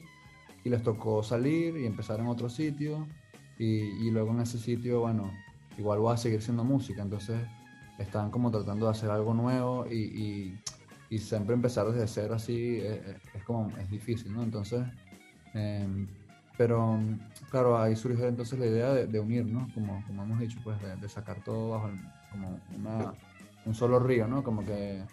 [0.64, 3.06] y les tocó salir y empezar en otro sitio
[3.60, 3.66] y,
[4.08, 5.32] y luego en ese sitio, bueno,
[5.78, 7.42] igual voy a seguir siendo música, entonces
[8.00, 10.60] estaban como tratando de hacer algo nuevo y, y-
[11.10, 14.44] y siempre empezar desde cero así eh, eh, es como, es difícil, ¿no?
[14.44, 14.86] Entonces,
[15.54, 16.06] em,
[16.58, 17.00] pero
[17.50, 19.70] claro, ahí surgió entonces la idea de, de unir, ¿no?
[19.74, 22.00] Como, como hemos dicho, pues de, de sacar todo bajo el-
[22.32, 23.14] como una,
[23.66, 24.44] un solo río, ¿no?
[24.44, 25.04] Como que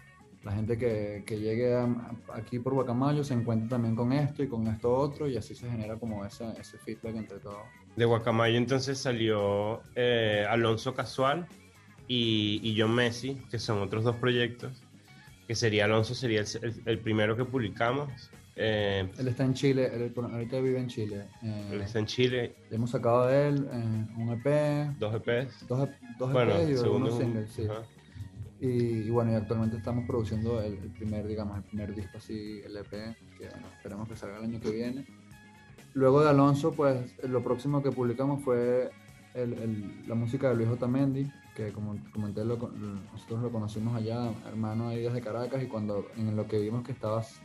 [0.43, 1.89] la gente que, que llegue a-
[2.35, 5.71] aquí por Guacamayo se encuentra también con esto y con esto otro y así se
[5.71, 7.63] genera como ese, ese feedback entre todos.
[7.97, 11.47] De Guacamayo entonces salió eh, Alonso Casual
[12.09, 14.83] y, y John Messi, que son otros dos proyectos,
[15.47, 18.31] que sería Alonso sería el, el- el primero que publicamos.
[18.57, 21.27] Eh, Él está en Chile, él ahorita vive en Chile.
[21.43, 25.67] eh, él está en Chile, hemos sacado de él eh, un EP, dos EPs.
[25.67, 27.67] dos, dos Bueno, EPs y unos es un- singles, sí.
[28.61, 32.61] Y, y bueno, y actualmente estamos produciendo el, el primer, digamos, el primer disco así,
[32.65, 32.91] el EP,
[33.37, 35.05] que bueno, esperamos que salga el año que viene.
[35.93, 38.91] Luego de Alonso, pues lo próximo que publicamos fue
[39.35, 42.57] el- el- la música de Luis Otamendi, que como comenté, lo
[43.13, 46.93] nosotros lo conocimos allá, hermano ahí desde Caracas, y cuando en lo que vimos que
[46.93, 47.41] estabas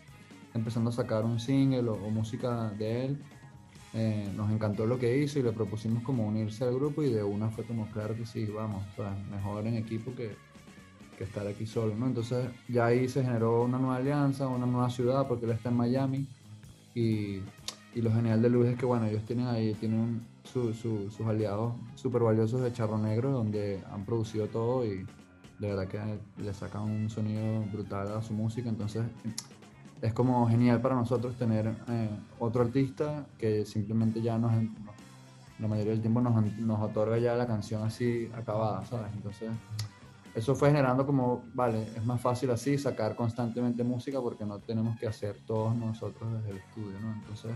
[0.54, 3.18] empezando a sacar un single o, música de él,
[3.94, 7.24] eh, nos encantó lo que hizo y le propusimos como unirse al grupo y de
[7.24, 8.84] una fue como, claro que sí, vamos,
[9.32, 10.36] mejor en equipo que,
[11.18, 12.06] que estar aquí solo, ¿no?
[12.08, 15.78] Entonces ya ahí se generó una nueva alianza, una nueva ciudad, porque él está en
[15.78, 16.28] Miami
[16.94, 17.40] y,
[17.96, 21.74] y lo genial de Luis es que, bueno, ellos tienen ahí, tienen su- sus aliados
[21.96, 25.06] súper valiosos de Charro Negro, donde han producido todo y
[25.60, 26.00] de verdad que
[26.42, 29.04] le sacan un sonido brutal a su música, entonces
[30.02, 34.52] es como genial para nosotros tener eh, otro artista que simplemente ya nos,
[35.60, 39.12] la mayoría del tiempo nos, nos otorga ya la canción así acabada, ¿sabes?
[39.14, 39.50] Entonces,
[40.36, 44.98] eso fue generando como, vale, es más fácil así sacar constantemente música porque no tenemos
[44.98, 47.14] que hacer todos nosotros desde el estudio, ¿no?
[47.14, 47.52] Entonces,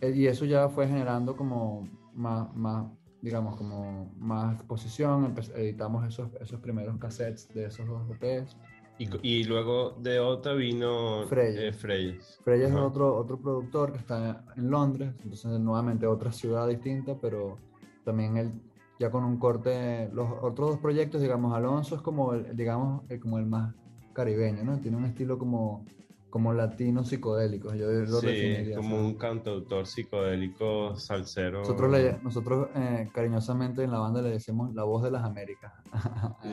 [0.00, 2.86] eh, y eso ya fue generando como más, más
[3.20, 8.56] digamos, como más exposición, editamos esos, esos primeros cassettes de esos dos EPs.
[8.98, 9.08] Y,
[9.40, 11.68] y luego de otra vino Freya.
[11.68, 12.40] eh, Freyes.
[12.46, 17.58] Es otro, otro productor que está en Londres, entonces nuevamente otra ciudad distinta, pero
[18.04, 18.52] también él
[18.98, 23.20] ya con un corte, los otros dos proyectos, digamos, Alonso es como el, digamos, el-
[23.20, 23.74] como el más
[24.14, 24.78] caribeño, ¿no?
[24.78, 25.84] Tiene un estilo como,
[26.30, 28.76] como latino psicodélico, yo lo Sí, definiría.
[28.76, 29.04] como ¿sabes?
[29.12, 31.60] un cantautor psicodélico salsero.
[31.60, 35.72] Nosotros, le- nosotros eh, cariñosamente en la banda le decimos la voz de las Américas.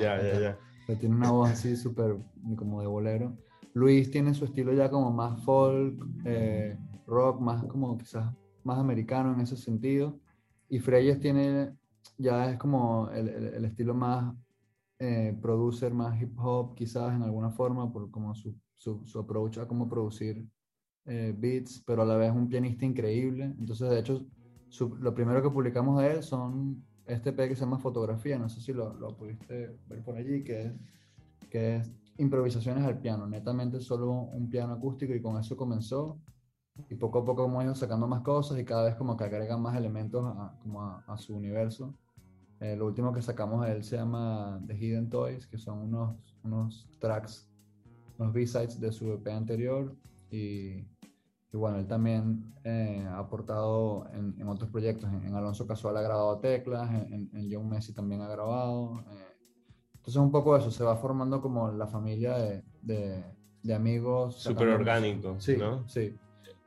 [0.02, 0.60] Ya, ya, ya.
[0.86, 2.18] Que tiene una voz así súper
[2.56, 3.38] como de bolero.
[3.74, 5.96] Luis tiene su estilo ya como más folk,
[6.26, 8.32] eh, rock, más como quizás
[8.64, 10.20] más americano en ese sentido.
[10.70, 11.74] Y Freyes tiene,
[12.18, 14.34] ya es como el, el- estilo más
[15.00, 19.58] eh, producer, más hip hop quizás en alguna forma, por como su, su, su approach
[19.58, 20.48] a cómo producir
[21.06, 23.46] eh, beats, pero a la vez un pianista increíble.
[23.60, 24.26] Entonces, de hecho,
[25.00, 28.62] lo primero que publicamos de él son este EP que se llama Fotografía, no sé
[28.62, 30.74] si lo, lo pudiste ver por allí, que es,
[31.50, 36.20] que es improvisaciones al piano, netamente solo un piano acústico y con eso comenzó.
[36.90, 39.62] Y poco a poco hemos ido sacando más cosas y cada vez como que agregan
[39.62, 41.94] más elementos a, como a, a su universo.
[42.60, 46.16] Eh, lo último que sacamos de él se llama The Hidden Toys, que son unos,
[46.44, 47.50] unos tracks,
[48.18, 49.96] unos B-sides de su EP anterior.
[50.32, 50.86] Y,
[51.54, 55.08] y bueno, él también eh, ha aportado en, en otros proyectos.
[55.14, 59.00] En, en Alonso Casual ha grabado teclas, en, en- John Messi también ha grabado.
[59.12, 59.28] eh.
[59.96, 63.24] entonces, un poco eso, se va formando como la familia de, de,
[63.62, 64.36] de amigos.
[64.42, 65.88] Súper orgánico, Sí, ¿no?
[65.88, 66.16] sí.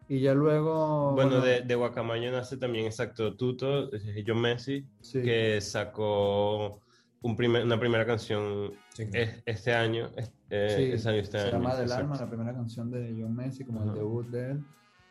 [0.08, 1.14] Y ya luego.
[1.14, 3.90] Bueno, de, de Guacamayo nace también exacto Tuto,
[4.24, 6.80] John Messi, que sacó
[7.22, 11.74] un primer- una primera canción es- este año, es- eh, Sí, año, este se llama
[11.76, 11.92] Del.
[11.92, 14.64] Alma, la primera canción de John Messi, como el debut de él.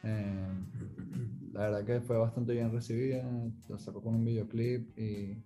[0.04, 0.48] Eh,
[1.52, 3.24] la verdad que fue bastante bien recibida,
[3.70, 5.44] lo sacó con un videoclip y,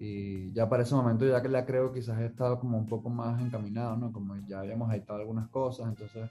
[0.00, 3.40] y ya para ese momento ya que la creo quizás estaba como un poco más
[3.40, 4.12] encaminado, ¿no?
[4.12, 6.28] Como ya habíamos editado algunas cosas, entonces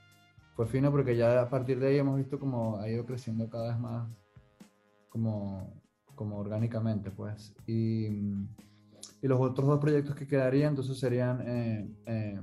[0.54, 3.68] fue fino porque ya a partir de ahí hemos visto como ha ido creciendo cada
[3.68, 4.10] vez más
[5.08, 5.82] como,
[6.14, 7.54] como orgánicamente, pues.
[7.66, 8.08] Y,
[9.22, 12.40] y los otros dos proyectos que quedarían, entonces serían eh, eh,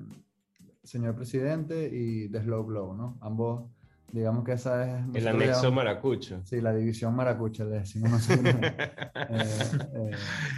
[0.85, 3.17] Señor Presidente y The Slow Blow, ¿no?
[3.21, 3.63] Ambos,
[4.11, 5.05] digamos que esa es...
[5.15, 6.41] El anexo llamamos- maracucho.
[6.45, 8.55] Sí, la división maracucha, le decimos nosotros.
[9.27, 9.37] Eh,
[9.93, 10.11] eh,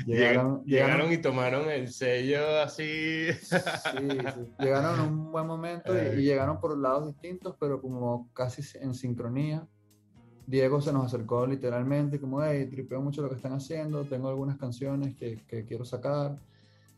[0.06, 3.32] llegaron, Llegaron, llegaron y tomaron el sello así.
[3.34, 4.42] Sí, sí.
[4.60, 8.94] Llegaron en un buen momento y, y llegaron por lados distintos, pero como casi en
[8.94, 9.66] sincronía.
[10.46, 14.58] Diego se nos acercó literalmente, como, hey, tripeo mucho lo que están haciendo, tengo algunas
[14.58, 16.38] canciones que, que quiero sacar.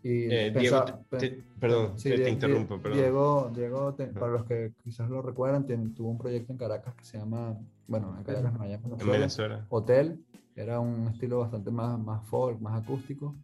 [0.01, 2.99] Y Eh, pensa- Diego, te- te- perdón, te- te Die- interrumpo, perdón.
[2.99, 7.03] Diego, Diego te- para los que quizás lo recuerdan, tuvo un proyecto en Caracas que
[7.03, 9.65] se llama, bueno, en Caracas, no, allá en Venezuela, Venezuela.
[9.69, 10.23] Hotel,
[10.55, 13.35] era un estilo bastante más, más folk, más acústico,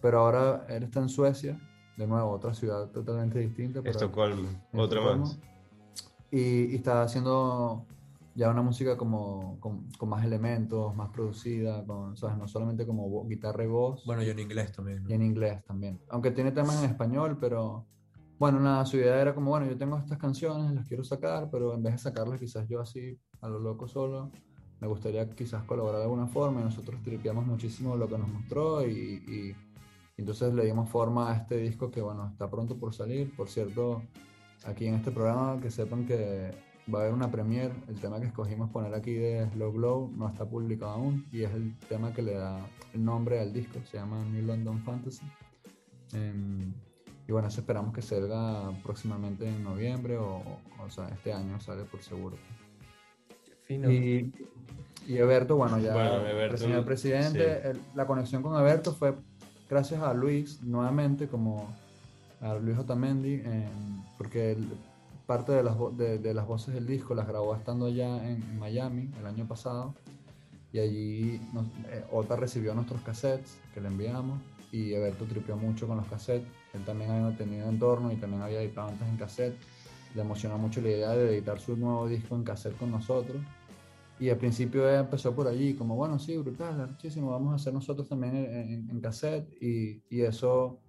[0.00, 1.60] pero ahora él está en Suecia,
[1.98, 3.80] de nuevo, otra ciudad totalmente distinta.
[3.80, 5.24] pero- Estocolmo, otra Estocolmo.
[5.26, 5.38] más.
[6.30, 7.84] Y, y está haciendo
[8.38, 12.36] ya una música como con, con más elementos, más producida, con, ¿sabes?
[12.38, 14.04] no solamente como guitarra y voz.
[14.06, 15.02] Bueno, y en inglés también.
[15.02, 15.10] ¿no?
[15.10, 16.00] Y en inglés también.
[16.08, 17.84] Aunque tiene temas en español, pero
[18.38, 21.74] bueno, nada, su idea era como, bueno, yo tengo estas canciones, las quiero sacar, pero
[21.74, 24.30] en vez de sacarlas quizás yo así a lo loco solo,
[24.80, 28.86] me gustaría quizás colaborar de alguna forma y nosotros tripeamos muchísimo lo que nos mostró
[28.86, 28.92] y,
[29.26, 29.56] y-
[30.16, 33.34] y entonces le dimos forma a este disco que bueno, está pronto por salir.
[33.36, 34.02] Por cierto,
[34.64, 36.52] aquí en este programa que sepan que
[36.92, 40.28] va a haber una premiere, el tema que escogimos poner aquí de Slow Glow no
[40.28, 42.60] está publicado aún y es el tema que le da
[42.94, 45.26] el nombre al disco, se llama New London Fantasy.
[46.12, 46.72] Em,
[47.26, 50.42] y bueno, eso esperamos que salga próximamente en noviembre o,
[50.82, 52.36] o, sea, este año sale por seguro.
[53.64, 53.90] Fino.
[53.92, 54.32] Y,
[55.06, 57.68] y Eberto, bueno, ya Bueno, Eberto, el señor presidente, sí.
[57.68, 59.14] el- la conexión con Eberto fue
[59.68, 61.68] gracias a Luis, nuevamente, como
[62.40, 64.68] a Luis Otamendi, em, porque él-
[65.28, 69.10] parte de las, de, de las voces del disco las grabó estando allá en, Miami
[69.20, 69.94] el año pasado.
[70.72, 74.40] Y allí nos- eh, Ota recibió nuestros cassettes que le enviamos
[74.72, 76.48] y Eberto tripeó mucho con los cassettes.
[76.72, 79.56] Él también había tenido entorno y también había editado antes en cassette.
[80.14, 83.36] Le emocionó mucho la idea de editar su nuevo disco en cassette con nosotros.
[84.18, 88.08] Y al principio empezó por allí, como bueno, sí, brutal, muchísimo, vamos a hacer nosotros
[88.08, 89.46] también en, en- en cassette.
[89.62, 90.80] Y, y eso,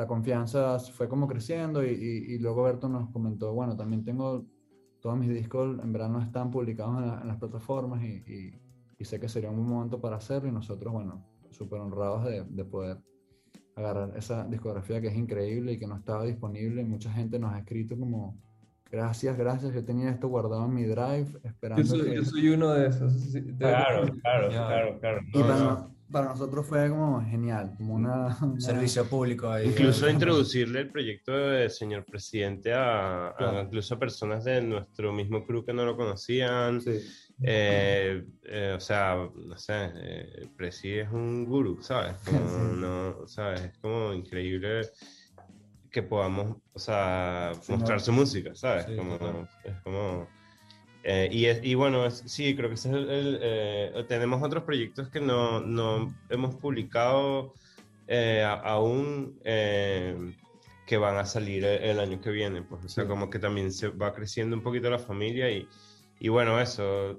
[0.00, 1.84] la confianza fue como creciendo.
[1.84, 4.46] Y, y- y luego Berto nos comentó, bueno, también tengo
[5.00, 8.60] todos mis discos, en verdad no están publicados en, la- en las plataformas y, y-
[8.98, 10.48] y sé que sería un buen momento para hacerlo.
[10.48, 12.98] Y nosotros, bueno, súper honrados de, de poder
[13.76, 16.84] agarrar esa discografía que es increíble y que no estaba disponible.
[16.84, 18.38] Mucha gente nos ha escrito como,
[18.90, 22.14] gracias, gracias, yo tenía esto guardado en mi drive esperando Yo soy, que...
[22.16, 23.12] yo soy uno de esos.
[23.12, 25.20] sí, de- Claro, claro, claro, claro.
[25.32, 25.94] Y No, para, no.
[26.10, 28.36] Para nosotros fue como genial, como una...
[28.42, 29.68] una- Servicio público ahí.
[29.68, 33.62] Incluso introducirle el proyecto de señor presidente a, a Claro.
[33.62, 36.80] incluso a personas de nuestro mismo crew que no lo conocían.
[37.42, 42.16] Eh, eh, o sea, no sé, eh, Presi es un gurú, ¿sabes?
[42.24, 43.60] Como, no, ¿sabes?
[43.62, 44.82] Es como increíble
[45.90, 48.04] que podamos, o sea, Sí, mostrar no.
[48.04, 48.86] su música, ¿sabes?
[48.86, 49.48] Sí, como, claro.
[49.64, 50.28] es como...
[51.02, 54.42] eh, y, es- y bueno, es- sí, creo que ese es el, el, eh, tenemos
[54.42, 57.54] otros proyectos que no, no hemos publicado
[58.06, 60.16] eh, a- aún eh,
[60.86, 63.08] que van a salir el, el año que viene, pues, o sea, Sí.
[63.08, 65.68] como que también se va creciendo un poquito la familia y,
[66.18, 67.18] y bueno, eso,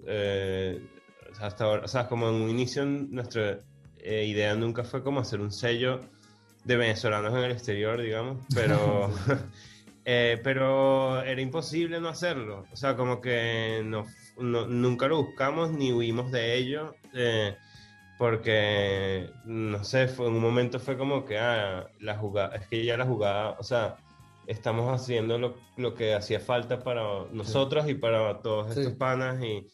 [1.40, 3.62] hasta ahora, o sea, como en un inicio nuestra
[4.04, 6.02] idea nunca fue como hacer un sello
[6.66, 9.10] de venezolanos en el exterior, digamos, pero,
[10.06, 14.06] eh, pero era imposible no hacerlo, o sea, como que no,
[14.40, 16.96] no- nunca lo buscamos ni huimos de ello.
[17.14, 17.56] eh,
[18.18, 22.86] porque, no sé, fue, en un momento fue como que, ah, la jugada, es que
[22.86, 23.98] ya la jugada, o sea,
[24.46, 28.82] estamos haciendo lo, lo que hacía falta para nosotros y para todos Sí.
[28.82, 29.66] estos panas y,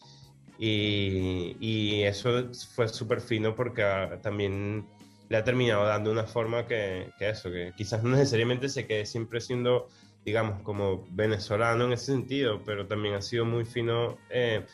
[0.59, 4.85] y, y eso fue súper fino porque ah, también
[5.29, 9.05] le ha terminado dando una forma que, que eso, que quizás no necesariamente se quede
[9.05, 9.87] siempre siendo
[10.27, 14.65] digamos, como venezolano en ese sentido, pero también ha sido muy fino, eh,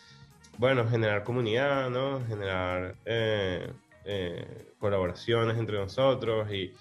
[0.58, 2.26] bueno, generar comunidad, ¿no?
[2.26, 3.72] Generar eh,
[4.04, 6.74] eh, colaboraciones entre nosotros y,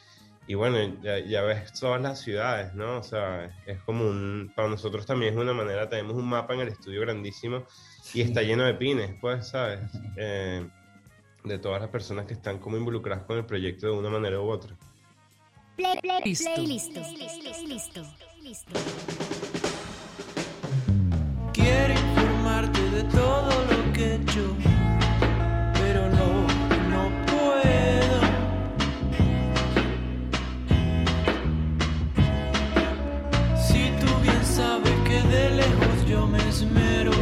[0.46, 2.96] y bueno, ya, ya ves todas las ciudades, ¿no?
[2.96, 6.60] O sea, es como un, para nosotros también es una manera, tenemos un mapa en
[6.60, 7.64] el estudio grandísimo
[8.14, 9.80] y está lleno de pines, pues, ¿sabes?
[10.16, 10.66] Eh,
[11.44, 14.48] de todas las personas que están como involucradas con el proyecto de una manera u
[14.48, 14.74] otra.
[15.76, 16.50] Play, play, Listo.
[16.58, 17.00] Listo.
[17.66, 18.02] Listo.
[18.42, 18.72] Listo.
[21.52, 24.54] Quiero informarte de todo lo que he hecho,
[25.74, 26.46] pero no,
[26.92, 28.20] no puedo.
[33.56, 37.12] Si tú bien sabes que de lejos yo me esmero,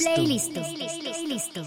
[0.00, 0.52] Playlist.
[0.52, 1.28] Playlist.
[1.28, 1.62] Listo.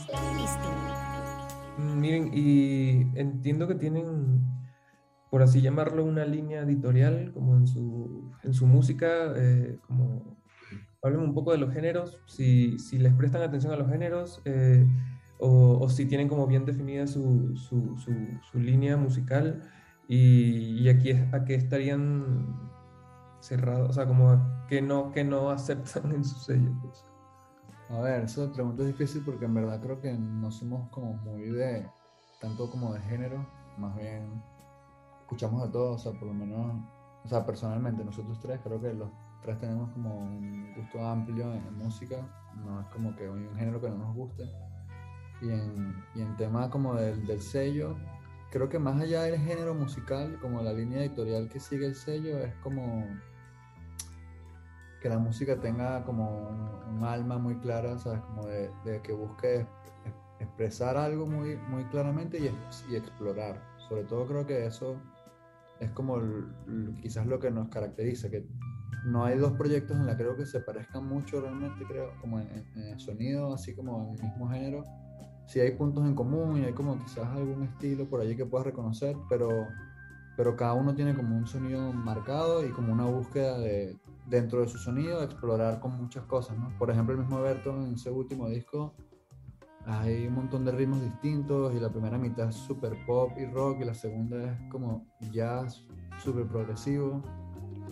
[1.77, 4.41] Mm, Miren, y entiendo que tienen,
[5.29, 10.37] por así llamarlo, una línea editorial como en su, en su música, eh, como
[11.03, 14.87] hablen un poco de los géneros, si, si les prestan atención a los géneros eh,
[15.39, 19.61] o, o si tienen como bien definida su, su, su, su línea musical
[20.07, 22.71] y, y aquí es a qué estarían
[23.41, 26.71] cerrados, o sea, como a qué no, que no aceptan en su sello.
[26.81, 27.03] pues.
[27.89, 31.49] A ver, esa pregunta es difícil porque en verdad creo que no somos como muy
[31.49, 31.87] de,
[32.41, 33.45] tanto como de género,
[33.77, 34.41] más bien
[35.21, 36.83] escuchamos de todo, o sea, por lo menos,
[37.23, 39.09] o sea, personalmente nosotros tres creo que los
[39.43, 43.55] tres tenemos como un gusto amplio en, en música, no es como que hay un
[43.55, 44.49] género que no nos guste.
[45.41, 47.95] Y en, y en tema como del, del sello,
[48.49, 52.39] creo que más allá del género musical, como la línea editorial que sigue el sello,
[52.39, 53.05] es como
[55.05, 58.21] que la música tenga como un, un alma muy clara, ¿sabes?
[58.21, 59.67] Como de, de que busque es-
[60.39, 62.45] expresar algo muy, muy claramente y,
[62.91, 63.61] y explorar.
[63.87, 64.99] Sobre todo creo que eso
[65.79, 68.47] es como l- l- quizás lo que nos caracteriza, que
[69.05, 72.65] no hay dos proyectos en la creo que se parezcan mucho realmente, creo, como en-
[72.75, 74.83] en el sonido, así como en el mismo género.
[75.45, 78.65] Sí hay puntos en común y hay como quizás algún estilo por allí que puedas
[78.65, 79.67] reconocer, pero,
[80.35, 83.95] pero cada uno tiene como un sonido marcado y como una búsqueda de,
[84.27, 86.69] dentro de su sonido, explorar con muchas cosas, ¿no?
[86.77, 88.93] Por ejemplo, el mismo Berto en ese último disco
[89.85, 93.81] hay un montón de ritmos distintos y la primera mitad es súper pop y rock
[93.81, 95.85] y la segunda es como jazz
[96.23, 97.21] súper progresivo.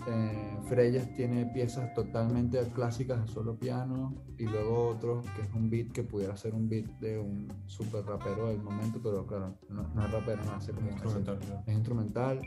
[0.07, 5.69] Eh, Freyes tiene piezas totalmente clásicas de solo piano y luego otro que es un
[5.69, 9.83] beat que pudiera ser un beat de un super rapero del momento, pero claro, no,
[9.93, 11.63] no es rapero, no hace como Instrumental, claro.
[11.65, 12.41] es instrumental.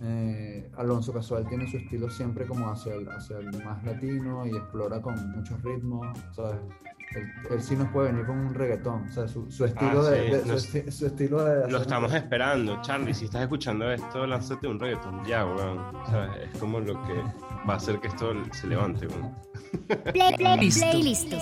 [0.00, 4.50] Eh, Alonso Casual tiene su estilo siempre como hacia el, hacia el más latino y
[4.50, 6.56] explora con muchos ritmos, ¿sabes?
[7.16, 10.10] Él, él sí nos puede venir con un reggaetón, o sea, su, su estilo Ah,
[10.10, 13.14] de, sí, de- su, nos- esti- su estilo de hacer Lo estamos un- esperando, Charlie.
[13.14, 15.78] Si estás escuchando esto, lánzate un reggaeton ya, weón.
[15.78, 17.14] O sea, es como lo que
[17.68, 19.34] va a hacer que esto se levante, weón.
[20.12, 20.58] Play, play.
[21.02, 21.36] Listo.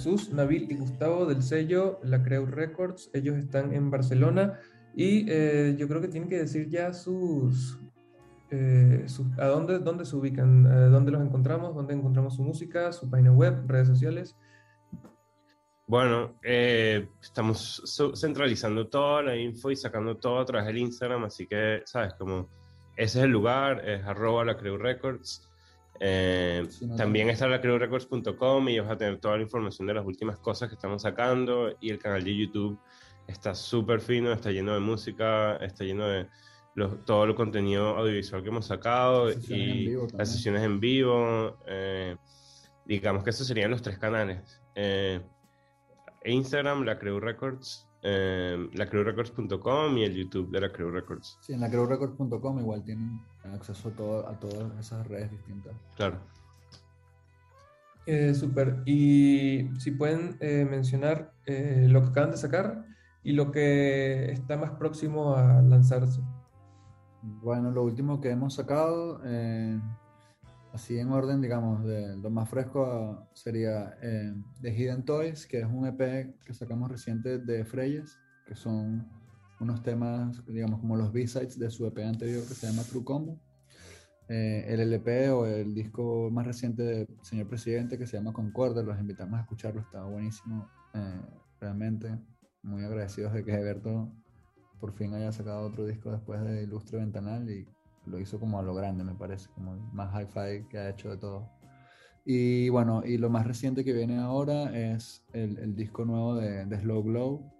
[0.00, 3.10] Jesús, Nabil y Gustavo del sello La Creu Records.
[3.12, 4.58] Ellos están en Barcelona
[4.96, 7.78] y eh, yo creo que tienen que decir ya sus,
[8.50, 9.04] eh,
[9.36, 13.30] a dónde, dónde se ubican, a dónde los encontramos, dónde encontramos su música, su página
[13.30, 14.38] web, redes sociales.
[15.86, 17.82] Bueno, eh, estamos
[18.14, 22.14] centralizando toda la info y sacando todo a través del Instagram, así que, ¿sabes?
[22.14, 22.48] Como
[22.96, 25.49] ese es el lugar, es arroba la Creu Records.
[26.02, 30.04] Eh, no, también está la crewrecords.com y vas a tener toda la información de las
[30.06, 32.78] últimas cosas que estamos sacando y el canal de YouTube
[33.26, 36.26] está súper fino, está lleno de música, está lleno de
[36.74, 41.58] los- todo el contenido audiovisual que hemos sacado Las y las sesiones en vivo.
[41.66, 42.16] eh,
[42.86, 44.60] digamos que esos serían los tres canales.
[44.74, 45.20] Eh,
[46.24, 51.38] Instagram, la Creu Records, eh, lacrewrecords.com y el YouTube de la Creu Records.
[51.42, 55.74] Sí, en la crewrecords.com igual tienen acceso a, todo, a todas esas redes distintas.
[55.96, 56.18] Claro.
[58.06, 58.82] Eh, Súper.
[58.86, 62.84] Y si pueden eh, mencionar eh, lo que acaban de sacar
[63.22, 66.20] y lo que está más próximo a lanzarse.
[67.22, 69.78] Bueno, lo último que hemos sacado, eh,
[70.72, 75.60] así en orden, digamos, de lo más fresco ah, sería eh, The Hidden Toys, que
[75.60, 79.06] es un EP que sacamos reciente de Freyes, que son
[79.60, 83.38] unos temas, digamos, como los B-sides de su EP anterior que se llama True Combo.
[84.28, 88.82] Eh, el LP o el disco más reciente de Señor Presidente que se llama Concordia,
[88.82, 91.20] los invitamos a escucharlo, está buenísimo, eh,
[91.60, 92.18] realmente.
[92.62, 94.12] Muy agradecidos de que Eberto
[94.78, 97.66] por fin haya sacado otro disco después de Ilustre Ventanal y
[98.06, 101.10] lo hizo como a lo grande, me parece, como el más hi-fi que ha hecho
[101.10, 101.50] de todo.
[102.24, 106.66] Y bueno, y lo más reciente que viene ahora es el, el disco nuevo de,
[106.66, 107.59] de Slow Glow.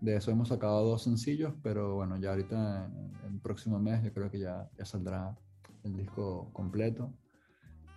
[0.00, 4.02] De eso hemos sacado dos sencillos, pero bueno, ya ahorita en en el próximo mes
[4.02, 5.36] yo creo que ya, ya saldrá
[5.84, 7.12] el disco completo.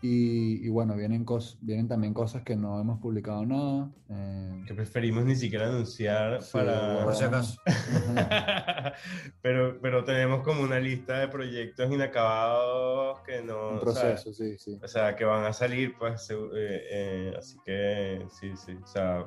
[0.02, 3.90] Y, y bueno, vienen, cos- vienen también cosas que no hemos publicado nada.
[4.10, 7.06] eh, Que preferimos ni siquiera anunciar Sí, para...
[7.06, 7.58] por si acaso.
[9.42, 13.70] pero, pero tenemos como una lista de proyectos inacabados que no...
[13.70, 14.78] Un o sea, proceso, sí, sí.
[14.84, 19.26] O sea, que van a salir, pues, eh, eh, así que sí, sí, o sea...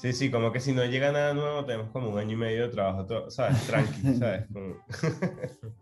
[0.00, 2.62] Sí, sí, como que si no llega nada nuevo, tenemos como un año y medio
[2.62, 3.66] de trabajo, todo, ¿sabes?
[3.66, 4.46] Tranqui, ¿sabes?
[4.52, 4.76] Como-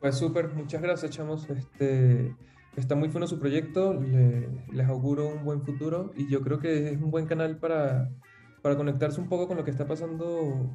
[0.00, 1.50] Pues súper, muchas gracias, chamos.
[1.50, 2.32] Este,
[2.76, 6.90] está muy fino su proyecto, le- les auguro un buen futuro y yo creo que
[6.92, 8.08] es un buen canal para,
[8.62, 10.72] para conectarse un poco con lo que está pasando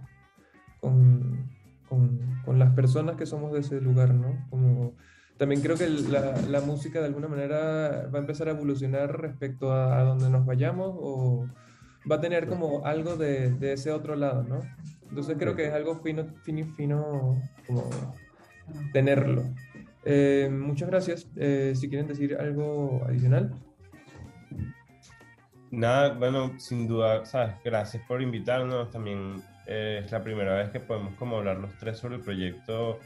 [0.82, 1.50] con,
[1.88, 4.46] con, con las personas que somos de ese lugar, ¿no?
[4.50, 4.98] Como,
[5.38, 9.72] también creo que la, la música de alguna manera va a empezar a evolucionar respecto
[9.72, 11.48] a, a donde nos vayamos o
[12.10, 14.60] va a tener como algo de, de ese otro lado, ¿no?
[15.10, 17.90] Entonces creo que es algo fino, fino, fino como
[18.92, 19.44] tenerlo.
[20.06, 21.28] Eh, muchas gracias.
[21.36, 23.54] Eh, si quieren decir algo adicional.
[25.72, 27.56] Nada, bueno, sin duda, ¿sabes?
[27.64, 28.92] Gracias por invitarnos.
[28.92, 33.00] También eh, es la primera vez que podemos como hablar los tres sobre el proyecto,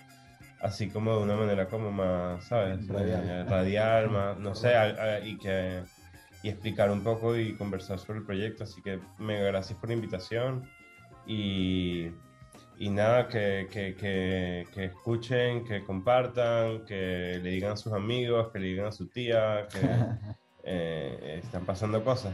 [0.61, 2.85] así como de una manera como más, ¿sabes?
[2.87, 3.23] Radial.
[3.29, 5.81] Eh, radial, más, no sé, a- a- y que
[6.47, 8.63] y explicar un poco y conversar sobre el proyecto.
[8.63, 10.63] Así que mega gracias por la invitación
[11.25, 12.07] y,
[12.77, 18.49] y nada, que, que, que, que escuchen, que compartan, que le digan a sus amigos,
[18.53, 19.79] que le digan a su tía, que
[20.63, 22.33] eh, están pasando cosas.